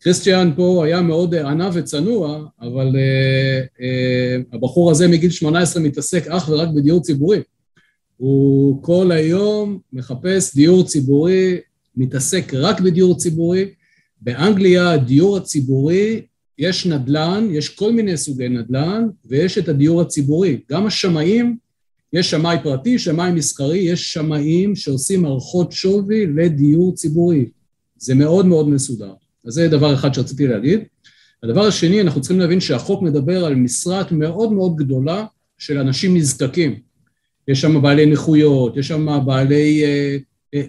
קריסטיאן 0.00 0.50
פה 0.56 0.84
היה 0.84 1.00
מאוד 1.00 1.34
ענה 1.34 1.70
וצנוע, 1.72 2.44
אבל 2.60 2.88
uh, 2.88 3.78
uh, 3.78 4.56
הבחור 4.56 4.90
הזה 4.90 5.08
מגיל 5.08 5.30
18 5.30 5.82
מתעסק 5.82 6.26
אך 6.26 6.48
ורק 6.48 6.68
בדיור 6.68 7.02
ציבורי. 7.02 7.40
הוא 8.16 8.82
כל 8.82 9.12
היום 9.12 9.78
מחפש 9.92 10.54
דיור 10.54 10.84
ציבורי, 10.84 11.58
מתעסק 11.96 12.54
רק 12.54 12.80
בדיור 12.80 13.16
ציבורי. 13.16 13.70
באנגליה 14.20 14.90
הדיור 14.90 15.36
הציבורי, 15.36 16.22
יש 16.58 16.86
נדל"ן, 16.86 17.48
יש 17.50 17.68
כל 17.68 17.92
מיני 17.92 18.16
סוגי 18.16 18.48
נדל"ן, 18.48 19.06
ויש 19.24 19.58
את 19.58 19.68
הדיור 19.68 20.00
הציבורי. 20.00 20.60
גם 20.70 20.86
השמאים, 20.86 21.56
יש 22.12 22.30
שמאי 22.30 22.56
פרטי, 22.62 22.98
שמאי 22.98 23.32
מסחרי, 23.32 23.78
יש 23.78 24.12
שמאים 24.12 24.76
שעושים 24.76 25.22
מערכות 25.22 25.72
שווי 25.72 26.26
לדיור 26.26 26.94
ציבורי. 26.94 27.48
זה 27.96 28.14
מאוד 28.14 28.46
מאוד 28.46 28.68
מסודר. 28.68 29.12
אז 29.46 29.52
זה 29.52 29.68
דבר 29.68 29.94
אחד 29.94 30.14
שרציתי 30.14 30.46
להגיד. 30.46 30.80
הדבר 31.42 31.66
השני, 31.66 32.00
אנחנו 32.00 32.20
צריכים 32.20 32.40
להבין 32.40 32.60
שהחוק 32.60 33.02
מדבר 33.02 33.44
על 33.44 33.54
משרת 33.54 34.12
מאוד 34.12 34.52
מאוד 34.52 34.76
גדולה 34.76 35.24
של 35.58 35.78
אנשים 35.78 36.16
נזקקים. 36.16 36.80
יש 37.48 37.60
שם 37.60 37.82
בעלי 37.82 38.06
נכויות, 38.06 38.76
יש 38.76 38.88
שם 38.88 39.18
בעלי 39.26 39.84
אה, 39.84 40.16
אה, 40.54 40.62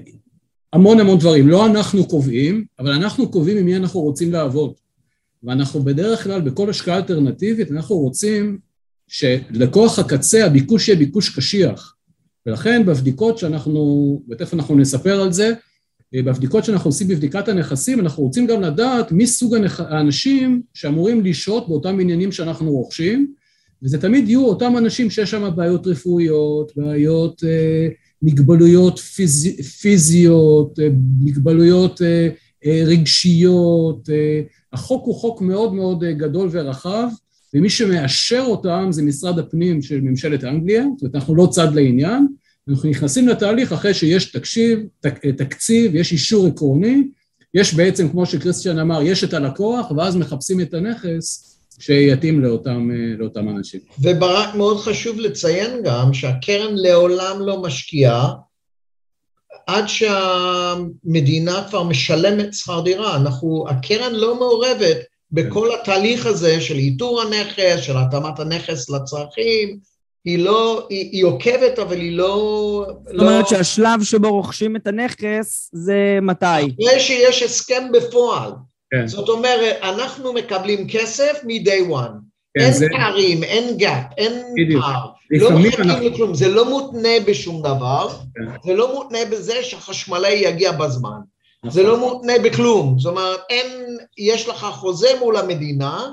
המון 0.73 0.99
המון 0.99 1.19
דברים. 1.19 1.47
לא 1.47 1.65
אנחנו 1.65 2.07
קובעים, 2.07 2.65
אבל 2.79 2.91
אנחנו 2.91 3.31
קובעים 3.31 3.57
עם 3.57 3.65
מי 3.65 3.75
אנחנו 3.75 3.99
רוצים 3.99 4.31
לעבוד. 4.31 4.73
ואנחנו 5.43 5.83
בדרך 5.83 6.23
כלל, 6.23 6.41
בכל 6.41 6.69
השקעה 6.69 6.97
אלטרנטיבית, 6.97 7.71
אנחנו 7.71 7.95
רוצים 7.95 8.57
שלכוח 9.12 9.99
הקצה 9.99 10.45
הביקוש 10.45 10.88
יהיה 10.88 10.99
ביקוש 10.99 11.36
קשיח. 11.36 11.95
ולכן 12.45 12.86
בבדיקות 12.86 13.38
שאנחנו, 13.38 14.24
ותכף 14.30 14.53
אנחנו 14.53 14.76
נספר 14.76 15.22
על 15.22 15.34
זה, 15.34 15.53
בבדיקות 16.14 16.64
שאנחנו 16.64 16.89
עושים 16.89 17.07
בבדיקת 17.07 17.47
הנכסים, 17.47 17.99
אנחנו 17.99 18.24
רוצים 18.24 18.47
גם 18.47 18.62
לדעת 18.62 19.12
מי 19.12 19.28
סוג 19.28 19.55
האנשים 19.78 20.62
שאמורים 20.74 21.26
לשהות 21.26 21.68
באותם 21.68 21.99
עניינים 21.99 22.32
שאנחנו 22.32 22.72
רוכשים, 22.72 23.34
וזה 23.84 24.01
תמיד 24.01 24.30
יהיו 24.30 24.45
אותם 24.45 24.78
אנשים 24.78 25.09
שיש 25.09 25.32
שם 25.32 25.49
בעיות 25.55 25.88
רפואיות, 25.88 26.72
בעיות, 26.76 27.43
אה, 27.43 27.88
מגבלויות 28.22 28.99
פיז, 28.99 29.47
פיזיות, 29.82 30.80
אה, 30.80 30.88
מגבלויות 31.22 32.01
אה, 32.01 32.30
אה, 32.66 32.84
רגשיות. 32.86 34.09
אה, 34.09 34.41
החוק 34.74 35.05
הוא 35.05 35.16
חוק 35.16 35.41
מאוד 35.41 35.74
מאוד 35.74 36.03
אה, 36.03 36.14
גדול 36.14 36.49
ורחב, 36.51 37.07
ומי 37.53 37.69
שמאשר 37.69 38.43
אותם 38.47 38.87
זה 38.89 39.03
משרד 39.03 39.39
הפנים 39.39 39.81
של 39.81 40.01
ממשלת 40.01 40.43
אנגליה, 40.43 40.83
זאת 40.95 41.01
אומרת 41.01 41.15
אנחנו 41.15 41.35
לא 41.35 41.47
צד 41.51 41.75
לעניין, 41.75 42.27
אנחנו 42.69 42.89
נכנסים 42.89 43.27
לתהליך 43.27 43.73
אחרי 43.73 43.93
שיש 43.93 44.31
תקשיב, 44.31 44.79
תק, 44.99 45.25
תקציב, 45.25 45.95
יש 45.95 46.11
אישור 46.11 46.47
עקרוני, 46.47 47.03
יש 47.53 47.73
בעצם, 47.73 48.09
כמו 48.09 48.25
שקריסטיאן 48.25 48.79
אמר, 48.79 49.01
יש 49.01 49.23
את 49.23 49.33
הלקוח, 49.33 49.91
ואז 49.91 50.15
מחפשים 50.15 50.61
את 50.61 50.73
הנכס 50.73 51.57
שיתאים 51.79 52.41
לאותם, 52.41 52.89
לאותם 53.19 53.49
אנשים. 53.49 53.79
וברק, 54.01 54.55
מאוד 54.55 54.77
חשוב 54.77 55.19
לציין 55.19 55.83
גם 55.83 56.13
שהקרן 56.13 56.75
לעולם 56.75 57.41
לא 57.41 57.61
משקיעה 57.61 58.33
עד 59.67 59.85
שהמדינה 59.87 61.65
כבר 61.69 61.83
משלמת 61.83 62.53
שכר 62.53 62.81
דירה. 62.81 63.15
אנחנו, 63.15 63.65
הקרן 63.69 64.13
לא 64.13 64.35
מעורבת 64.35 64.97
בכל 65.32 65.69
התהליך 65.73 66.25
הזה 66.25 66.61
של 66.61 66.75
איתור 66.75 67.21
הנכס, 67.21 67.79
של 67.82 67.97
התאמת 67.97 68.39
הנכס 68.39 68.89
לצרכים, 68.89 69.77
היא 70.25 70.39
לא, 70.39 70.88
היא, 70.89 71.09
היא 71.11 71.25
עוקבת, 71.25 71.79
אבל 71.79 71.99
היא 71.99 72.17
לא... 72.17 72.86
זאת 73.05 73.19
אומרת 73.19 73.43
לא... 73.43 73.49
שהשלב 73.49 74.03
שבו 74.03 74.32
רוכשים 74.32 74.75
את 74.75 74.88
הנכס 74.88 75.69
זה 75.73 76.19
מתי? 76.21 76.45
אחרי 76.45 76.99
שיש 76.99 77.43
הסכם 77.43 77.84
בפועל. 77.93 78.51
כן. 78.91 79.07
זאת 79.07 79.29
אומרת, 79.29 79.77
אנחנו 79.84 80.34
מקבלים 80.34 80.88
כסף 80.88 81.39
מ-day 81.43 81.91
one. 81.91 82.32
כן, 82.57 82.65
אין 82.65 82.73
זה... 82.73 82.88
פערים, 82.91 83.43
אין 83.43 83.77
gap, 83.77 84.03
אין 84.17 84.43
בדיוק. 84.55 84.84
פער. 84.84 85.07
לא 85.32 85.51
מחכים 85.51 85.91
אנחנו... 85.91 86.09
לכלום, 86.09 86.34
זה 86.34 86.47
לא 86.47 86.69
מותנה 86.69 87.09
בשום 87.27 87.61
דבר, 87.61 88.09
כן. 88.36 88.41
זה 88.65 88.73
לא 88.73 88.93
מותנה 88.93 89.19
בזה 89.32 89.63
שהחשמלאי 89.63 90.34
יגיע 90.34 90.71
בזמן. 90.71 91.19
נכון. 91.64 91.82
זה 91.82 91.88
לא 91.88 91.99
מותנה 91.99 92.34
בכלום, 92.43 92.99
זאת 92.99 93.12
אומרת, 93.12 93.39
אין, 93.49 93.97
יש 94.18 94.47
לך 94.47 94.66
חוזה 94.72 95.07
מול 95.20 95.38
המדינה, 95.38 96.12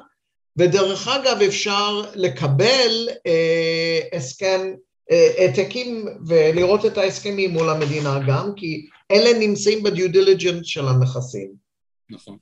ודרך 0.57 1.09
אגב 1.09 1.43
אפשר 1.43 2.03
לקבל 2.15 3.09
אה, 3.27 4.01
הסכם, 4.13 4.75
אה, 5.11 5.31
העתקים 5.39 6.09
אה, 6.09 6.13
ולראות 6.27 6.87
את 6.87 6.99
ההסכמים 6.99 7.51
מול 7.51 7.71
המדינה 7.71 8.21
גם, 8.27 8.53
כי 8.57 8.87
אלה 9.11 9.39
נמצאים 9.39 9.83
ב 9.83 9.90
due 9.90 10.13
diligence 10.13 10.67
של 10.67 10.89
הנכסים. 10.89 11.69
נכון. 12.11 12.37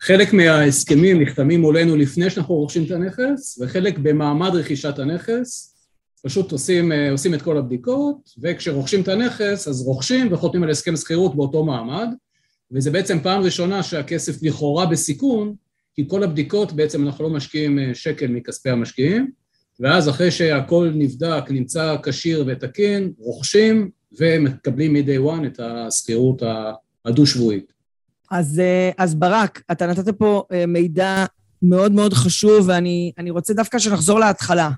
חלק 0.00 0.32
מההסכמים 0.32 1.22
נחתמים 1.22 1.60
מולנו 1.60 1.96
לפני 1.96 2.30
שאנחנו 2.30 2.54
רוכשים 2.54 2.84
את 2.84 2.90
הנכס, 2.90 3.58
וחלק 3.60 3.98
במעמד 3.98 4.54
רכישת 4.54 4.98
הנכס, 4.98 5.74
פשוט 6.24 6.52
עושים, 6.52 6.92
אה, 6.92 7.10
עושים 7.10 7.34
את 7.34 7.42
כל 7.42 7.56
הבדיקות, 7.56 8.16
וכשרוכשים 8.42 9.00
את 9.00 9.08
הנכס 9.08 9.68
אז 9.68 9.82
רוכשים 9.82 10.32
וחותמים 10.32 10.62
על 10.62 10.70
הסכם 10.70 10.96
שכירות 10.96 11.36
באותו 11.36 11.64
מעמד, 11.64 12.08
וזה 12.72 12.90
בעצם 12.90 13.18
פעם 13.22 13.42
ראשונה 13.42 13.82
שהכסף 13.82 14.42
לכאורה 14.42 14.86
בסיכון, 14.86 15.54
כי 15.94 16.04
כל 16.08 16.22
הבדיקות 16.22 16.72
בעצם 16.72 17.06
אנחנו 17.06 17.24
לא 17.24 17.30
משקיעים 17.30 17.78
אה, 17.78 17.90
שקל 17.94 18.26
מכספי 18.26 18.70
המשקיעים, 18.70 19.30
ואז 19.80 20.08
אחרי 20.08 20.30
שהכל 20.30 20.90
נבדק, 20.94 21.44
נמצא 21.50 21.96
כשיר 22.02 22.44
ותקין, 22.46 23.12
רוכשים 23.18 23.90
ומקבלים 24.18 24.92
מ-day 24.92 25.30
one 25.30 25.46
את 25.46 25.60
השכירות 25.60 26.42
הדו-שבועית. 27.04 27.72
אז, 28.30 28.60
אה, 28.60 28.90
אז 28.98 29.14
ברק, 29.14 29.62
אתה 29.72 29.86
נתת 29.86 30.08
פה 30.08 30.44
אה, 30.52 30.66
מידע 30.66 31.24
מאוד 31.62 31.92
מאוד 31.92 32.12
חשוב, 32.12 32.68
ואני 32.68 33.30
רוצה 33.30 33.54
דווקא 33.54 33.78
שנחזור 33.78 34.20
להתחלה. 34.20 34.70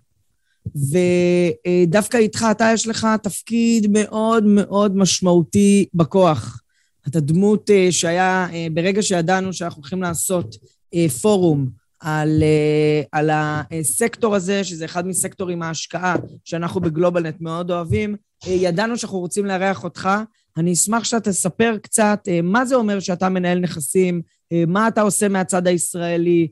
ודווקא 0.76 2.16
איתך, 2.16 2.46
אתה 2.50 2.70
יש 2.74 2.86
לך 2.86 3.06
תפקיד 3.22 3.86
מאוד 3.90 4.44
מאוד 4.44 4.96
משמעותי 4.96 5.86
בכוח. 5.94 6.61
אתה 7.08 7.20
דמות 7.20 7.70
שהיה, 7.90 8.46
ברגע 8.72 9.02
שידענו 9.02 9.52
שאנחנו 9.52 9.80
הולכים 9.80 10.02
לעשות 10.02 10.56
אה, 10.94 11.08
פורום 11.08 11.68
על, 12.00 12.42
אה, 12.42 13.02
על 13.12 13.30
הסקטור 13.32 14.34
הזה, 14.34 14.64
שזה 14.64 14.84
אחד 14.84 15.06
מסקטורים 15.06 15.62
ההשקעה 15.62 16.16
שאנחנו 16.44 16.80
בגלובלנט 16.80 17.40
מאוד 17.40 17.70
אוהבים. 17.70 18.16
אה, 18.46 18.52
ידענו 18.52 18.96
שאנחנו 18.96 19.18
רוצים 19.18 19.46
לארח 19.46 19.84
אותך. 19.84 20.08
אני 20.56 20.72
אשמח 20.72 21.04
שאתה 21.04 21.30
תספר 21.30 21.76
קצת 21.82 22.28
מה 22.42 22.64
זה 22.64 22.74
אומר 22.74 23.00
שאתה 23.00 23.28
מנהל 23.28 23.58
נכסים, 23.58 24.22
מה 24.66 24.88
אתה 24.88 25.02
עושה 25.02 25.28
מהצד 25.28 25.66
הישראלי, 25.66 26.48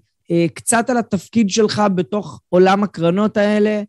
קצת 0.55 0.91
על 0.91 0.97
התפקיד 0.97 1.51
שלך 1.51 1.83
בתוך 1.95 2.41
עולם 2.49 2.83
הקרנות 2.83 3.37
האלה, 3.37 3.83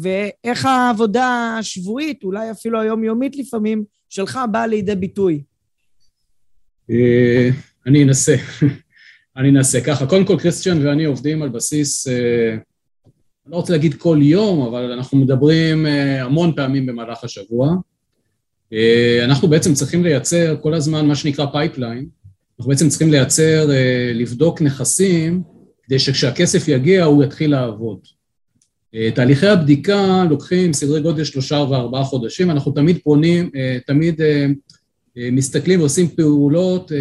ואיך 0.00 0.64
העבודה 0.64 1.56
השבועית, 1.58 2.24
אולי 2.24 2.50
אפילו 2.50 2.80
היומיומית 2.80 3.36
לפעמים, 3.36 3.84
שלך 4.08 4.40
באה 4.52 4.66
לידי 4.66 4.94
ביטוי. 4.94 5.42
אני 7.86 8.04
אנסה. 8.04 8.36
אני 9.36 9.50
אנסה 9.50 9.80
ככה. 9.80 10.06
קודם 10.06 10.24
כל, 10.24 10.36
קריסטיאן 10.38 10.86
ואני 10.86 11.04
עובדים 11.04 11.42
על 11.42 11.48
בסיס, 11.48 12.08
אה, 12.08 12.50
אני 12.52 13.52
לא 13.52 13.56
רוצה 13.56 13.72
להגיד 13.72 13.94
כל 13.94 14.18
יום, 14.22 14.66
אבל 14.66 14.92
אנחנו 14.92 15.18
מדברים 15.18 15.86
אה, 15.86 16.22
המון 16.22 16.52
פעמים 16.56 16.86
במהלך 16.86 17.24
השבוע. 17.24 17.74
אה, 18.72 19.20
אנחנו 19.24 19.48
בעצם 19.48 19.74
צריכים 19.74 20.04
לייצר 20.04 20.56
כל 20.60 20.74
הזמן 20.74 21.06
מה 21.06 21.14
שנקרא 21.14 21.46
pipeline. 21.52 22.06
אנחנו 22.58 22.70
בעצם 22.70 22.88
צריכים 22.88 23.10
לייצר, 23.10 23.68
לבדוק 24.14 24.62
נכסים, 24.62 25.42
כדי 25.82 25.98
שכשהכסף 25.98 26.68
יגיע 26.68 27.04
הוא 27.04 27.24
יתחיל 27.24 27.50
לעבוד. 27.50 27.98
תהליכי 29.14 29.46
הבדיקה 29.46 30.24
לוקחים 30.30 30.72
סדרי 30.72 31.00
גודל 31.00 31.24
שלושה 31.24 31.56
וארבעה 31.56 32.04
חודשים, 32.04 32.50
אנחנו 32.50 32.72
תמיד 32.72 32.98
פונים, 33.02 33.50
תמיד 33.86 34.20
מסתכלים 35.16 35.80
ועושים 35.80 36.08
פעולות 36.08 36.92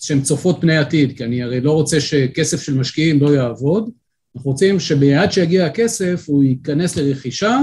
שהן 0.00 0.22
צופות 0.22 0.56
פני 0.60 0.76
עתיד, 0.76 1.16
כי 1.16 1.24
אני 1.24 1.42
הרי 1.42 1.60
לא 1.60 1.72
רוצה 1.72 2.00
שכסף 2.00 2.62
של 2.62 2.74
משקיעים 2.74 3.20
לא 3.20 3.34
יעבוד, 3.34 3.90
אנחנו 4.36 4.50
רוצים 4.50 4.80
שמיד 4.80 5.32
שיגיע 5.32 5.66
הכסף 5.66 6.24
הוא 6.26 6.44
ייכנס 6.44 6.96
לרכישה 6.96 7.58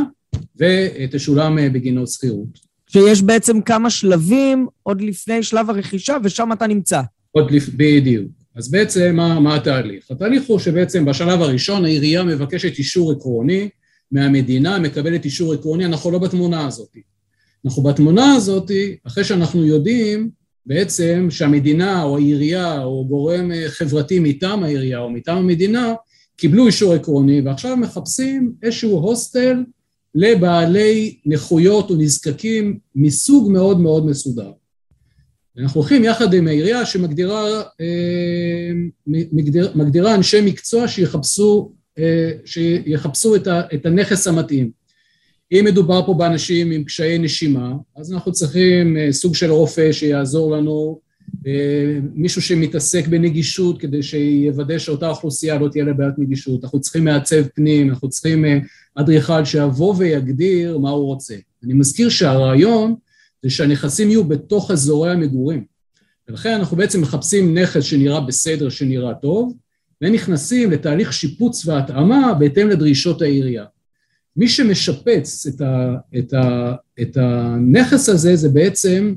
ותשולם 0.58 1.60
אה, 1.60 1.70
בגינו 1.70 2.08
שכירות. 2.08 2.60
שיש 2.88 3.22
בעצם 3.22 3.62
כמה 3.62 3.90
שלבים 3.90 4.68
עוד 4.84 5.02
לפני 5.02 5.44
שלב 5.44 5.70
הרכישה 5.70 6.18
ושם 6.24 6.54
אתה 6.54 6.68
נמצא. 6.68 7.02
עוד 7.32 7.52
לפ... 7.52 7.70
בדיוק. 7.70 8.32
אז 8.56 8.72
בעצם 8.72 9.16
מה, 9.16 9.40
מה 9.40 9.56
התהליך? 9.56 10.12
התהליך 10.12 10.44
הוא 10.48 10.60
שבעצם 10.60 11.06
בשלב 11.06 11.42
הראשון 11.42 11.86
העירייה 11.86 12.24
מבקשת 12.24 12.78
אישור 12.78 13.12
עקרוני 13.12 13.70
מהמדינה, 14.12 14.80
מקבלת 14.80 15.26
אישור 15.26 15.54
עקרוני, 15.54 15.86
אנחנו 15.86 16.12
לא 16.12 16.20
בתמונה 16.20 16.68
הזאת. 16.68 16.98
אנחנו 17.66 17.84
בתמונה 17.84 18.34
הזאת, 18.34 18.72
אחרי 19.04 19.24
שאנחנו 19.24 19.66
יודעים 19.66 20.30
בעצם 20.66 21.28
שהמדינה 21.30 22.04
או 22.04 22.18
העירייה 22.18 22.84
או 22.84 23.06
גורם 23.08 23.52
אה, 23.52 23.66
חברתי 23.70 24.20
מטעם 24.20 24.64
העירייה 24.64 25.00
או 25.00 25.10
מטעם 25.10 25.38
המדינה 25.38 25.94
קיבלו 26.38 26.68
אישור 26.68 26.94
עקרוני 26.94 27.42
ועכשיו 27.42 27.78
מחפשים 27.78 28.54
איזשהו 28.64 29.00
הוסטל 29.00 29.64
לבעלי 30.16 31.18
נכויות 31.26 31.92
ונזקקים 31.92 32.80
מסוג 32.96 33.52
מאוד 33.52 33.80
מאוד 33.80 34.06
מסודר. 34.06 34.52
אנחנו 35.60 35.82
הולכים 35.82 36.04
יחד 36.04 36.34
עם 36.34 36.48
העירייה 36.48 36.86
שמגדירה 36.86 37.62
אה, 37.82 38.72
מגדיר, 39.08 39.72
מגדירה 39.76 40.16
אנשי 40.16 40.42
מקצוע 40.42 40.88
שיחפשו, 40.88 41.72
אה, 41.98 42.32
שיחפשו 42.46 43.36
את, 43.36 43.86
הנכס 43.86 44.28
המתאים. 44.28 44.72
אם 45.52 45.66
מדובר 45.66 46.06
פה 46.06 46.14
באנשים 46.14 46.72
עם 46.72 46.84
קשיי 46.84 47.20
נשימה, 47.20 47.74
אז 47.96 48.14
אנחנו 48.14 48.32
צריכים 48.32 48.98
אה, 48.98 49.12
סוג 49.12 49.36
של 49.36 49.52
רופא 49.52 49.92
שיעזור 49.92 50.58
לנו, 50.58 51.08
מישהו 52.14 52.42
שמתעסק 52.42 53.08
בנגישות 53.08 53.80
כדי 53.80 54.04
שיוודא 54.04 54.78
שאותה 54.78 55.10
אוכלוסייה 55.10 55.60
לא 55.60 55.68
תהיה 55.68 55.84
לה 55.84 55.94
בעיית 55.94 56.14
נגישות, 56.18 56.64
אנחנו 56.64 56.82
צריכים 56.82 57.06
מעצב 57.06 57.48
פנים, 57.56 57.90
אנחנו 57.90 58.10
צריכים 58.10 58.46
אדריכל 58.96 59.46
שיבוא 59.46 59.96
ויגדיר 59.98 60.78
מה 60.78 60.90
הוא 60.90 61.06
רוצה. 61.06 61.36
אני 61.64 61.74
מזכיר 61.74 62.10
שהרעיון 62.10 62.96
זה 63.44 63.50
שהנכסים 63.50 64.10
יהיו 64.10 64.24
בתוך 64.24 64.72
אזורי 64.72 65.12
המגורים. 65.12 65.64
ולכן 66.30 66.54
אנחנו 66.54 66.78
בעצם 66.78 67.02
מחפשים 67.02 67.58
נכס 67.58 67.84
שנראה 67.84 68.22
בסדר, 68.22 68.70
שנראה 68.70 69.14
טוב, 69.14 69.54
ונכנסים 70.02 70.72
לתהליך 70.72 71.14
שיפוץ 71.14 71.68
והתאמה 71.68 72.34
בהתאם 72.40 72.70
לדרישות 72.70 73.22
העירייה. 73.22 73.66
מי 74.38 74.48
שמשפץ 74.48 75.48
את, 75.48 75.62
ה, 75.62 75.96
את, 76.18 76.34
ה, 76.34 76.76
את 77.02 77.18
הנכס 77.18 78.10
הזה 78.10 78.36
זה 78.36 78.50
בעצם 78.50 79.14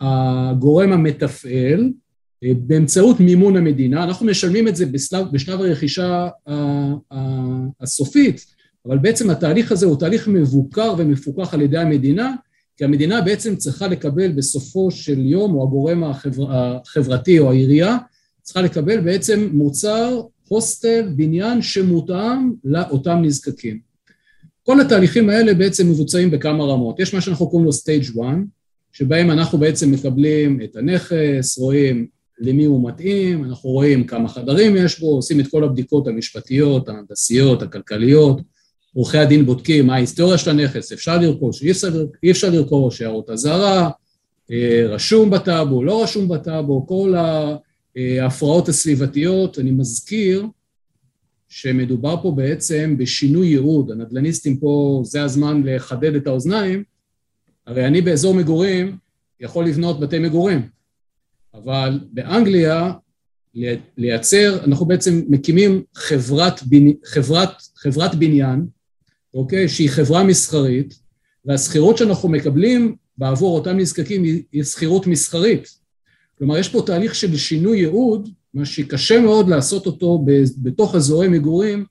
הגורם 0.00 0.92
המתפעל 0.92 1.92
אה, 2.44 2.52
באמצעות 2.56 3.20
מימון 3.20 3.56
המדינה, 3.56 4.04
אנחנו 4.04 4.26
משלמים 4.26 4.68
את 4.68 4.76
זה 4.76 4.86
בשלב, 4.86 5.26
בשלב 5.32 5.60
הרכישה 5.60 6.28
הסופית, 7.80 8.46
אבל 8.86 8.98
בעצם 8.98 9.30
התהליך 9.30 9.72
הזה 9.72 9.86
הוא 9.86 9.98
תהליך 9.98 10.28
מבוקר 10.28 10.94
ומפוקח 10.98 11.54
על 11.54 11.60
ידי 11.60 11.78
המדינה, 11.78 12.34
כי 12.76 12.84
המדינה 12.84 13.20
בעצם 13.20 13.56
צריכה 13.56 13.88
לקבל 13.88 14.32
בסופו 14.32 14.90
של 14.90 15.18
יום, 15.18 15.54
או 15.54 15.62
הגורם 15.62 16.04
החבר, 16.04 16.46
החברתי 16.50 17.38
או 17.38 17.50
העירייה, 17.50 17.96
צריכה 18.42 18.62
לקבל 18.62 19.00
בעצם 19.00 19.48
מוצר, 19.52 20.20
הוסטל, 20.48 21.08
בניין 21.16 21.62
שמותאם 21.62 22.52
לאותם 22.64 23.18
נזקקים. 23.22 23.78
כל 24.66 24.80
התהליכים 24.80 25.30
האלה 25.30 25.54
בעצם 25.54 25.90
מבוצעים 25.90 26.30
בכמה 26.30 26.64
רמות. 26.64 27.00
יש 27.00 27.14
מה 27.14 27.20
שאנחנו 27.20 27.50
קוראים 27.50 27.66
לו 27.66 27.72
stage 27.72 28.20
1, 28.20 28.36
שבהם 28.92 29.30
אנחנו 29.30 29.58
בעצם 29.58 29.92
מקבלים 29.92 30.60
את 30.64 30.76
הנכס, 30.76 31.58
רואים 31.58 32.06
למי 32.38 32.64
הוא 32.64 32.88
מתאים, 32.88 33.44
אנחנו 33.44 33.70
רואים 33.70 34.06
כמה 34.06 34.28
חדרים 34.28 34.76
יש 34.76 35.00
בו, 35.00 35.06
עושים 35.06 35.40
את 35.40 35.46
כל 35.46 35.64
הבדיקות 35.64 36.08
המשפטיות, 36.08 36.88
ההנדסיות, 36.88 37.62
הכלכליות, 37.62 38.40
עורכי 38.94 39.18
הדין 39.18 39.46
בודקים 39.46 39.86
מה 39.86 39.94
ההיסטוריה 39.94 40.38
של 40.38 40.50
הנכס, 40.50 40.92
אפשר 40.92 41.18
לרכוש, 41.18 41.62
אי 41.62 41.70
אפשר, 41.70 42.04
אי 42.22 42.30
אפשר 42.30 42.50
לרכוש, 42.50 43.02
הערות 43.02 43.30
אזהרה, 43.30 43.90
אה, 44.50 44.86
רשום 44.88 45.30
בטאבו, 45.30 45.84
לא 45.84 46.02
רשום 46.02 46.28
בטאבו, 46.28 46.86
כל 46.86 47.14
ההפרעות 47.96 48.68
הסביבתיות, 48.68 49.58
אני 49.58 49.70
מזכיר 49.70 50.46
שמדובר 51.56 52.16
פה 52.22 52.32
בעצם 52.36 52.94
בשינוי 52.98 53.46
ייעוד, 53.46 53.90
הנדל"ניסטים 53.90 54.56
פה, 54.56 55.02
זה 55.04 55.22
הזמן 55.22 55.62
לחדד 55.64 56.14
את 56.14 56.26
האוזניים, 56.26 56.84
הרי 57.66 57.86
אני 57.86 58.00
באזור 58.00 58.34
מגורים 58.34 58.96
יכול 59.40 59.66
לבנות 59.66 60.00
בתי 60.00 60.18
מגורים, 60.18 60.68
אבל 61.54 62.00
באנגליה 62.12 62.92
לייצר, 63.98 64.64
אנחנו 64.64 64.86
בעצם 64.86 65.22
מקימים 65.28 65.82
חברת, 65.94 66.60
חברת, 67.04 67.50
חברת 67.76 68.14
בניין 68.14 68.66
אוקיי? 69.34 69.68
שהיא 69.68 69.90
חברה 69.90 70.24
מסחרית, 70.24 70.94
והשכירות 71.44 71.98
שאנחנו 71.98 72.28
מקבלים 72.28 72.96
בעבור 73.18 73.58
אותם 73.58 73.76
נזקקים 73.76 74.22
היא 74.52 74.64
שכירות 74.64 75.06
מסחרית. 75.06 75.83
כלומר, 76.38 76.58
יש 76.58 76.68
פה 76.68 76.82
תהליך 76.86 77.14
של 77.14 77.36
שינוי 77.36 77.78
ייעוד, 77.78 78.28
מה 78.54 78.64
שקשה 78.64 79.20
מאוד 79.20 79.48
לעשות 79.48 79.86
אותו 79.86 80.24
בתוך 80.62 80.94
אזורי 80.94 81.28
מגורים, 81.28 81.84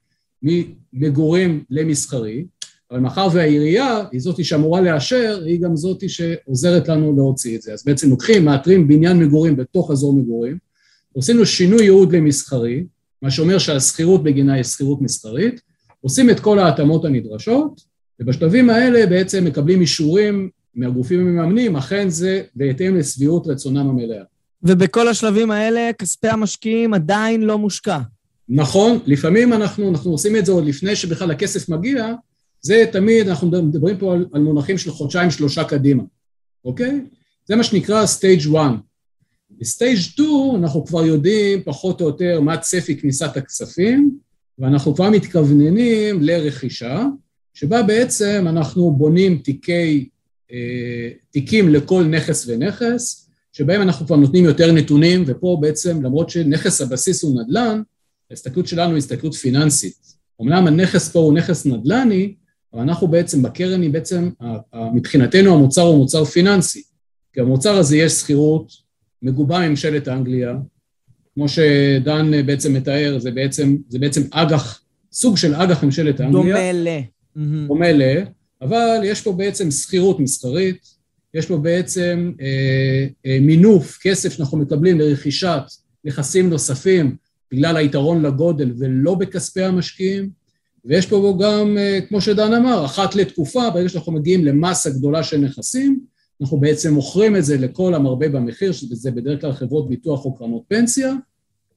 ממגורים 0.94 1.64
למסחרי, 1.70 2.46
אבל 2.91 3.00
מאחר 3.00 3.28
והעירייה 3.34 4.04
היא 4.12 4.22
זאתי 4.22 4.44
שאמורה 4.44 4.82
לאשר, 4.82 5.41
היא 5.46 5.60
גם 5.60 5.76
זאתי 5.76 6.10
שעוזרת 6.10 6.88
לנו 6.88 7.16
להוציא 7.16 7.58
את 7.58 7.62
זה. 7.62 7.74
אז 7.74 7.84
בעצם 7.86 8.10
לוקחים, 8.10 8.46
מאתרים 8.46 8.88
בניין 8.88 9.20
מגורים 9.20 9.56
בתוך 9.56 9.91
אזור 9.91 10.14
מגורים, 10.14 10.58
עושים 11.14 11.38
לו 11.38 11.46
שינוי 11.46 11.84
ייעוד 11.84 12.16
למסחרי, 12.16 12.84
מה 13.22 13.32
שאומר 13.32 13.58
שהשכירות 13.58 14.24
בגינה 14.24 14.54
היא 14.54 14.64
שכירות 14.64 15.02
מסחרית, 15.02 15.62
עושים 16.02 16.30
את 16.30 16.39
כל 16.39 16.60
ההתאמות 16.60 17.06
הנדרשות, 17.06 17.82
ובשלבים 18.20 18.70
האלה 18.70 19.06
בעצם 19.06 19.46
מקבלים 19.46 19.82
אישורים 19.82 20.50
מהגופים 20.76 21.20
המממנים, 21.20 21.76
אכן 21.76 22.10
זה 22.10 22.41
בהתאם 22.56 22.96
לשביעות 22.96 23.48
רצונם 23.48 23.89
המלאה. 23.89 24.24
ובכל 24.64 25.07
השלבים 25.07 25.51
האלה 25.51 25.89
כספי 25.97 26.28
המשקיעים 26.28 26.93
עדיין 26.93 27.41
לא 27.41 27.57
מושקע. 27.57 27.99
נכון, 28.49 28.99
לפעמים 29.05 29.53
אנחנו, 29.53 29.89
אנחנו 29.89 30.11
עושים 30.11 30.36
את 30.36 30.45
זה 30.45 30.51
עוד 30.51 30.66
לפני 30.66 30.95
שבכלל 30.95 31.32
הכסף 31.32 31.70
מגיע, 31.70 32.14
זה 32.61 32.86
תמיד, 32.91 33.28
אנחנו 33.28 33.47
מדברים 33.47 33.97
פה 33.97 34.14
על, 34.14 34.26
על 34.34 34.41
מונחים 34.41 34.78
של 34.78 34.91
חודשיים 34.91 35.32
שלושה 35.32 35.64
קדימה, 35.64 36.03
אוקיי? 36.66 37.01
זה 37.45 37.55
מה 37.55 37.64
שנקרא 37.64 38.05
stage 38.05 38.57
1. 38.57 38.72
ב 39.59 39.66
stage 39.66 39.97
2 39.97 40.28
אנחנו 40.55 40.86
כבר 40.86 41.05
יודעים 41.05 41.64
פחות 41.64 42.01
או 42.01 42.05
יותר 42.07 42.41
מה 42.41 42.57
צפי 42.57 42.97
כניסת 42.97 43.38
הכספים, 43.38 44.18
ואנחנו 44.59 44.95
כבר 44.95 45.09
מתכווננים 45.09 46.22
לרכישה, 46.22 47.05
שבה 47.53 47.84
בעצם 47.84 48.45
אנחנו 48.49 48.91
בונים 48.91 49.38
תיקי, 49.38 50.09
אה, 50.51 51.09
תיקים 51.32 51.70
לכל 51.70 52.03
נכס 52.03 52.47
ונכס, 52.47 53.22
שבהם 53.54 53.82
אנחנו 53.82 54.06
כבר 54.06 54.16
נותנים 54.16 54.45
יותר 54.45 54.72
נתונים, 54.72 55.24
ופה 55.28 55.58
בעצם, 55.62 56.04
למרות 56.04 56.30
שנכס 56.30 56.82
הבסיס 56.82 57.24
הוא 57.24 57.41
נדל"ן, 57.41 57.82
ההסתכלות 58.32 58.68
שלנו 58.68 58.89
היא 58.89 58.97
הסתכלות 58.97 59.34
פיננסית. 59.34 59.95
אמנם 60.41 60.68
הנכס 60.68 61.10
פה 61.10 61.20
הוא 61.20 61.34
נכס 61.34 61.66
נדל"ני, 61.66 62.34
אבל 62.74 62.82
אנחנו 62.82 63.08
בעצם, 63.08 63.43
בקרן 63.43 63.82
היא 63.82 63.89
בעצם, 63.89 64.30
מבחינתנו 64.93 65.54
המוצר 65.54 65.82
הוא 65.82 65.97
מוצר 65.97 66.26
פיננסי. 66.26 66.84
כי 67.34 67.41
המוצר 67.41 67.78
הזה 67.78 67.97
יש 67.97 68.14
שכירות, 68.14 68.72
מגובה 69.22 69.70
ממשלת 69.70 70.08
אנגליה, 70.08 70.54
כמו 71.34 71.49
שדן 71.49 72.45
בעצם 72.45 72.74
מתאר, 72.74 73.20
זה 73.20 73.32
בעצם, 73.32 73.78
זה 73.89 73.99
בעצם 73.99 74.22
אג"ח, 74.32 74.82
סוג 75.12 75.38
של 75.38 75.56
אג"ח 75.56 75.84
ממשלת 75.84 76.22
אנגליה. 76.22 76.43
דומה 76.43 76.72
ל... 76.72 76.88
דומה 77.68 77.91
ל... 77.91 78.01
אבל 78.62 78.99
יש 79.04 79.22
פה 79.22 79.32
בעצם 79.32 79.72
שכירות 79.72 80.20
מסחרית, 80.20 81.03
יש 81.34 81.45
פה 81.45 81.57
בעצם 81.57 82.31
אה, 82.41 83.07
אה, 83.25 83.38
מינוף, 83.41 83.99
כסף 84.01 84.34
שאנחנו 84.34 84.57
מקבלים 84.57 84.99
לרכישת 84.99 85.61
נכסים 86.05 86.49
נוספים 86.49 87.15
בגלל 87.51 87.77
היתרון 87.77 88.25
לגודל 88.25 88.73
ולא 88.77 89.15
בכספי 89.15 89.63
המשקיעים, 89.63 90.29
ויש 90.86 91.05
פה 91.05 91.38
גם, 91.41 91.77
אה, 91.77 91.99
כמו 92.09 92.21
שדן 92.21 92.53
אמר, 92.53 92.86
אחת 92.86 93.15
לתקופה, 93.15 93.69
ברגע 93.69 93.89
שאנחנו 93.89 94.11
מגיעים 94.11 94.45
למסה 94.45 94.89
גדולה 94.89 95.23
של 95.23 95.38
נכסים, 95.38 95.99
אנחנו 96.41 96.59
בעצם 96.59 96.93
מוכרים 96.93 97.36
את 97.36 97.45
זה 97.45 97.57
לכל 97.57 97.93
המרבה 97.93 98.29
במחיר, 98.29 98.71
שזה 98.71 99.11
בדרך 99.11 99.41
כלל 99.41 99.53
חברות 99.53 99.89
ביטוח 99.89 100.25
או 100.25 100.36
קרנות 100.36 100.63
פנסיה, 100.67 101.13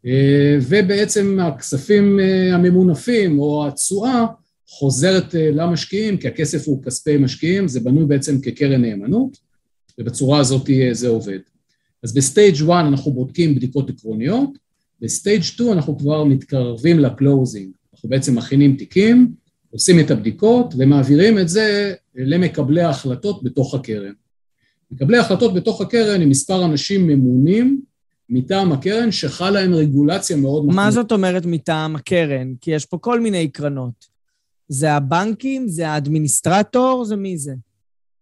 אה, 0.06 0.58
ובעצם 0.68 1.38
הכספים 1.42 2.20
אה, 2.20 2.54
הממונפים 2.54 3.38
או 3.38 3.66
התשואה 3.66 4.26
חוזרת 4.68 5.34
אה, 5.34 5.50
למשקיעים, 5.52 6.16
כי 6.16 6.28
הכסף 6.28 6.68
הוא 6.68 6.82
כספי 6.82 7.16
משקיעים, 7.16 7.68
זה 7.68 7.80
בנוי 7.80 8.06
בעצם 8.06 8.40
כקרן 8.40 8.80
נאמנות, 8.80 9.45
ובצורה 9.98 10.38
הזאת 10.38 10.70
זה 10.92 11.08
עובד. 11.08 11.38
אז 12.02 12.14
ב 12.14 12.21
stage 12.21 12.54
1 12.54 12.70
אנחנו 12.88 13.12
בודקים 13.12 13.54
בדיקות 13.54 13.90
עקרוניות, 13.90 14.50
ב 15.00 15.07
stage 15.07 15.42
2 15.42 15.72
אנחנו 15.72 15.98
כבר 15.98 16.24
מתקרבים 16.24 16.98
ל 16.98 17.06
closing, 17.06 17.70
אנחנו 17.94 18.08
בעצם 18.08 18.38
מכינים 18.38 18.76
תיקים, 18.76 19.32
עושים 19.70 20.00
את 20.00 20.10
הבדיקות 20.10 20.74
ומעבירים 20.78 21.38
את 21.38 21.48
זה 21.48 21.94
למקבלי 22.14 22.82
ההחלטות 22.82 23.42
בתוך 23.42 23.74
הקרן. 23.74 24.12
מקבלי 24.90 25.18
החלטות 25.18 25.54
בתוך 25.54 25.80
הקרן 25.80 26.22
הם 26.22 26.28
מספר 26.28 26.64
אנשים 26.64 27.06
ממונים 27.06 27.80
מטעם 28.28 28.72
הקרן 28.72 29.12
שחלה 29.12 29.50
להם 29.50 29.74
רגולציה 29.74 30.36
מאוד 30.36 30.64
מחמורה. 30.64 30.84
מה 30.84 30.90
זאת 30.90 31.12
אומרת 31.12 31.46
מטעם 31.46 31.96
הקרן? 31.96 32.54
כי 32.60 32.70
יש 32.70 32.86
פה 32.86 32.98
כל 32.98 33.20
מיני 33.20 33.48
קרנות. 33.48 34.16
זה 34.68 34.92
הבנקים? 34.92 35.68
זה 35.68 35.88
האדמיניסטרטור? 35.88 37.04
זה 37.04 37.16
מי 37.16 37.38
זה? 37.38 37.54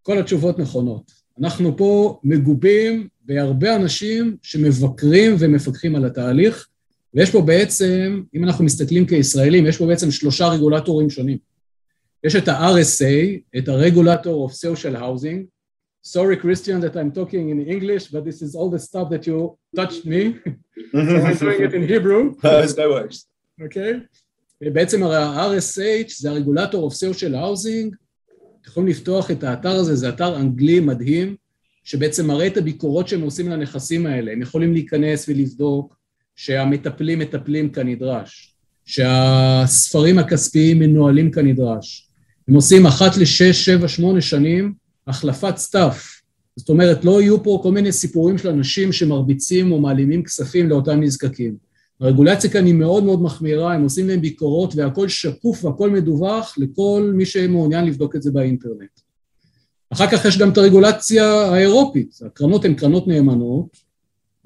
כל 0.02 0.18
התשובות 0.18 0.58
נכונות. 0.58 1.23
אנחנו 1.40 1.76
פה 1.76 2.20
מגובים 2.24 3.08
בהרבה 3.24 3.76
אנשים 3.76 4.36
שמבקרים 4.42 5.36
ומפקחים 5.38 5.96
על 5.96 6.04
התהליך, 6.04 6.68
ויש 7.14 7.30
פה 7.30 7.40
בעצם, 7.40 8.22
אם 8.34 8.44
אנחנו 8.44 8.64
מסתכלים 8.64 9.06
כישראלים, 9.06 9.66
יש 9.66 9.76
פה 9.78 9.86
בעצם 9.86 10.10
שלושה 10.10 10.48
רגולטורים 10.48 11.10
שונים. 11.10 11.38
יש 12.24 12.36
את 12.36 12.48
ה-RSA, 12.48 13.58
את 13.58 13.68
ה-Regulator 13.68 14.26
of 14.26 14.52
Social 14.52 14.96
Housing, 14.96 15.54
sorry, 16.04 16.36
Christian, 16.36 16.80
that 16.80 16.96
I'm 16.96 17.10
talking 17.12 17.48
in 17.50 17.60
English, 17.66 18.04
but 18.12 18.24
this 18.24 18.42
is 18.42 18.54
all 18.54 18.70
the 18.70 18.78
stuff 18.78 19.08
that 19.10 19.26
you 19.26 19.56
touched 19.76 20.04
me. 20.04 20.22
so 20.92 21.16
I'm 21.26 21.36
doing 21.36 21.62
it 21.66 21.74
in 21.74 21.82
Hebrew. 21.88 22.34
no 22.76 22.88
worries. 22.90 23.26
אוקיי? 23.62 24.00
בעצם 24.60 25.02
ה-RSH 25.02 26.12
זה 26.18 26.30
הרגולטור 26.30 26.90
of 26.90 26.94
social 26.94 27.34
housing, 27.34 28.03
אתם 28.64 28.70
יכולים 28.70 28.88
לפתוח 28.88 29.30
את 29.30 29.44
האתר 29.44 29.70
הזה, 29.70 29.96
זה 29.96 30.08
אתר 30.08 30.36
אנגלי 30.36 30.80
מדהים, 30.80 31.36
שבעצם 31.84 32.26
מראה 32.26 32.46
את 32.46 32.56
הביקורות 32.56 33.08
שהם 33.08 33.20
עושים 33.20 33.48
לנכסים 33.48 34.06
האלה. 34.06 34.32
הם 34.32 34.42
יכולים 34.42 34.72
להיכנס 34.72 35.28
ולבדוק 35.28 35.96
שהמטפלים 36.36 37.18
מטפלים 37.18 37.72
כנדרש, 37.72 38.54
שהספרים 38.84 40.18
הכספיים 40.18 40.78
מנוהלים 40.78 41.30
כנדרש. 41.30 42.08
הם 42.48 42.54
עושים 42.54 42.86
אחת 42.86 43.16
לשש, 43.16 43.64
שבע, 43.64 43.88
שמונה 43.88 44.20
שנים 44.20 44.74
החלפת 45.06 45.56
staff. 45.56 46.20
זאת 46.56 46.68
אומרת, 46.68 47.04
לא 47.04 47.22
יהיו 47.22 47.42
פה 47.42 47.60
כל 47.62 47.72
מיני 47.72 47.92
סיפורים 47.92 48.38
של 48.38 48.48
אנשים 48.48 48.92
שמרביצים 48.92 49.72
או 49.72 49.80
מעלימים 49.80 50.22
כספים 50.22 50.68
לאותם 50.68 51.00
נזקקים. 51.00 51.56
הרגולציה 52.00 52.50
כאן 52.50 52.66
היא 52.66 52.74
מאוד 52.74 53.04
מאוד 53.04 53.22
מחמירה, 53.22 53.74
הם 53.74 53.82
עושים 53.82 54.08
להם 54.08 54.20
ביקורות 54.20 54.74
והכל 54.76 55.08
שקוף 55.08 55.64
והכל 55.64 55.90
מדווח 55.90 56.54
לכל 56.58 57.12
מי 57.14 57.26
שמעוניין 57.26 57.84
לבדוק 57.84 58.16
את 58.16 58.22
זה 58.22 58.30
באינטרנט. 58.32 59.00
אחר 59.90 60.06
כך 60.06 60.24
יש 60.24 60.38
גם 60.38 60.50
את 60.50 60.58
הרגולציה 60.58 61.24
האירופית, 61.24 62.18
הקרנות 62.26 62.64
הן 62.64 62.74
קרנות 62.74 63.08
נאמנות, 63.08 63.76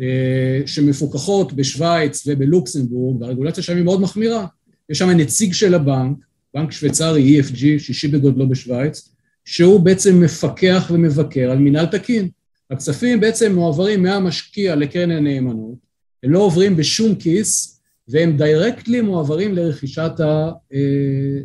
אה, 0.00 0.60
שמפוקחות 0.66 1.52
בשוויץ 1.52 2.24
ובלוקסמבורג, 2.26 3.22
והרגולציה 3.22 3.62
שם 3.62 3.76
היא 3.76 3.84
מאוד 3.84 4.00
מחמירה. 4.00 4.46
יש 4.88 4.98
שם 4.98 5.10
נציג 5.10 5.52
של 5.52 5.74
הבנק, 5.74 6.16
בנק 6.54 6.72
שוויצרי 6.72 7.40
EFG, 7.40 7.58
שישי 7.78 8.08
בגודלו 8.08 8.48
בשוויץ, 8.48 9.08
שהוא 9.44 9.80
בעצם 9.80 10.20
מפקח 10.20 10.90
ומבקר 10.92 11.50
על 11.50 11.58
מינהל 11.58 11.86
תקין. 11.86 12.28
הכספים 12.70 13.20
בעצם 13.20 13.54
מועברים 13.54 14.02
מהמשקיע 14.02 14.76
לקרן 14.76 15.10
הנאמנות, 15.10 15.87
הם 16.22 16.32
לא 16.32 16.38
עוברים 16.38 16.76
בשום 16.76 17.14
כיס, 17.14 17.80
והם 18.08 18.36
דיירקטלי 18.36 19.00
מועברים 19.00 19.54
לרכישת 19.54 20.12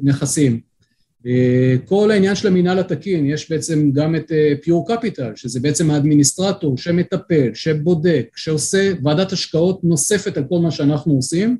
הנכסים. 0.03 0.59
אה, 1.27 1.75
כל 1.85 2.11
העניין 2.11 2.35
של 2.35 2.47
המינהל 2.47 2.79
התקין, 2.79 3.25
יש 3.25 3.51
בעצם 3.51 3.91
גם 3.91 4.15
את 4.15 4.31
פיור 4.61 4.91
אה, 4.91 4.97
קפיטל, 4.97 5.31
שזה 5.35 5.59
בעצם 5.59 5.91
האדמיניסטרטור 5.91 6.77
שמטפל, 6.77 7.49
שבודק, 7.53 8.27
שעושה 8.35 8.93
ועדת 9.03 9.31
השקעות 9.31 9.83
נוספת 9.83 10.37
על 10.37 10.43
כל 10.49 10.59
מה 10.59 10.71
שאנחנו 10.71 11.13
עושים, 11.13 11.57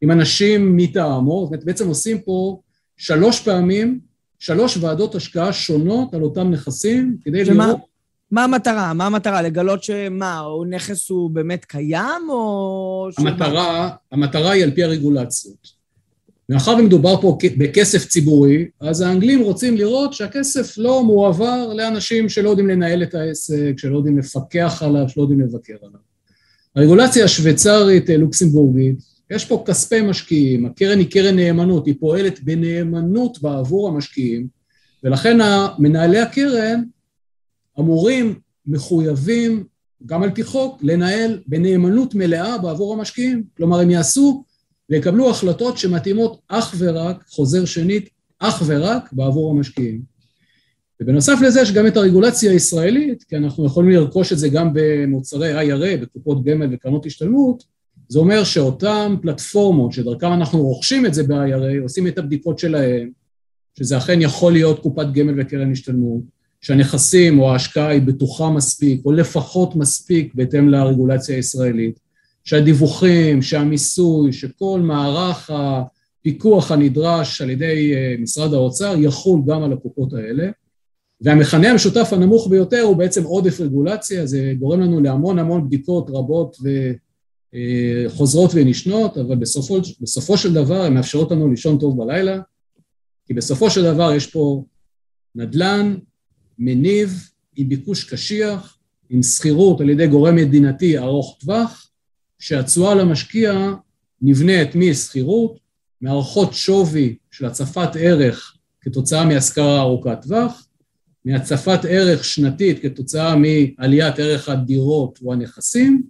עם 0.00 0.10
אנשים 0.10 0.76
מטעמו, 0.76 1.40
זאת 1.40 1.48
אומרת 1.48 1.64
בעצם 1.64 1.88
עושים 1.88 2.20
פה 2.20 2.60
שלוש 2.96 3.40
פעמים, 3.40 4.00
שלוש 4.38 4.76
ועדות 4.76 5.14
השקעה 5.14 5.52
שונות 5.52 6.14
על 6.14 6.22
אותם 6.22 6.50
נכסים, 6.50 7.16
כדי 7.24 7.44
שמה, 7.44 7.66
לראות... 7.66 7.80
מה 8.30 8.44
המטרה? 8.44 8.92
מה 8.92 9.06
המטרה? 9.06 9.42
לגלות 9.42 9.82
שמה, 9.82 10.40
או 10.40 10.64
נכס 10.64 11.10
הוא 11.10 11.30
באמת 11.30 11.64
קיים, 11.64 12.28
או... 12.28 13.08
המטרה, 13.18 13.90
המטרה 14.12 14.50
היא 14.50 14.64
על 14.64 14.70
פי 14.70 14.84
הרגולציות. 14.84 15.78
מאחר 16.48 16.76
ומדובר 16.78 17.20
פה 17.20 17.38
בכסף 17.58 18.08
ציבורי, 18.08 18.66
אז 18.80 19.00
האנגלים 19.00 19.40
רוצים 19.40 19.76
לראות 19.76 20.12
שהכסף 20.12 20.78
לא 20.78 21.04
מועבר 21.04 21.72
לאנשים 21.74 22.28
שלא 22.28 22.50
יודעים 22.50 22.68
לנהל 22.68 23.02
את 23.02 23.14
העסק, 23.14 23.72
שלא 23.76 23.96
יודעים 23.96 24.18
לפקח 24.18 24.82
עליו, 24.82 25.08
שלא 25.08 25.22
יודעים 25.22 25.40
לבקר 25.40 25.76
עליו. 25.82 26.00
הרגולציה 26.76 27.24
השוויצרית 27.24 28.08
לוקסמבורגית, 28.08 28.98
יש 29.30 29.44
פה 29.44 29.64
כספי 29.66 30.00
משקיעים, 30.02 30.66
הקרן 30.66 30.98
היא 30.98 31.10
קרן 31.10 31.36
נאמנות, 31.36 31.86
היא 31.86 31.94
פועלת 32.00 32.40
בנאמנות 32.42 33.42
בעבור 33.42 33.88
המשקיעים, 33.88 34.46
ולכן 35.04 35.38
מנהלי 35.78 36.18
הקרן 36.18 36.82
אמורים, 37.80 38.38
מחויבים, 38.66 39.64
גם 40.06 40.22
על 40.22 40.30
פי 40.30 40.44
חוק, 40.44 40.78
לנהל 40.82 41.40
בנאמנות 41.46 42.14
מלאה 42.14 42.58
בעבור 42.58 42.94
המשקיעים. 42.94 43.44
כלומר, 43.56 43.80
הם 43.80 43.90
יעשו 43.90 44.44
ויקבלו 44.90 45.30
החלטות 45.30 45.78
שמתאימות 45.78 46.40
אך 46.48 46.74
ורק, 46.78 47.24
חוזר 47.28 47.64
שנית, 47.64 48.08
אך 48.38 48.62
ורק 48.66 49.12
בעבור 49.12 49.50
המשקיעים. 49.50 50.02
ובנוסף 51.00 51.38
לזה 51.42 51.60
יש 51.60 51.72
גם 51.72 51.86
את 51.86 51.96
הרגולציה 51.96 52.52
הישראלית, 52.52 53.22
כי 53.22 53.36
אנחנו 53.36 53.66
יכולים 53.66 53.90
לרכוש 53.90 54.32
את 54.32 54.38
זה 54.38 54.48
גם 54.48 54.70
במוצרי 54.74 55.72
IRA, 55.72 55.96
בקופות 56.02 56.44
גמל 56.44 56.74
וקרנות 56.74 57.06
השתלמות, 57.06 57.64
זה 58.08 58.18
אומר 58.18 58.44
שאותן 58.44 59.14
פלטפורמות 59.22 59.92
שדרכם 59.92 60.32
אנחנו 60.32 60.62
רוכשים 60.62 61.06
את 61.06 61.14
זה 61.14 61.22
ב-IRA, 61.22 61.82
עושים 61.82 62.06
את 62.06 62.18
הבדיקות 62.18 62.58
שלהם, 62.58 63.10
שזה 63.78 63.98
אכן 63.98 64.20
יכול 64.20 64.52
להיות 64.52 64.78
קופת 64.78 65.06
גמל 65.12 65.40
וקרן 65.40 65.72
השתלמות, 65.72 66.22
שהנכסים 66.60 67.38
או 67.38 67.52
ההשקעה 67.52 67.88
היא 67.88 68.02
בטוחה 68.02 68.50
מספיק, 68.50 69.02
או 69.04 69.12
לפחות 69.12 69.76
מספיק 69.76 70.34
בהתאם 70.34 70.68
לרגולציה 70.68 71.36
הישראלית, 71.36 71.98
שהדיווחים, 72.44 73.42
שהמיסוי, 73.42 74.32
שכל 74.32 74.80
מערך 74.80 75.50
הפיקוח 75.50 76.72
הנדרש 76.72 77.40
על 77.40 77.50
ידי 77.50 77.94
אה, 77.94 78.14
משרד 78.18 78.54
האוצר 78.54 78.94
יחול 78.98 79.40
גם 79.46 79.62
על 79.62 79.72
הקופות 79.72 80.12
האלה. 80.12 80.50
והמכנה 81.20 81.70
המשותף 81.70 82.08
הנמוך 82.12 82.48
ביותר 82.50 82.80
הוא 82.80 82.96
בעצם 82.96 83.24
עודף 83.24 83.60
רגולציה, 83.60 84.26
זה 84.26 84.54
גורם 84.58 84.80
לנו 84.80 85.00
להמון 85.00 85.38
המון 85.38 85.66
בדיקות 85.66 86.10
רבות 86.10 86.56
וחוזרות 87.54 88.56
אה, 88.56 88.62
ונשנות, 88.62 89.18
אבל 89.18 89.36
בסופו, 89.36 89.78
בסופו 90.00 90.38
של 90.38 90.54
דבר 90.54 90.82
הן 90.82 90.94
מאפשרות 90.94 91.30
לנו 91.30 91.48
לישון 91.48 91.78
טוב 91.78 91.98
בלילה, 91.98 92.40
כי 93.26 93.34
בסופו 93.34 93.70
של 93.70 93.82
דבר 93.82 94.12
יש 94.12 94.26
פה 94.26 94.64
נדל"ן, 95.34 95.94
מניב, 96.58 97.30
עם 97.56 97.68
ביקוש 97.68 98.04
קשיח, 98.04 98.78
עם 99.10 99.22
שכירות 99.22 99.80
על 99.80 99.90
ידי 99.90 100.06
גורם 100.06 100.36
מדינתי 100.36 100.98
ארוך 100.98 101.36
טווח, 101.40 101.90
שהתשואה 102.38 102.94
למשקיע 102.94 103.72
נבנית 104.22 104.74
משכירות, 104.74 105.58
מערכות 106.00 106.54
שווי 106.54 107.16
של 107.30 107.46
הצפת 107.46 107.88
ערך 107.98 108.54
כתוצאה 108.80 109.24
מהשכרה 109.24 109.80
ארוכת 109.80 110.22
טווח, 110.22 110.66
מהצפת 111.24 111.80
ערך 111.88 112.24
שנתית 112.24 112.82
כתוצאה 112.82 113.34
מעליית 113.36 114.18
ערך 114.18 114.48
הדירות 114.48 115.18
או 115.24 115.32
הנכסים, 115.32 116.02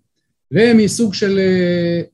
ומסוג 0.53 1.15
של 1.15 1.39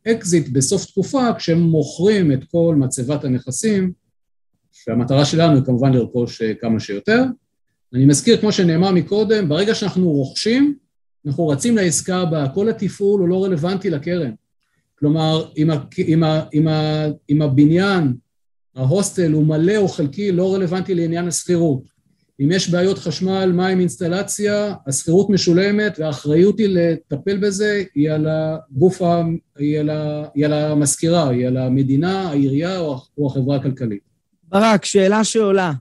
אקזיט 0.09 0.49
בסוף 0.49 0.85
תקופה 0.85 1.35
כשהם 1.39 1.61
מוכרים 1.61 2.33
את 2.33 2.45
כל 2.45 2.77
מצבת 2.79 3.25
הנכסים, 3.25 3.93
שהמטרה 4.73 5.25
שלנו 5.25 5.57
היא 5.57 5.65
כמובן 5.65 5.93
לרכוש 5.93 6.43
אה, 6.43 6.55
כמה 6.55 6.81
שיותר. 6.81 7.23
אני 7.95 8.07
מזכיר, 8.07 8.37
כמו 8.37 8.53
שנאמר 8.53 8.91
מקודם, 8.91 9.49
ברגע 9.49 9.75
שאנחנו 9.75 10.11
רוכשים, 10.11 10.75
אנחנו 11.27 11.49
רצים 11.49 11.77
לעסקה 11.77 12.17
הבאה, 12.17 12.49
כל 12.49 12.69
התפעול 12.69 13.21
הוא 13.21 13.29
לא 13.29 13.45
רלוונטי 13.45 13.91
לקרן. 13.91 14.31
כלומר, 14.99 15.51
אם, 15.57 15.71
ה, 15.71 15.75
אם, 15.99 16.23
ה, 16.23 16.45
אם, 16.55 16.69
ה, 16.69 17.07
אם 17.31 17.43
הבניין, 17.43 18.15
ההוסטל 18.77 19.33
הוא 19.33 19.47
מלא 19.47 19.77
או 19.77 19.89
חלקי, 19.89 20.33
לא 20.33 20.55
רלוונטי 20.55 20.95
לעניין 20.95 21.29
השכירות. 21.29 21.83
אם 22.41 22.53
יש 22.53 22.71
בעיות 22.71 22.99
חשמל, 22.99 23.53
מים, 23.55 23.81
אינסטלציה, 23.81 24.75
השכירות 24.87 25.31
משולמת 25.31 25.99
והאחריות 25.99 26.59
היא 26.59 26.69
לטפל 26.71 27.37
בזה, 27.37 27.83
היא 27.95 28.11
על 28.11 28.27
הגוף, 28.29 29.03
היא 29.59 29.81
על, 30.45 30.53
המזכירה, 30.53 31.29
היא 31.29 31.47
על 31.47 31.57
המדינה, 31.57 32.29
העירייה 32.29 32.79
או, 32.79 33.27
החברה 33.27 33.57
הכלכלית. 33.57 34.03
ברק, 34.49 34.85
שאלה 34.85 35.25
שעולה. 35.25 35.73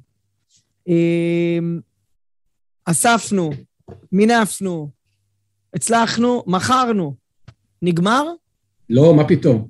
אספנו, 2.85 3.49
מינפנו, 4.11 4.89
הצלחנו, 5.73 6.43
מכרנו. 6.47 7.15
נגמר? 7.81 8.23
לא, 8.89 9.15
מה 9.15 9.27
פתאום. 9.27 9.67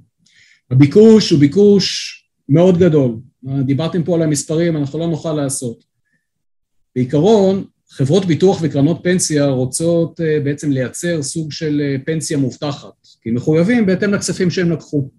הביקוש 0.71 1.29
הוא 1.29 1.39
ביקוש 1.39 2.19
מאוד 2.49 2.77
גדול. 2.77 3.15
דיברתם 3.43 4.03
פה 4.03 4.15
על 4.15 4.21
המספרים, 4.21 4.77
אנחנו 4.77 4.99
לא 4.99 5.07
נוכל 5.07 5.33
לעשות. 5.33 5.83
בעיקרון, 6.95 7.63
חברות 7.89 8.25
ביטוח 8.25 8.59
וקרנות 8.61 8.99
פנסיה 9.03 9.45
רוצות 9.45 10.21
אה, 10.21 10.39
בעצם 10.43 10.71
לייצר 10.71 11.23
סוג 11.23 11.51
של 11.51 11.81
אה, 11.81 11.95
פנסיה 12.05 12.37
מובטחת, 12.37 13.07
כי 13.21 13.29
הם 13.29 13.35
מחויבים 13.35 13.85
בהתאם 13.85 14.13
לכספים 14.13 14.49
שהם 14.49 14.71
לקחו. 14.71 15.09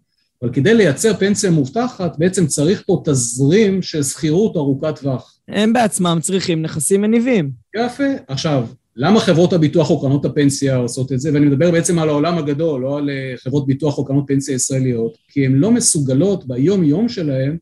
אבל 0.42 0.52
כדי 0.52 0.74
לייצר 0.74 1.14
פנסיה 1.14 1.50
מובטחת, 1.50 2.18
בעצם 2.18 2.46
צריך 2.46 2.82
פה 2.86 3.02
תזרים 3.04 3.82
של 3.82 4.02
שכירות 4.02 4.56
ארוכת 4.56 4.98
טווח. 5.00 5.33
הם 5.48 5.72
בעצמם 5.72 6.18
צריכים 6.22 6.62
נכסים 6.62 7.00
מניבים. 7.00 7.50
יפה. 7.76 8.04
עכשיו, 8.28 8.66
למה 8.96 9.20
חברות 9.20 9.52
הביטוח 9.52 9.90
או 9.90 10.00
קרנות 10.00 10.24
הפנסיה 10.24 10.76
עושות 10.76 11.12
את 11.12 11.20
זה? 11.20 11.30
ואני 11.34 11.46
מדבר 11.46 11.70
בעצם 11.70 11.98
על 11.98 12.08
העולם 12.08 12.38
הגדול, 12.38 12.82
לא 12.82 12.98
על 12.98 13.10
אה, 13.10 13.34
חברות 13.36 13.66
ביטוח 13.66 13.98
או 13.98 14.04
קרנות 14.04 14.24
פנסיה 14.26 14.54
ישראליות, 14.54 15.16
כי 15.28 15.46
הן 15.46 15.52
לא 15.52 15.70
מסוגלות 15.70 16.46
ביום-יום 16.46 17.08
שלהן 17.08 17.56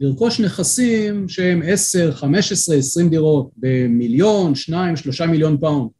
לרכוש 0.00 0.40
נכסים 0.40 1.28
שהם 1.28 1.62
10, 1.66 2.12
15, 2.12 2.76
20 2.76 3.08
דירות 3.08 3.50
במיליון, 3.56 4.54
2, 4.54 4.96
3 4.96 5.20
מיליון 5.20 5.58
פאונד. 5.60 5.90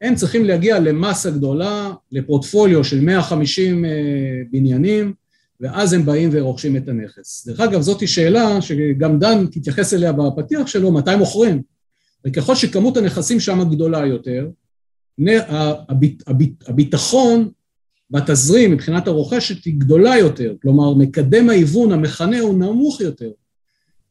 הם 0.00 0.14
צריכים 0.14 0.44
להגיע 0.44 0.80
למסה 0.80 1.30
גדולה, 1.30 1.92
לפורטפוליו 2.12 2.84
של 2.84 3.00
150 3.00 3.84
אה, 3.84 3.90
בניינים, 4.50 5.12
ואז 5.60 5.92
הם 5.92 6.04
באים 6.04 6.30
ורוכשים 6.32 6.76
את 6.76 6.88
הנכס. 6.88 7.46
דרך 7.46 7.60
אגב, 7.60 7.80
זאת 7.80 8.08
שאלה 8.08 8.62
שגם 8.62 9.18
דן 9.18 9.44
התייחס 9.56 9.94
אליה 9.94 10.12
בפתיח 10.12 10.66
שלו, 10.66 10.92
מתי 10.92 11.16
מוכרים? 11.16 11.62
וככל 12.26 12.54
שכמות 12.54 12.96
הנכסים 12.96 13.40
שם 13.40 13.70
גדולה 13.70 14.06
יותר, 14.06 14.48
הביטחון 16.66 17.48
בתזרים 18.10 18.70
מבחינת 18.70 19.06
הרוכשת 19.06 19.64
היא 19.64 19.74
גדולה 19.78 20.18
יותר, 20.18 20.54
כלומר 20.62 20.94
מקדם 20.94 21.50
ההיוון 21.50 21.92
המכנה 21.92 22.40
הוא 22.40 22.54
נמוך 22.54 23.00
יותר. 23.00 23.30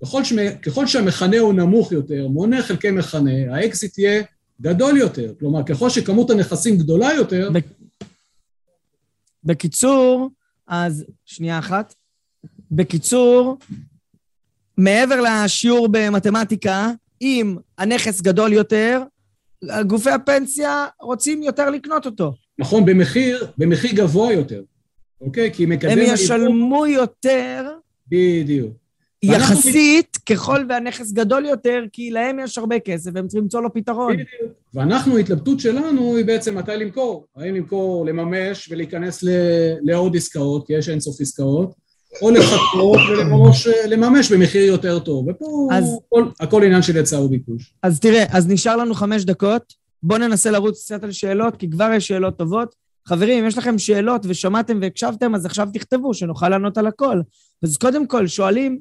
ככל, 0.03 0.23
שמ, 0.23 0.35
ככל 0.61 0.87
שהמכנה 0.87 1.39
הוא 1.39 1.53
נמוך 1.53 1.91
יותר, 1.91 2.27
מונה 2.27 2.61
חלקי 2.61 2.91
מכנה, 2.91 3.31
האקזיט 3.55 3.97
יהיה 3.97 4.23
גדול 4.61 4.97
יותר. 4.97 5.33
כלומר, 5.39 5.63
ככל 5.63 5.89
שכמות 5.89 6.29
הנכסים 6.29 6.77
גדולה 6.77 7.13
יותר... 7.13 7.49
בקיצור, 9.43 10.29
אז 10.29 10.42
שנייה 11.25 11.59
אחת. 11.59 11.93
בקיצור, 12.71 13.57
מעבר 14.77 15.21
לשיעור 15.21 15.87
במתמטיקה, 15.91 16.91
אם 17.21 17.57
הנכס 17.77 18.21
גדול 18.21 18.53
יותר, 18.53 19.03
גופי 19.87 20.09
הפנסיה 20.09 20.87
רוצים 21.01 21.43
יותר 21.43 21.69
לקנות 21.69 22.05
אותו. 22.05 22.33
נכון, 22.59 22.85
במחיר, 22.85 23.47
במחיר 23.57 23.91
גבוה 23.95 24.33
יותר, 24.33 24.61
אוקיי? 25.21 25.53
כי 25.53 25.65
מקדם... 25.65 25.91
הם 25.91 25.99
ישלמו 25.99 26.85
יותר... 26.87 27.69
בדיוק. 28.07 28.73
יחסית, 29.23 30.12
ככל 30.25 30.65
והנכס 30.69 31.11
גדול 31.11 31.45
יותר, 31.45 31.83
כי 31.91 32.11
להם 32.11 32.39
יש 32.39 32.57
הרבה 32.57 32.79
כסף, 32.79 33.11
והם 33.13 33.27
צריכים 33.27 33.43
למצוא 33.43 33.61
לו 33.61 33.73
פתרון. 33.73 34.13
בדיוק. 34.13 34.53
ואנחנו, 34.73 35.17
ההתלבטות 35.17 35.59
שלנו 35.59 36.15
היא 36.15 36.25
בעצם 36.25 36.57
מתי 36.57 36.71
למכור. 36.77 37.25
האם 37.35 37.55
למכור, 37.55 38.05
לממש 38.05 38.69
ולהיכנס 38.71 39.23
לעוד 39.81 40.15
עסקאות, 40.15 40.67
כי 40.67 40.73
יש 40.73 40.89
אינסוף 40.89 41.21
עסקאות, 41.21 41.73
או 42.21 42.31
לחכות 42.31 42.99
ולממש 43.85 44.31
במחיר 44.31 44.65
יותר 44.65 44.99
טוב. 44.99 45.27
ופה 45.27 45.67
אז, 45.71 45.97
הכל, 46.07 46.25
הכל 46.39 46.63
עניין 46.63 46.81
של 46.81 46.95
היצע 46.95 47.19
וביקוש. 47.19 47.73
אז 47.83 47.99
תראה, 47.99 48.25
אז 48.29 48.47
נשאר 48.47 48.75
לנו 48.75 48.93
חמש 48.93 49.23
דקות. 49.23 49.73
בואו 50.03 50.19
ננסה 50.19 50.51
לרוץ 50.51 50.83
קצת 50.83 51.03
על 51.03 51.11
שאלות, 51.11 51.55
כי 51.55 51.69
כבר 51.69 51.89
יש 51.95 52.07
שאלות 52.07 52.37
טובות. 52.37 52.75
חברים, 53.07 53.39
אם 53.39 53.47
יש 53.47 53.57
לכם 53.57 53.77
שאלות 53.77 54.21
ושמעתם 54.25 54.79
והקשבתם, 54.81 55.35
אז 55.35 55.45
עכשיו 55.45 55.67
תכתבו, 55.73 56.13
שנוכל 56.13 56.49
לענות 56.49 56.77
על 56.77 56.87
הכל. 56.87 57.21
אז 57.63 57.77
קודם 57.77 58.07
כל, 58.07 58.27
שואלים 58.27 58.79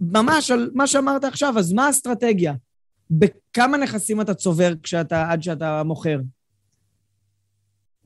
ממש 0.00 0.50
על 0.50 0.70
מה 0.74 0.86
שאמרת 0.86 1.24
עכשיו, 1.24 1.54
אז 1.58 1.72
מה 1.72 1.86
האסטרטגיה? 1.86 2.54
בכמה 3.10 3.76
נכסים 3.76 4.20
אתה 4.20 4.34
צובר 4.34 4.72
כשאתה, 4.82 5.30
עד 5.30 5.42
שאתה 5.42 5.82
מוכר? 5.82 6.18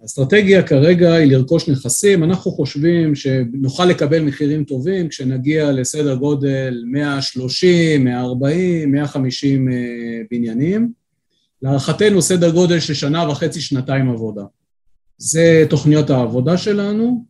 האסטרטגיה 0.02 0.62
כרגע 0.62 1.12
היא 1.12 1.32
לרכוש 1.32 1.68
נכסים. 1.68 2.24
אנחנו 2.24 2.50
חושבים 2.50 3.14
שנוכל 3.14 3.84
לקבל 3.84 4.22
מחירים 4.22 4.64
טובים 4.64 5.08
כשנגיע 5.08 5.72
לסדר 5.72 6.14
גודל 6.14 6.82
130, 6.86 8.04
140, 8.04 8.92
150 8.92 9.68
בניינים. 10.30 10.92
להערכתנו 11.62 12.22
סדר 12.22 12.50
גודל 12.50 12.80
של 12.80 12.94
שנה 12.94 13.28
וחצי, 13.28 13.60
שנתיים 13.60 14.10
עבודה. 14.10 14.42
זה 15.18 15.64
תוכניות 15.70 16.10
העבודה 16.10 16.56
שלנו, 16.56 17.24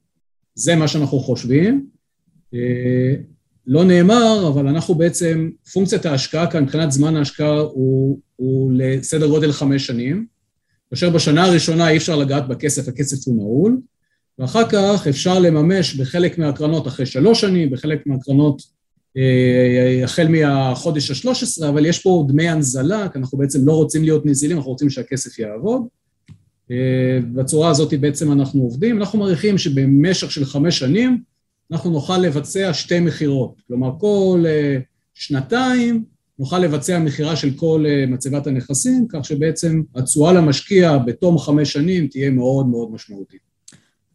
זה 0.54 0.76
מה 0.76 0.88
שאנחנו 0.88 1.18
חושבים. 1.18 1.86
אה, 3.68 3.72
לא 3.72 3.84
נאמר, 3.84 4.48
אבל 4.48 4.68
אנחנו 4.68 4.94
בעצם, 4.94 5.50
פונקציית 5.72 6.06
ההשקעה 6.06 6.50
כאן 6.50 6.62
מבחינת 6.62 6.92
זמן 6.92 7.16
ההשקעה 7.16 7.60
הוא, 7.60 8.18
הוא 8.36 8.72
לסדר 8.74 9.26
גודל 9.26 9.52
חמש 9.52 9.86
שנים, 9.86 10.26
כאשר 10.90 11.10
בשנה 11.10 11.44
הראשונה 11.44 11.88
אי 11.88 11.96
אפשר 11.96 12.16
לגעת 12.16 12.48
בכסף, 12.48 12.88
הכסף 12.88 13.26
הוא 13.26 13.36
נעול, 13.36 13.80
ואחר 14.38 14.68
כך 14.68 15.06
אפשר 15.08 15.38
לממש 15.38 15.94
בחלק 15.94 16.38
מהקרנות 16.38 16.86
אחרי 16.86 17.06
שלוש 17.06 17.40
שנים, 17.40 17.70
בחלק 17.70 18.06
מהקרנות 18.06 18.62
אה, 19.16 20.00
החל 20.04 20.28
מהחודש 20.28 21.10
השלוש 21.10 21.42
עשרה, 21.42 21.68
אבל 21.68 21.86
יש 21.86 22.02
פה 22.02 22.24
דמי 22.28 22.48
הנזלה, 22.48 23.08
כי 23.08 23.18
אנחנו 23.18 23.38
בעצם 23.38 23.66
לא 23.66 23.72
רוצים 23.72 24.02
להיות 24.02 24.26
נזילים, 24.26 24.56
אנחנו 24.56 24.70
רוצים 24.70 24.90
שהכסף 24.90 25.38
יעבוד. 25.38 25.82
אה, 26.70 27.18
בצורה 27.34 27.70
הזאת 27.70 27.94
בעצם 27.94 28.32
אנחנו 28.32 28.62
עובדים. 28.62 28.98
אנחנו 28.98 29.18
מעריכים 29.18 29.58
שבמשך 29.58 30.30
של 30.30 30.44
חמש 30.44 30.78
שנים 30.78 31.22
אנחנו 31.70 31.90
נוכל 31.90 32.18
לבצע 32.18 32.74
שתי 32.74 33.00
מכירות. 33.00 33.54
כלומר, 33.66 33.90
כל 33.98 34.44
אה, 34.46 34.78
שנתיים 35.14 36.04
נוכל 36.38 36.58
לבצע 36.58 36.98
מכירה 36.98 37.36
של 37.36 37.54
כל 37.56 37.84
מצבת 38.08 38.46
הנכסים, 38.46 39.06
כך 39.08 39.24
שבעצם 39.24 39.82
התשואה 39.94 40.32
למשקיע 40.32 40.98
בתום 40.98 41.38
חמש 41.38 41.72
שנים 41.72 42.06
תהיה 42.06 42.30
מאוד 42.30 42.66
מאוד 42.66 42.90
משמעותית. 42.92 43.40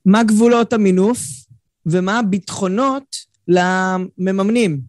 מה 0.05 0.23
גבולות 0.23 0.73
המינוף 0.73 1.19
ומה 1.85 2.19
הביטחונות 2.19 3.15
למממנים? 3.47 4.81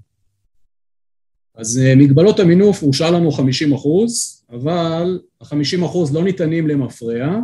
אז 1.54 1.78
אה, 1.78 1.94
מגבלות 1.96 2.40
המינוף 2.40 2.82
אושר 2.82 3.10
לנו 3.10 3.32
50 3.32 3.72
אחוז, 3.72 4.42
אבל 4.50 5.20
ה-50 5.40 5.84
אחוז 5.84 6.14
לא 6.14 6.24
ניתנים 6.24 6.68
למפרע. 6.68 7.38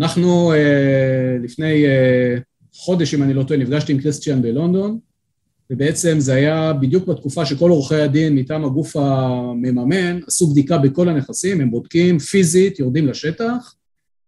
אנחנו 0.00 0.52
אה, 0.52 1.36
לפני 1.42 1.86
אה, 1.86 2.36
חודש, 2.76 3.14
אם 3.14 3.22
אני 3.22 3.34
לא 3.34 3.42
טועה, 3.42 3.60
נפגשתי 3.60 3.92
עם 3.92 3.98
קריסטיאן 3.98 4.42
בלונדון, 4.42 4.98
ובעצם 5.70 6.20
זה 6.20 6.34
היה 6.34 6.72
בדיוק 6.72 7.08
בתקופה 7.08 7.46
שכל 7.46 7.70
עורכי 7.70 7.94
הדין 7.94 8.34
מטעם 8.34 8.64
הגוף 8.64 8.96
המממן 8.96 10.20
עשו 10.26 10.46
בדיקה 10.46 10.78
בכל 10.78 11.08
הנכסים, 11.08 11.60
הם 11.60 11.70
בודקים 11.70 12.18
פיזית, 12.18 12.78
יורדים 12.78 13.06
לשטח, 13.06 13.74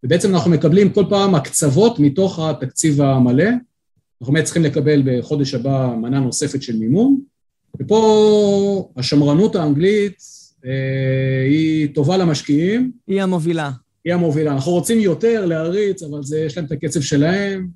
ובעצם 0.04 0.34
אנחנו 0.34 0.50
מקבלים 0.50 0.90
כל 0.90 1.04
פעם 1.08 1.34
הקצוות 1.34 1.98
מתוך 1.98 2.38
התקציב 2.38 3.00
המלא, 3.00 3.48
אנחנו 4.20 4.34
באמת 4.34 4.44
צריכים 4.44 4.62
לקבל 4.62 5.02
בחודש 5.04 5.54
הבא 5.54 5.94
מנה 6.00 6.20
נוספת 6.20 6.62
של 6.62 6.76
מימון, 6.76 7.20
ופה 7.80 8.90
השמרנות 8.96 9.56
האנגלית 9.56 10.22
אה, 10.66 11.46
היא 11.48 11.88
טובה 11.94 12.16
למשקיעים. 12.16 12.92
היא 13.06 13.22
המובילה. 13.22 13.70
היא 14.04 14.14
המובילה. 14.14 14.52
אנחנו 14.52 14.72
רוצים 14.72 15.00
יותר 15.00 15.46
להריץ, 15.46 16.02
אבל 16.02 16.22
זה, 16.22 16.40
יש 16.40 16.56
להם 16.56 16.66
את 16.66 16.72
הקצב 16.72 17.00
שלהם, 17.00 17.68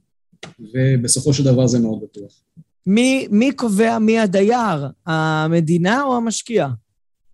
ובסופו 0.75 1.35
של 1.35 1.45
דבר 1.45 1.67
זה 1.67 1.79
מאוד 1.79 2.01
בטוח. 2.03 2.33
מי, 2.87 3.27
מי 3.31 3.53
קובע 3.53 3.99
מי 3.99 4.19
הדייר? 4.19 4.89
המדינה 5.07 6.03
או 6.03 6.17
המשקיע? 6.17 6.69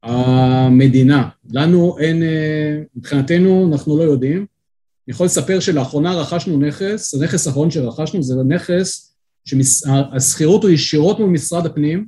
המדינה. 0.03 1.29
לנו 1.53 1.99
אין, 1.99 2.23
אה, 2.23 2.83
מבחינתנו, 2.97 3.71
אנחנו 3.73 3.99
לא 3.99 4.03
יודעים. 4.03 4.37
אני 4.37 5.15
יכול 5.15 5.27
לספר 5.27 5.61
שלאחרונה 5.61 6.15
רכשנו 6.15 6.59
נכס, 6.59 7.15
הנכס 7.15 7.47
האחרון 7.47 7.71
שרכשנו 7.71 8.23
זה 8.23 8.35
נכס 8.49 9.15
שהשכירות 9.45 10.63
הוא 10.63 10.71
ישירות 10.71 11.19
מול 11.21 11.31
משרד 11.31 11.67
הפנים. 11.67 12.07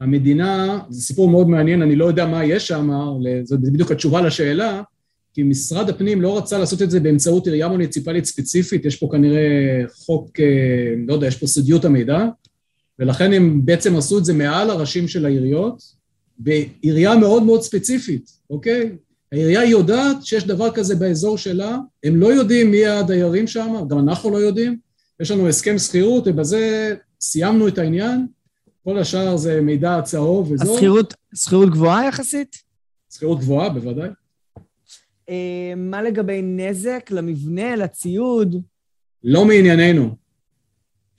המדינה, 0.00 0.78
זה 0.88 1.02
סיפור 1.02 1.30
מאוד 1.30 1.48
מעניין, 1.48 1.82
אני 1.82 1.96
לא 1.96 2.04
יודע 2.04 2.26
מה 2.26 2.44
יש 2.44 2.68
שם, 2.68 2.90
זו 3.44 3.56
בדיוק 3.58 3.90
התשובה 3.90 4.20
לשאלה, 4.20 4.82
כי 5.34 5.42
משרד 5.42 5.88
הפנים 5.88 6.22
לא 6.22 6.38
רצה 6.38 6.58
לעשות 6.58 6.82
את 6.82 6.90
זה 6.90 7.00
באמצעות 7.00 7.46
עירייה 7.46 7.68
מוניציפלית 7.68 8.24
ספציפית, 8.24 8.84
יש 8.84 8.96
פה 8.96 9.08
כנראה 9.12 9.82
חוק, 9.94 10.40
אה, 10.40 10.94
לא 11.06 11.14
יודע, 11.14 11.26
יש 11.26 11.36
פה 11.36 11.46
סודיות 11.46 11.84
המידע, 11.84 12.24
ולכן 12.98 13.32
הם 13.32 13.60
בעצם 13.64 13.96
עשו 13.96 14.18
את 14.18 14.24
זה 14.24 14.32
מעל 14.32 14.70
הראשים 14.70 15.08
של 15.08 15.24
העיריות, 15.24 15.82
בעירייה 16.38 17.16
מאוד 17.16 17.42
מאוד 17.42 17.62
ספציפית, 17.62 18.30
אוקיי? 18.50 18.90
העירייה 19.32 19.64
יודעת 19.64 20.24
שיש 20.24 20.46
דבר 20.46 20.70
כזה 20.70 20.96
באזור 20.96 21.38
שלה, 21.38 21.78
הם 22.04 22.16
לא 22.16 22.26
יודעים 22.26 22.70
מי 22.70 22.86
הדיירים 22.86 23.46
שם, 23.46 23.74
גם 23.88 23.98
אנחנו 23.98 24.30
לא 24.30 24.36
יודעים, 24.36 24.78
יש 25.20 25.30
לנו 25.30 25.48
הסכם 25.48 25.78
שכירות 25.78 26.24
ובזה 26.26 26.94
סיימנו 27.20 27.68
את 27.68 27.78
העניין, 27.78 28.26
כל 28.84 28.98
השאר 28.98 29.36
זה 29.36 29.60
מידע 29.60 30.00
צהוב 30.04 30.50
וזו. 30.50 30.74
השכירות, 30.74 31.14
שכירות 31.34 31.70
גבוהה 31.70 32.08
יחסית? 32.08 32.56
שכירות 33.14 33.38
גבוהה, 33.38 33.68
בוודאי. 33.68 34.08
אה, 35.28 35.74
מה 35.76 36.02
לגבי 36.02 36.42
נזק 36.42 37.10
למבנה, 37.10 37.76
לציוד? 37.76 38.56
לא 39.24 39.44
מענייננו. 39.44 40.16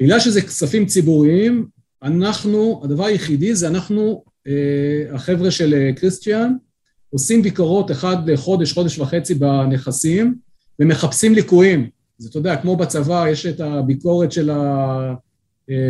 בגלל 0.02 0.20
שזה 0.20 0.42
כספים 0.42 0.86
ציבוריים, 0.86 1.68
אנחנו, 2.04 2.82
הדבר 2.84 3.06
היחידי 3.06 3.56
זה 3.56 3.68
אנחנו, 3.68 4.24
אה, 4.48 5.16
החבר'ה 5.16 5.52
של 5.52 5.74
אה, 5.74 5.94
קריסטיאן, 5.96 6.54
עושים 7.10 7.42
ביקורות 7.42 7.92
אחד 7.92 8.30
לחודש, 8.30 8.74
חודש 8.74 9.00
וחצי 9.00 9.34
בנכסים, 9.34 10.36
ומחפשים 10.80 11.34
ליקויים. 11.34 11.90
אז 12.20 12.26
אתה 12.26 12.38
יודע, 12.38 12.56
כמו 12.56 12.76
בצבא, 12.76 13.26
יש 13.30 13.46
את 13.46 13.60
הביקורת 13.60 14.32
של, 14.32 14.50
ה, 14.50 15.14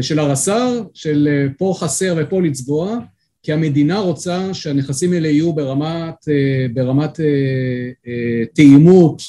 של 0.02 0.20
הרס"ר, 0.20 0.84
של 0.94 1.48
פה 1.58 1.76
חסר 1.80 2.16
ופה 2.18 2.42
לצבוע, 2.42 3.00
כי 3.46 3.54
המדינה 3.54 4.00
רוצה 4.00 4.54
שהנכסים 4.54 5.14
האלה 5.14 5.28
יהיו 5.28 5.54
ברמת, 5.54 6.16
ברמת 6.74 7.20
תאימות, 8.54 9.22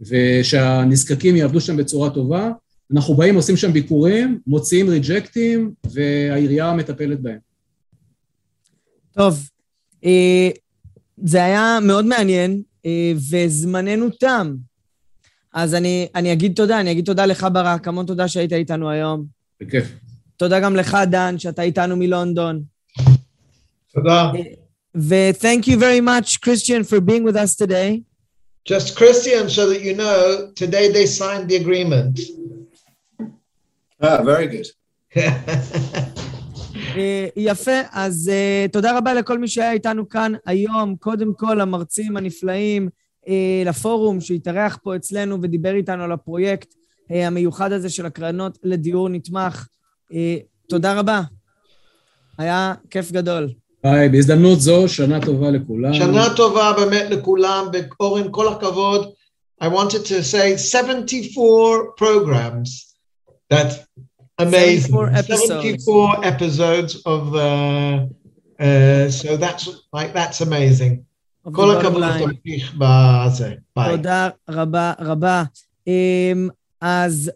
ושהנזקקים 0.00 1.36
יעבדו 1.36 1.60
שם 1.60 1.76
בצורה 1.76 2.10
טובה. 2.10 2.50
אנחנו 2.92 3.14
באים, 3.14 3.34
עושים 3.34 3.56
שם 3.56 3.72
ביקורים, 3.72 4.40
מוציאים 4.46 4.88
ריג'קטים, 4.88 5.72
והעירייה 5.92 6.72
מטפלת 6.72 7.20
בהם. 7.20 7.38
טוב, 9.12 9.48
אה, 10.04 10.48
זה 11.24 11.44
היה 11.44 11.78
מאוד 11.82 12.04
מעניין, 12.04 12.62
אה, 12.86 13.12
וזמננו 13.30 14.10
תם. 14.10 14.54
אז 15.54 15.74
אני, 15.74 16.08
אני 16.14 16.32
אגיד 16.32 16.52
תודה, 16.56 16.80
אני 16.80 16.90
אגיד 16.90 17.04
תודה 17.04 17.26
לך, 17.26 17.46
ברק, 17.52 17.88
המון 17.88 18.06
תודה 18.06 18.28
שהיית 18.28 18.52
איתנו 18.52 18.90
היום. 18.90 19.24
בכיף. 19.60 19.92
תודה 20.36 20.60
גם 20.60 20.76
לך, 20.76 20.96
דן, 21.10 21.38
שאתה 21.38 21.62
איתנו 21.62 21.96
מלונדון. 21.96 22.62
תודה. 23.94 24.32
ו-thank 24.96 25.66
you 25.66 25.76
very 25.76 26.00
much, 26.00 26.40
Christian, 26.40 26.82
for 26.84 27.00
being 27.00 27.24
with 27.24 27.36
us 27.36 27.54
today. 27.56 28.02
Just 28.68 28.96
Christian, 28.96 29.48
so 29.48 29.68
that 29.70 29.80
you 29.82 29.94
know, 29.96 30.50
today 30.54 30.92
they 30.92 31.06
signed 31.06 31.48
the 31.48 31.56
agreement. 31.56 32.20
Ah, 34.02 34.22
very 34.22 34.46
good. 34.46 34.66
אה, 36.96 37.26
יפה, 37.36 37.80
אז 37.92 38.30
אה, 38.32 38.66
תודה 38.72 38.98
רבה 38.98 39.14
לכל 39.14 39.38
מי 39.38 39.48
שהיה 39.48 39.72
איתנו 39.72 40.08
כאן 40.08 40.32
היום. 40.46 40.96
קודם 40.96 41.34
כל, 41.34 41.54
למרצים 41.60 42.16
הנפלאים, 42.16 42.88
אה, 43.28 43.62
לפורום 43.66 44.20
שהתארח 44.20 44.78
פה 44.82 44.96
אצלנו 44.96 45.42
ודיבר 45.42 45.74
איתנו 45.74 46.02
על 46.02 46.12
הפרויקט 46.12 46.74
המיוחד 47.10 47.72
הזה 47.72 47.90
של 47.90 48.06
הקרנות 48.06 48.58
לדיור 48.62 49.08
נתמך. 49.08 49.68
תודה 50.68 50.98
רבה. 50.98 51.22
היה 52.38 52.74
כיף 52.90 53.12
גדול. 53.12 53.48
היי, 53.82 54.08
בהזדמנות 54.08 54.60
זו, 54.60 54.88
שנה 54.88 55.20
טובה 55.20 55.50
לכולם. 55.50 55.94
שנה 55.94 56.34
טובה 56.36 56.72
באמת 56.72 57.10
לכולם, 57.10 57.66
ואורן, 58.00 58.28
כל 58.30 58.48
הכבוד. 58.48 59.12
I 59.62 59.68
wanted 59.68 60.04
to 60.06 60.22
say 60.22 60.56
74 60.56 61.92
programs. 61.96 62.94
That's 63.52 63.74
amazing. 64.38 64.80
74 64.80 65.10
episodes. 65.10 65.48
74 65.48 66.24
episodes 66.24 66.94
of, 67.06 67.34
uh, 67.34 68.06
uh, 68.60 69.10
so 69.10 69.36
that's 69.36 69.68
like, 69.92 70.12
that's 70.14 70.40
amazing. 70.40 71.02
כל 71.52 71.76
הכבוד 71.76 72.02
תמשיך 72.18 72.74
בזה. 72.78 73.54
ביי. 73.76 73.96
תודה 73.96 74.28
רבה 74.50 74.92
רבה. 75.00 75.42
אז 76.80 77.30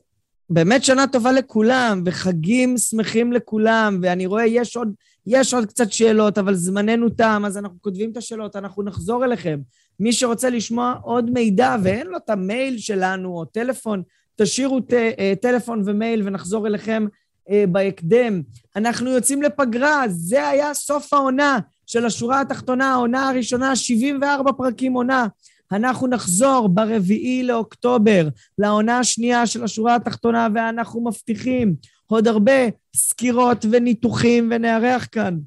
באמת 0.50 0.84
שנה 0.84 1.06
טובה 1.06 1.32
לכולם, 1.32 2.02
וחגים 2.04 2.78
שמחים 2.78 3.32
לכולם, 3.32 3.98
ואני 4.02 4.26
רואה, 4.26 4.46
יש 4.46 4.76
עוד, 4.76 4.88
יש 5.26 5.54
עוד 5.54 5.66
קצת 5.66 5.92
שאלות, 5.92 6.38
אבל 6.38 6.54
זמננו 6.54 7.08
תם, 7.08 7.42
אז 7.46 7.58
אנחנו 7.58 7.76
כותבים 7.80 8.10
את 8.10 8.16
השאלות, 8.16 8.56
אנחנו 8.56 8.82
נחזור 8.82 9.24
אליכם. 9.24 9.60
מי 10.00 10.12
שרוצה 10.12 10.50
לשמוע 10.50 10.94
עוד 11.02 11.30
מידע 11.30 11.76
ואין 11.82 12.06
לו 12.06 12.16
את 12.16 12.30
המייל 12.30 12.78
שלנו 12.78 13.38
או 13.38 13.44
טלפון, 13.44 14.02
תשאירו 14.36 14.80
ט, 14.80 14.92
אה, 14.92 15.32
טלפון 15.42 15.82
ומייל 15.84 16.22
ונחזור 16.24 16.66
אליכם 16.66 17.06
אה, 17.50 17.64
בהקדם. 17.68 18.42
אנחנו 18.76 19.10
יוצאים 19.10 19.42
לפגרה, 19.42 20.02
זה 20.08 20.48
היה 20.48 20.74
סוף 20.74 21.12
העונה 21.12 21.58
של 21.86 22.06
השורה 22.06 22.40
התחתונה, 22.40 22.92
העונה 22.92 23.28
הראשונה, 23.28 23.76
74 23.76 24.52
פרקים 24.52 24.92
עונה. 24.92 25.26
אנחנו 25.72 26.06
נחזור 26.06 26.68
ברביעי 26.68 27.42
לאוקטובר 27.42 28.28
לעונה 28.58 28.98
השנייה 28.98 29.46
של 29.46 29.64
השורה 29.64 29.94
התחתונה, 29.94 30.48
ואנחנו 30.54 31.04
מבטיחים 31.04 31.74
עוד 32.06 32.28
הרבה 32.28 32.52
סקירות 32.96 33.64
וניתוחים, 33.70 34.52
ונארח 34.54 35.08
כאן 35.12 35.38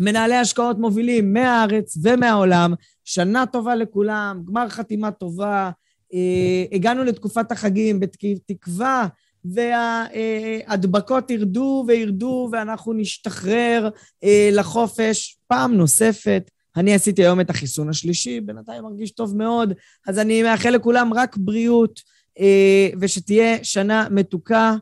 מנהלי 0.00 0.34
השקעות 0.34 0.78
מובילים 0.78 1.32
מהארץ 1.32 1.98
ומהעולם. 2.02 2.74
שנה 3.04 3.46
טובה 3.46 3.74
לכולם, 3.74 4.42
גמר 4.44 4.68
חתימה 4.68 5.10
טובה. 5.10 5.70
אה, 6.14 6.64
הגענו 6.72 7.04
לתקופת 7.04 7.52
החגים 7.52 8.00
בתקווה 8.00 9.06
וההדבקות 9.44 11.30
ירדו 11.30 11.84
וירדו 11.86 12.48
ואנחנו 12.52 12.92
נשתחרר 12.92 13.88
אה, 14.24 14.48
לחופש 14.52 15.38
פעם 15.46 15.74
נוספת. 15.74 16.50
אני 16.76 16.94
עשיתי 16.94 17.22
היום 17.22 17.40
את 17.40 17.50
החיסון 17.50 17.88
השלישי, 17.88 18.40
בינתיים 18.40 18.82
מרגיש 18.82 19.10
טוב 19.10 19.36
מאוד, 19.36 19.72
אז 20.06 20.18
אני 20.18 20.42
מאחל 20.42 20.70
לכולם 20.70 21.14
רק 21.14 21.36
בריאות 21.36 22.00
אה, 22.40 22.88
ושתהיה 23.00 23.64
שנה 23.64 24.08
מתוקה 24.10 24.76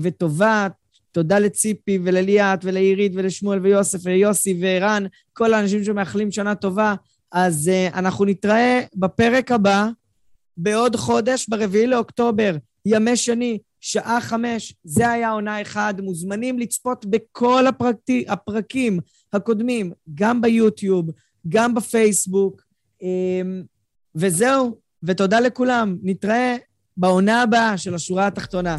וטובה. 0.00 0.68
תודה 1.12 1.38
לציפי 1.38 1.98
ולליאת 2.04 2.58
ולעירית 2.62 3.12
ולשמואל 3.14 3.58
ויוסף 3.58 3.98
ויוסי 4.02 4.58
וערן, 4.60 5.04
כל 5.32 5.54
האנשים 5.54 5.84
שמאחלים 5.84 6.30
שנה 6.30 6.54
טובה. 6.54 6.94
אז 7.32 7.70
uh, 7.70 7.94
אנחנו 7.98 8.24
נתראה 8.24 8.80
בפרק 8.96 9.52
הבא 9.52 9.88
בעוד 10.56 10.96
חודש, 10.96 11.48
ברביעי 11.48 11.86
לאוקטובר, 11.86 12.56
ימי 12.86 13.16
שני, 13.16 13.58
שעה 13.80 14.20
חמש. 14.20 14.74
זה 14.84 15.10
היה 15.10 15.30
עונה 15.30 15.62
אחד. 15.62 15.94
מוזמנים 16.00 16.58
לצפות 16.58 17.06
בכל 17.06 17.66
הפרקטי, 17.66 18.24
הפרקים 18.28 19.00
הקודמים, 19.32 19.92
גם 20.14 20.40
ביוטיוב, 20.40 21.10
גם 21.48 21.74
בפייסבוק. 21.74 22.62
Um, 23.00 23.04
וזהו, 24.14 24.76
ותודה 25.02 25.40
לכולם. 25.40 25.96
נתראה 26.02 26.56
בעונה 26.96 27.42
הבאה 27.42 27.78
של 27.78 27.94
השורה 27.94 28.26
התחתונה. 28.26 28.78